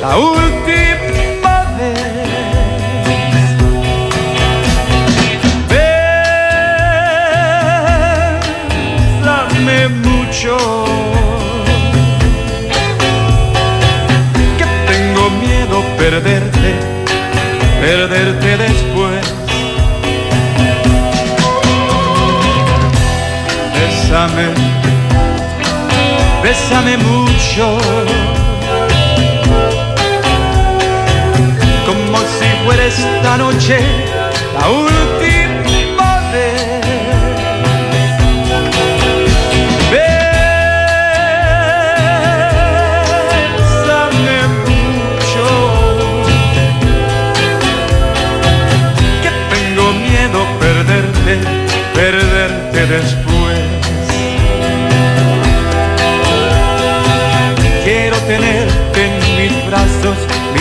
la 0.01 0.16
última 0.18 1.64
vez. 1.78 2.26
Bésame 9.68 9.89
mucho, 9.89 10.57
que 14.59 14.66
tengo 14.93 15.30
miedo 15.30 15.76
perderte 15.97 16.97
perderte 17.80 18.57
después. 18.57 19.34
Bésame, 23.74 24.47
bésame 26.47 26.97
mucho, 26.97 27.76
como 31.84 32.18
si 32.18 32.64
fuera 32.64 32.84
esta 32.84 33.36
noche 33.36 33.78
la 34.55 34.68
última 34.70 35.55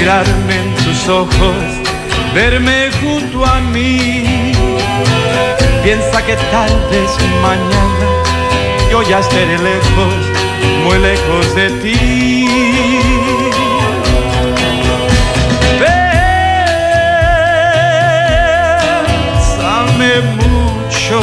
mirarme 0.06 0.54
en 0.54 0.70
tus 0.84 1.10
ojos, 1.10 1.56
verme 2.36 2.92
junto 3.02 3.44
a 3.44 3.60
mí. 3.60 4.52
Piensa 5.84 6.24
que 6.24 6.36
tal 6.52 6.70
vez 6.92 7.10
mañana 7.42 8.08
yo 8.92 9.02
ya 9.02 9.18
estaré 9.18 9.58
lejos, 9.58 10.14
muy 10.84 11.00
lejos 11.00 11.56
de 11.56 11.70
ti. 11.82 12.48
Bésame 19.40 20.22
mucho, 20.38 21.20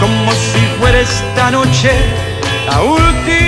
como 0.00 0.32
si 0.32 0.60
fuera 0.80 0.98
esta 0.98 1.52
noche 1.52 1.92
la 2.66 2.82
última 2.82 3.43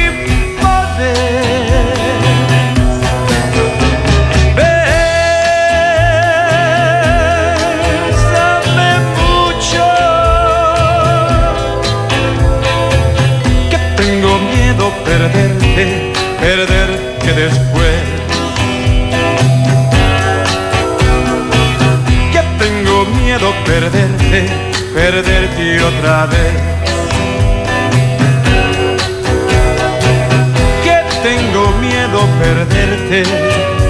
perderte, 15.77 16.13
perderte 16.41 17.33
después. 17.33 18.03
que 22.33 22.43
tengo 22.65 23.05
miedo 23.21 23.53
perderte, 23.65 24.47
perderte 24.95 25.83
otra 25.83 26.27
vez. 26.27 26.53
Que 30.83 31.03
tengo 31.23 31.71
miedo 31.81 32.21
perderte 32.41 33.86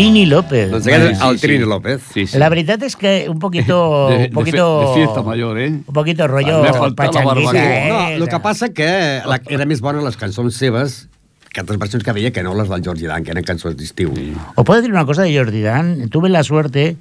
Trini 0.00 0.24
López. 0.24 0.70
Doncs 0.72 0.86
aquest 0.88 1.10
és 1.10 1.18
sí, 1.18 1.26
el 1.28 1.36
sí. 1.38 1.46
Trini 1.46 1.64
López. 1.68 2.00
Sí, 2.14 2.26
sí. 2.26 2.38
La 2.40 2.48
verdad 2.48 2.82
es 2.82 2.96
que 2.96 3.26
un 3.28 3.38
poquito, 3.38 4.08
De- 4.08 4.18
de 4.18 4.24
un 4.28 4.30
poquito, 4.32 4.66
fe- 4.80 4.88
de 4.88 4.94
fiesta 5.06 5.22
mayor, 5.22 5.58
¿eh? 5.58 5.68
un 5.68 5.92
poquito 5.92 6.26
rollo 6.26 6.62
barbacoa. 6.62 7.52
¿eh? 7.54 7.88
No, 7.90 7.98
O 7.98 8.08
el 8.08 8.24
sea, 8.24 8.28
que 8.38 8.40
passa 8.40 8.68
que 8.72 9.20
la, 9.26 9.40
era 9.52 9.66
més 9.68 9.82
bona 9.84 10.00
les 10.00 10.16
cançons 10.16 10.56
seves 10.56 11.08
que 11.52 11.60
altres 11.60 11.78
versions 11.82 12.04
que 12.06 12.12
veia 12.16 12.30
que 12.32 12.42
no 12.46 12.54
les 12.54 12.68
del 12.70 12.80
George 12.82 13.06
Dan, 13.10 13.24
que 13.26 13.32
eren 13.34 13.44
cançons 13.44 13.76
d'estiu. 13.76 14.12
Os 14.54 14.64
puedo 14.64 14.80
decir 14.80 14.92
una 14.94 15.04
cosa 15.04 15.22
de 15.22 15.36
Jordi 15.36 15.60
Dan. 15.60 16.08
Tuve 16.08 16.30
la 16.30 16.44
suerte 16.44 16.96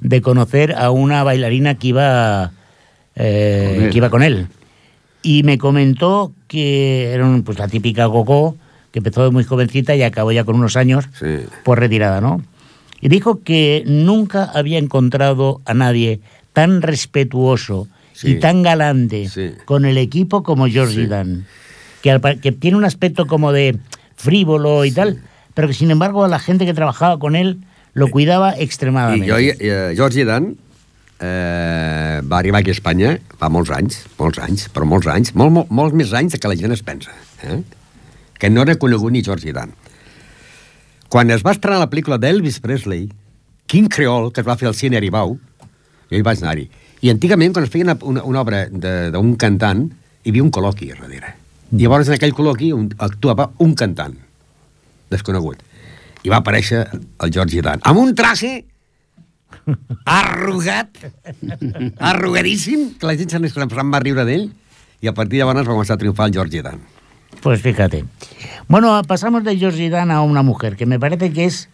de 0.00 0.20
conocer 0.20 0.74
a 0.76 0.90
una 0.90 1.22
bailarina 1.24 1.76
que 1.76 1.88
iba, 1.94 2.50
eh, 3.16 3.88
que 3.90 3.96
iba 3.96 4.10
con 4.10 4.22
él. 4.22 4.48
Y 5.22 5.44
me 5.44 5.56
comentó 5.56 6.32
que 6.48 7.12
era 7.14 7.24
un- 7.24 7.42
pues, 7.42 7.58
la 7.58 7.68
típica 7.68 8.04
Gogo, 8.06 8.56
que 8.94 9.00
empezó 9.00 9.24
de 9.24 9.30
muy 9.32 9.42
jovencita 9.42 9.96
y 9.96 10.04
acabó 10.04 10.30
ya 10.30 10.44
con 10.44 10.54
unos 10.54 10.76
años, 10.76 11.06
Sí. 11.18 11.26
pues 11.64 11.80
retirada, 11.80 12.20
¿no? 12.20 12.40
Y 13.00 13.08
dijo 13.08 13.42
que 13.42 13.82
nunca 13.86 14.44
había 14.44 14.78
encontrado 14.78 15.60
a 15.64 15.74
nadie 15.74 16.20
tan 16.52 16.80
respetuoso 16.80 17.88
Sí. 18.12 18.28
y 18.28 18.34
tan 18.38 18.62
galante 18.62 19.28
Sí. 19.28 19.50
con 19.64 19.84
el 19.84 19.98
equipo 19.98 20.44
como 20.44 20.68
Sí. 20.68 21.06
Dan. 21.06 21.44
Que, 22.02 22.12
al 22.12 22.20
que 22.40 22.52
tiene 22.52 22.76
un 22.76 22.84
aspecto 22.84 23.26
como 23.26 23.50
de 23.50 23.76
frívolo 24.14 24.84
y 24.84 24.92
tal, 24.92 25.18
pero 25.54 25.66
que 25.66 25.74
sin 25.74 25.90
embargo 25.90 26.28
la 26.28 26.38
gente 26.38 26.64
que 26.64 26.72
trabajaba 26.72 27.18
con 27.18 27.34
él 27.34 27.58
lo 27.94 28.06
cuidaba 28.10 28.54
I 28.56 28.62
extremadamente. 28.62 29.28
jo, 29.28 29.38
eh, 29.38 29.92
George 29.96 30.24
Dan 30.24 30.54
eh, 31.20 32.20
va 32.30 32.38
arribar 32.38 32.60
aquí 32.60 32.70
a 32.70 32.74
Espanya 32.74 33.18
fa 33.38 33.48
molts 33.48 33.70
anys, 33.70 34.04
molts 34.18 34.38
anys, 34.38 34.68
però 34.72 34.86
molts 34.86 35.06
anys, 35.10 35.34
molt, 35.34 35.50
molt, 35.50 35.70
molts 35.70 35.94
més 35.94 36.12
anys 36.12 36.38
que 36.38 36.46
la 36.48 36.54
gent 36.54 36.72
es 36.72 36.82
pensa. 36.82 37.10
Eh? 37.42 37.58
Que 38.44 38.50
no 38.52 38.60
era 38.60 38.74
conegut 38.76 39.08
ni 39.14 39.22
George 39.24 39.54
Dan. 39.56 39.70
Quan 41.08 41.30
es 41.32 41.40
va 41.46 41.54
estrenar 41.54 41.78
la 41.80 41.88
pel·lícula 41.88 42.18
d'Elvis 42.20 42.58
Presley, 42.60 43.06
King 43.70 43.86
Creole, 43.88 44.28
que 44.36 44.42
es 44.42 44.46
va 44.46 44.56
fer 44.60 44.68
al 44.68 44.74
cine 44.76 44.98
Aribau, 44.98 45.38
jo 46.10 46.18
hi 46.18 46.20
vaig 46.26 46.42
anar-hi. 46.42 46.66
I 47.00 47.08
antigament, 47.12 47.54
quan 47.56 47.64
es 47.64 47.70
feia 47.72 47.86
una, 47.86 47.94
una, 48.04 48.24
una 48.28 48.42
obra 48.42 48.66
de- 48.68 49.08
d'un 49.14 49.30
cantant, 49.40 49.86
hi 50.24 50.28
havia 50.34 50.44
un 50.44 50.50
col·loqui 50.52 50.90
a 50.92 50.98
darrere. 51.00 51.30
I 51.72 51.80
llavors 51.86 52.10
en 52.12 52.18
aquell 52.18 52.34
col·loqui 52.36 52.68
un, 52.76 52.90
actuava 52.98 53.46
un 53.64 53.72
cantant 53.74 54.18
desconegut. 55.14 55.62
i 56.24 56.28
va 56.32 56.42
aparèixer 56.42 56.82
el 57.24 57.32
George 57.32 57.62
Dan. 57.64 57.80
Amb 57.84 57.98
un 58.00 58.12
traje 58.14 58.52
arrugat, 60.20 61.00
arrugadíssim, 61.96 62.90
que 63.00 63.06
la 63.08 63.16
gent 63.16 63.30
se 63.32 63.40
n'és 63.40 63.56
va 63.56 64.00
riure 64.04 64.24
d'ell, 64.28 64.50
i 65.00 65.08
a 65.08 65.12
partir 65.16 65.38
de 65.40 65.44
llavors 65.44 65.64
va 65.68 65.72
començar 65.76 65.96
a 65.96 66.00
triomfar 66.04 66.28
el 66.28 66.36
George 66.36 66.62
Dan. 66.62 66.80
Pues 67.42 67.60
fíjate. 67.60 68.04
Bueno, 68.68 69.00
pasamos 69.06 69.44
de 69.44 69.56
Georgie 69.56 69.90
Dan 69.90 70.10
a 70.10 70.22
una 70.22 70.42
mujer, 70.42 70.76
que 70.76 70.86
me 70.86 70.98
parece 70.98 71.32
que 71.32 71.44
es 71.44 71.68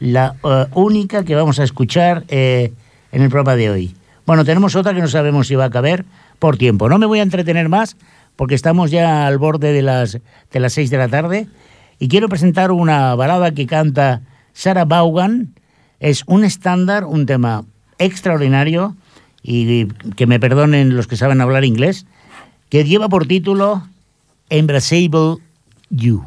la 0.00 0.34
eh, 0.42 0.66
única 0.74 1.24
que 1.24 1.34
vamos 1.34 1.60
a 1.60 1.64
escuchar 1.64 2.24
eh, 2.28 2.72
en 3.12 3.22
el 3.22 3.28
programa 3.28 3.56
de 3.56 3.70
hoy. 3.70 3.94
Bueno, 4.26 4.44
tenemos 4.44 4.74
otra 4.74 4.94
que 4.94 5.00
no 5.00 5.08
sabemos 5.08 5.46
si 5.46 5.54
va 5.54 5.66
a 5.66 5.70
caber 5.70 6.04
por 6.38 6.56
tiempo. 6.56 6.88
No 6.88 6.98
me 6.98 7.06
voy 7.06 7.20
a 7.20 7.22
entretener 7.22 7.68
más 7.68 7.96
porque 8.36 8.54
estamos 8.54 8.90
ya 8.90 9.26
al 9.26 9.38
borde 9.38 9.72
de 9.72 9.82
las, 9.82 10.18
de 10.50 10.60
las 10.60 10.72
6 10.72 10.90
de 10.90 10.98
la 10.98 11.08
tarde 11.08 11.46
y 11.98 12.08
quiero 12.08 12.28
presentar 12.28 12.72
una 12.72 13.14
balada 13.14 13.52
que 13.52 13.66
canta 13.66 14.22
Sarah 14.52 14.84
Vaughan. 14.84 15.54
Es 16.00 16.24
un 16.26 16.44
estándar, 16.44 17.04
un 17.04 17.26
tema 17.26 17.64
extraordinario 17.98 18.96
y 19.42 19.86
que 20.16 20.26
me 20.26 20.40
perdonen 20.40 20.96
los 20.96 21.06
que 21.06 21.16
saben 21.16 21.40
hablar 21.40 21.64
inglés, 21.64 22.06
que 22.68 22.84
lleva 22.84 23.08
por 23.08 23.26
título 23.26 23.86
Embraceable 24.52 25.40
You. 25.88 26.22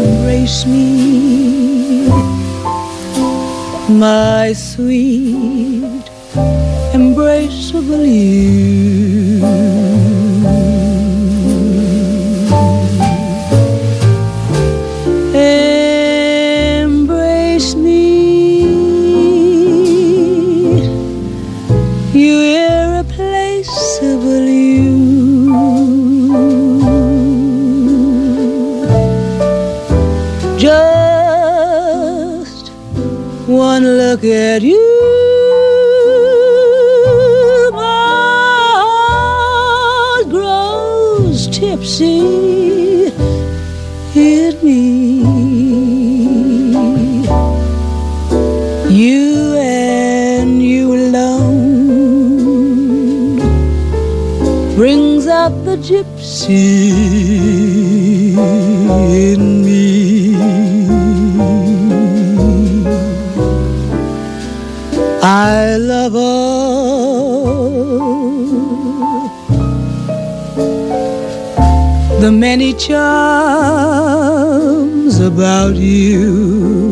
Embrace 0.00 0.64
me, 0.64 2.08
my 3.90 4.54
sweet, 4.54 6.08
embraceable 6.94 8.06
you. 8.08 9.37
Look 34.18 34.32
at 34.32 34.62
you. 34.62 34.78
My 37.72 38.82
heart 38.82 40.28
grows 40.28 41.46
tipsy 41.48 43.12
in 44.14 44.54
me. 44.64 45.22
You 48.90 49.56
and 49.58 50.62
you 50.62 50.94
alone 50.94 51.76
brings 54.74 55.26
out 55.28 55.50
the 55.64 55.76
gypsy 55.76 57.77
many 72.38 72.72
charms 72.72 72.98
about 75.18 75.74
you. 75.74 76.87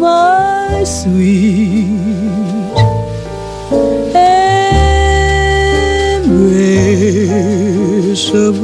my 0.00 0.84
sweet. 0.84 1.90
Embrace 6.94 8.30
of 8.32 8.62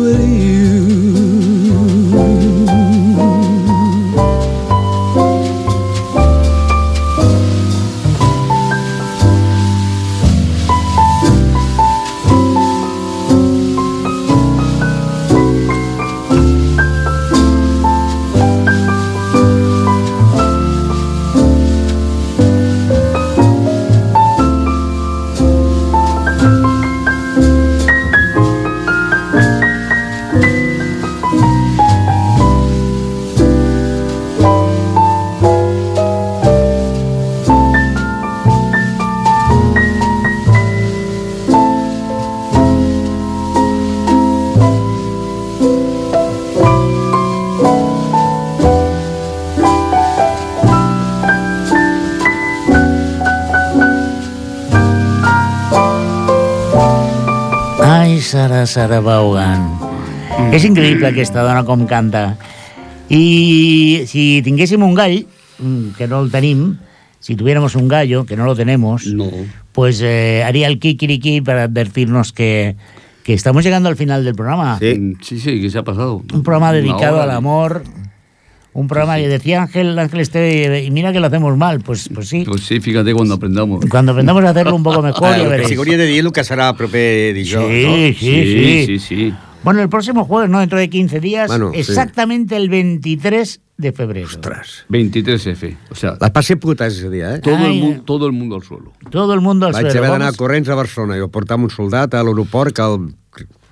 you. 58.61 58.65
Ai, 58.65 58.67
Sara, 58.67 58.67
Sara 58.67 59.01
Vaughan. 59.01 60.53
És 60.53 60.65
increïble 60.65 61.07
aquesta 61.09 61.43
dona 61.43 61.65
com 61.65 61.87
canta. 61.87 62.37
I 63.11 64.05
si 64.07 64.41
tinguéssim 64.45 64.83
un 64.83 64.95
gall, 64.95 65.27
mm, 65.59 65.97
que 65.99 66.07
no 66.07 66.21
el 66.23 66.31
tenim, 66.31 66.77
si 67.19 67.35
tuviéramos 67.37 67.75
un 67.75 67.89
gallo, 67.89 68.25
que 68.25 68.37
no 68.37 68.45
lo 68.45 68.55
tenemos, 68.55 69.07
No. 69.07 69.27
pues 69.73 70.01
eh, 70.03 70.43
haría 70.45 70.69
el 70.69 70.79
kikiriki 70.79 71.41
para 71.41 71.65
advertirnos 71.65 72.33
que, 72.33 72.77
que 73.25 73.35
estamos 73.35 73.65
llegando 73.65 73.89
al 73.89 73.97
final 73.97 74.25
del 74.25 74.35
programa. 74.35 74.79
Sí. 74.79 74.95
Mm, 74.99 75.15
Sí, 75.23 75.41
sí, 75.41 75.61
¿qué 75.61 75.71
se 75.71 75.79
ha 75.79 75.85
pasado? 75.85 76.23
Un 76.33 76.43
programa 76.43 76.73
dedicado 76.73 77.15
hora 77.17 77.25
al 77.25 77.31
de- 77.31 77.37
amor. 77.37 77.83
Un 78.73 78.87
programa 78.87 79.17
que 79.17 79.27
decía 79.29 79.63
Ángel, 79.63 79.99
Ángel 79.99 80.21
Esteve, 80.21 80.85
y 80.85 80.91
mira 80.93 81.13
que 81.13 81.19
lo 81.21 81.27
hacemos 81.27 81.57
mal. 81.57 81.81
Pues, 81.81 82.09
pues 82.15 82.29
sí. 82.29 82.45
Pues 82.47 82.63
sí, 82.63 82.81
fíjate 82.81 83.13
cuando 83.13 83.35
aprendamos. 83.35 83.85
Cuando 83.91 84.13
aprendamos 84.13 84.45
a 84.45 84.51
hacerlo 84.51 84.77
un 84.77 84.83
poco 84.85 85.03
mejor, 85.03 85.31
ya 85.37 85.49
veréis. 85.49 85.77
hauria 85.77 85.97
de 85.99 86.07
dir 86.07 86.25
el 86.25 86.33
que 86.33 86.43
serà 86.43 86.69
el 86.71 86.77
proper 86.77 87.35
dijous, 87.35 87.67
Sí, 87.67 87.85
no? 87.85 87.95
sí, 87.95 88.15
sí, 88.15 88.87
sí, 88.87 88.99
sí. 88.99 89.35
Bueno, 89.63 89.83
el 89.83 89.89
próximo 89.91 90.25
jueves, 90.25 90.49
¿no? 90.49 90.61
Dentro 90.61 90.79
de 90.79 90.89
15 90.89 91.21
días, 91.21 91.49
Bueno, 91.49 91.73
sí. 91.75 91.81
exactamente 91.81 92.57
el 92.57 92.69
23 92.71 93.61
de 93.77 93.93
febrero. 93.93 94.27
Ostres. 94.27 94.87
23F. 94.89 95.77
O 95.91 95.95
sea, 95.95 96.17
ser 96.43 96.59
putes 96.59 96.97
ese 96.97 97.11
dia, 97.11 97.35
eh? 97.35 97.39
todo, 97.41 97.57
Ay, 97.57 97.77
el, 97.79 97.85
mu- 97.85 97.91
eh. 97.93 98.01
todo 98.07 98.27
el 98.27 98.33
mundo 98.33 98.57
al 98.57 98.63
suelo. 98.63 98.93
Todo 99.11 99.35
el 99.35 99.41
mundo 99.41 99.67
al 99.67 99.73
Vaig 99.73 99.91
suelo. 99.91 99.99
haver 100.07 100.11
d'anar 100.19 100.37
corrents 100.37 100.69
a 100.71 100.75
Barcelona 100.75 101.19
i 101.19 101.27
portar 101.29 101.59
un 101.59 101.69
soldat 101.71 102.15
a 102.15 102.23
l'aeroport 102.23 102.73
que 102.73 102.83
el... 102.83 103.11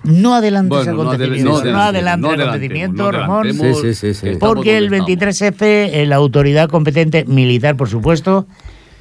No 0.03 0.33
adelantes 0.33 0.69
Bueno, 0.69 0.93
no 0.93 1.01
acontecimientos, 1.01 1.65
no 1.65 1.79
adelantes 1.81 2.37
no 2.37 2.43
acontecimientos, 2.43 3.13
Ramón. 3.13 3.53
Sí, 3.53 3.93
sí, 3.93 4.13
sí, 4.13 4.27
Porque 4.39 4.77
el 4.77 4.89
donde 4.89 5.13
estamos. 5.13 5.35
23F, 5.35 5.61
eh, 5.61 6.05
la 6.05 6.15
autoridad 6.15 6.69
competente 6.69 7.25
militar, 7.25 7.75
por 7.75 7.89
supuesto, 7.89 8.47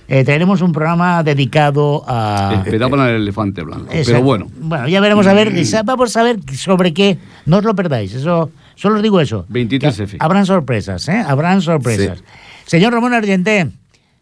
eh, 0.08 0.24
traeremos 0.24 0.60
un 0.60 0.72
programa 0.72 1.22
dedicado 1.22 2.02
a... 2.08 2.62
Esperaban 2.64 3.00
al 3.00 3.10
elefante 3.10 3.62
blanco. 3.62 3.86
Pero 3.90 4.22
bueno, 4.22 4.48
Bueno, 4.58 4.88
ya 4.88 5.00
veremos 5.00 5.26
a 5.26 5.34
ver, 5.34 5.52
vamos 5.84 6.16
a 6.16 6.22
ver 6.22 6.38
sobre 6.54 6.92
qué. 6.94 7.18
No 7.46 7.58
os 7.58 7.64
lo 7.64 7.74
perdáis, 7.74 8.14
eso, 8.14 8.50
solo 8.74 8.96
os 8.96 9.02
digo 9.02 9.20
eso. 9.20 9.46
23F. 9.50 10.10
Que 10.12 10.16
Habrán 10.18 10.46
sorpresas, 10.46 11.08
¿eh? 11.08 11.22
Habrán 11.26 11.62
sorpresas. 11.62 12.24
Señor 12.66 12.92
Ramón 12.92 13.14
Argenté, 13.14 13.70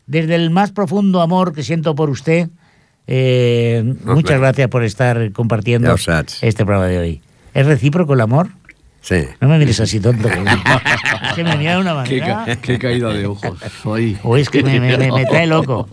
desde 0.06 0.34
el 0.34 0.50
más 0.50 0.72
profundo 0.72 1.22
amor 1.22 1.52
que 1.52 1.62
siento 1.62 1.94
por 1.94 2.10
usted, 2.10 2.48
eh, 3.06 3.94
muchas 4.04 4.38
gracias 4.40 4.68
por 4.68 4.84
estar 4.84 5.30
compartiendo 5.32 5.94
este 5.94 6.64
programa 6.64 6.86
de 6.86 6.98
hoy. 6.98 7.22
¿Es 7.54 7.66
recíproco 7.66 8.14
el 8.14 8.20
amor? 8.20 8.48
Sí. 9.00 9.22
No 9.40 9.48
me 9.48 9.58
mires 9.58 9.78
así, 9.80 10.00
tonto. 10.00 10.28
que- 10.28 10.34
que 11.36 11.44
me 11.44 11.56
mira 11.56 11.72
de 11.76 11.80
una 11.80 12.02
qué, 12.04 12.20
manera. 12.20 12.44
ca- 12.46 12.56
qué 12.56 12.78
caída 12.78 13.12
de 13.12 13.26
ojos. 13.26 13.56
Ay. 13.84 14.18
O 14.22 14.36
es 14.36 14.50
que 14.50 14.62
me, 14.62 14.80
me- 14.80 14.98
me- 14.98 15.12
me 15.12 15.24
trae 15.26 15.46
loco. 15.46 15.88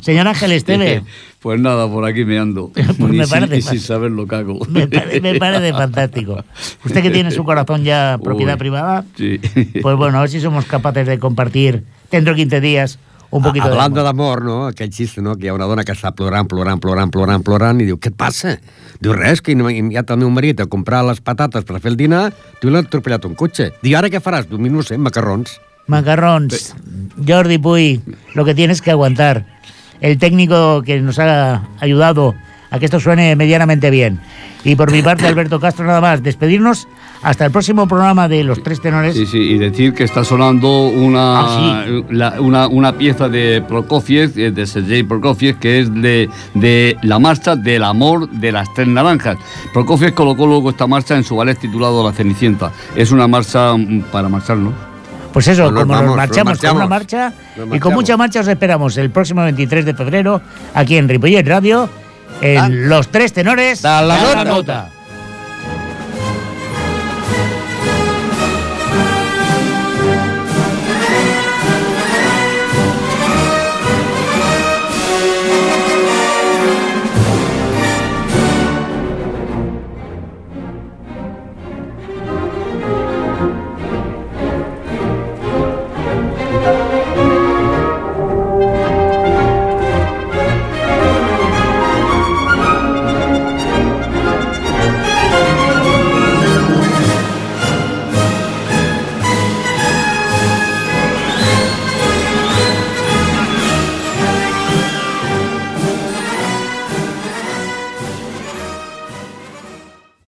Señor 0.00 0.28
Ángel 0.28 0.52
Esteve, 0.52 1.02
Pues 1.40 1.60
nada, 1.60 1.86
por 1.90 2.06
aquí 2.06 2.24
me 2.24 2.38
ando. 2.38 2.70
Pues 2.72 2.86
y, 2.98 3.02
me 3.02 3.26
sin, 3.26 3.30
parece 3.34 3.56
y 3.58 3.62
sin 3.62 3.80
saber 3.80 4.10
lo 4.12 4.26
que 4.26 4.36
hago. 4.36 4.60
me, 4.70 4.86
pare- 4.86 5.20
me 5.20 5.34
parece 5.38 5.72
fantástico. 5.72 6.42
Usted 6.84 7.02
que 7.02 7.10
tiene 7.10 7.30
su 7.32 7.44
corazón 7.44 7.84
ya 7.84 8.18
propiedad 8.22 8.54
Uy, 8.54 8.58
privada, 8.60 9.04
Sí. 9.16 9.40
pues 9.82 9.96
bueno, 9.96 10.16
a 10.18 10.20
ver 10.22 10.30
si 10.30 10.40
somos 10.40 10.64
capaces 10.64 11.06
de 11.06 11.18
compartir 11.18 11.82
dentro 12.10 12.32
de 12.34 12.40
15 12.40 12.60
días 12.62 12.98
un 13.34 13.42
poquito 13.42 13.66
de 13.66 13.72
Hablando 13.72 14.00
amor. 14.00 14.40
d'amor, 14.40 14.44
no? 14.44 14.66
Aquell 14.70 14.92
xiste, 14.94 15.20
no? 15.20 15.34
Que 15.36 15.46
hi 15.46 15.48
ha 15.50 15.54
una 15.56 15.66
dona 15.66 15.82
que 15.84 15.92
està 15.92 16.12
plorant, 16.14 16.46
plorant, 16.46 16.78
plorant, 16.80 17.10
plorant, 17.10 17.42
plorant, 17.42 17.80
i 17.82 17.86
diu, 17.88 17.98
què 17.98 18.12
et 18.12 18.16
passa? 18.16 18.56
Diu, 19.02 19.12
res, 19.12 19.42
que 19.42 19.56
no- 19.58 19.68
enviat 19.68 20.10
el 20.14 20.18
meu 20.22 20.30
marit 20.30 20.60
a 20.62 20.66
comprar 20.70 21.02
les 21.04 21.20
patates 21.20 21.64
per 21.66 21.80
fer 21.80 21.90
el 21.90 21.96
dinar, 21.98 22.32
diu, 22.62 22.70
l'ha 22.70 22.84
atropellat 22.86 23.24
un 23.26 23.34
cotxe. 23.34 23.72
Diu, 23.82 23.96
ara 23.98 24.08
què 24.08 24.20
faràs? 24.22 24.46
Diu, 24.48 24.58
no 24.58 24.82
sé, 24.86 24.96
macarrons. 24.98 25.58
Macarrons, 25.86 26.74
Jordi 27.26 27.58
Puy, 27.58 28.00
lo 28.34 28.44
que 28.44 28.54
tienes 28.54 28.80
que 28.80 28.90
aguantar. 28.90 29.44
El 30.00 30.18
técnico 30.18 30.82
que 30.82 31.00
nos 31.00 31.18
ha 31.18 31.62
ayudado 31.80 32.34
a 32.70 32.78
que 32.78 32.86
esto 32.86 33.00
suene 33.00 33.36
medianamente 33.36 33.90
bien. 33.90 34.20
Y 34.64 34.76
por 34.76 34.90
mi 34.90 35.02
parte, 35.02 35.26
Alberto 35.26 35.60
Castro, 35.60 35.84
nada 35.84 36.00
más. 36.00 36.22
Despedirnos 36.22 36.88
hasta 37.22 37.44
el 37.44 37.50
próximo 37.52 37.86
programa 37.86 38.28
de 38.28 38.42
Los 38.44 38.62
Tres 38.62 38.80
Tenores. 38.80 39.14
Sí, 39.14 39.26
sí, 39.26 39.38
y 39.38 39.58
decir 39.58 39.92
que 39.92 40.04
está 40.04 40.24
sonando 40.24 40.86
una, 40.88 41.40
Ah, 41.40 41.84
la- 42.10 42.40
una, 42.40 42.66
una 42.68 42.92
pieza 42.96 43.28
de 43.28 43.62
Prokofiev, 43.68 44.38
eh, 44.38 44.50
de 44.50 44.66
Sergei 44.66 45.02
Prokofiev, 45.02 45.58
que 45.58 45.80
es 45.80 45.94
de, 45.94 46.30
de 46.54 46.96
la 47.02 47.18
marcha 47.18 47.56
del 47.56 47.84
amor 47.84 48.28
de 48.30 48.52
las 48.52 48.72
tres 48.74 48.88
naranjas. 48.88 49.36
Prokofiev 49.74 50.14
colocó 50.14 50.46
luego 50.46 50.70
esta 50.70 50.86
marcha 50.86 51.14
en 51.16 51.24
su 51.24 51.36
ballet 51.36 51.58
titulado 51.58 52.02
La 52.02 52.12
Cenicienta. 52.12 52.72
Es 52.96 53.12
una 53.12 53.28
marcha 53.28 53.76
mm, 53.76 54.04
para 54.10 54.28
marcharnos. 54.30 54.72
Pues 55.32 55.48
eso, 55.48 55.64
nos 55.70 55.82
como 55.82 55.92
nos 55.94 56.02
vamos, 56.02 56.16
marchamos, 56.16 56.52
nos 56.62 56.70
con 56.70 56.76
una 56.76 56.86
marcha 56.86 57.32
y 57.72 57.78
con 57.80 57.92
mucha 57.92 58.16
marcha 58.16 58.40
os 58.40 58.46
esperamos 58.48 58.96
el 58.96 59.10
próximo 59.10 59.42
23 59.42 59.84
de 59.84 59.92
febrero 59.94 60.40
aquí 60.74 60.96
en 60.96 61.08
Ripollet 61.08 61.42
Radio 61.46 61.88
en 62.40 62.58
Ah. 62.58 62.68
Los 62.68 63.08
Tres 63.08 63.32
Tenores 63.32 63.82
Da 63.82 64.02
la 64.02 64.16
da 64.16 64.44
nota. 64.44 64.44
nota. 64.44 64.88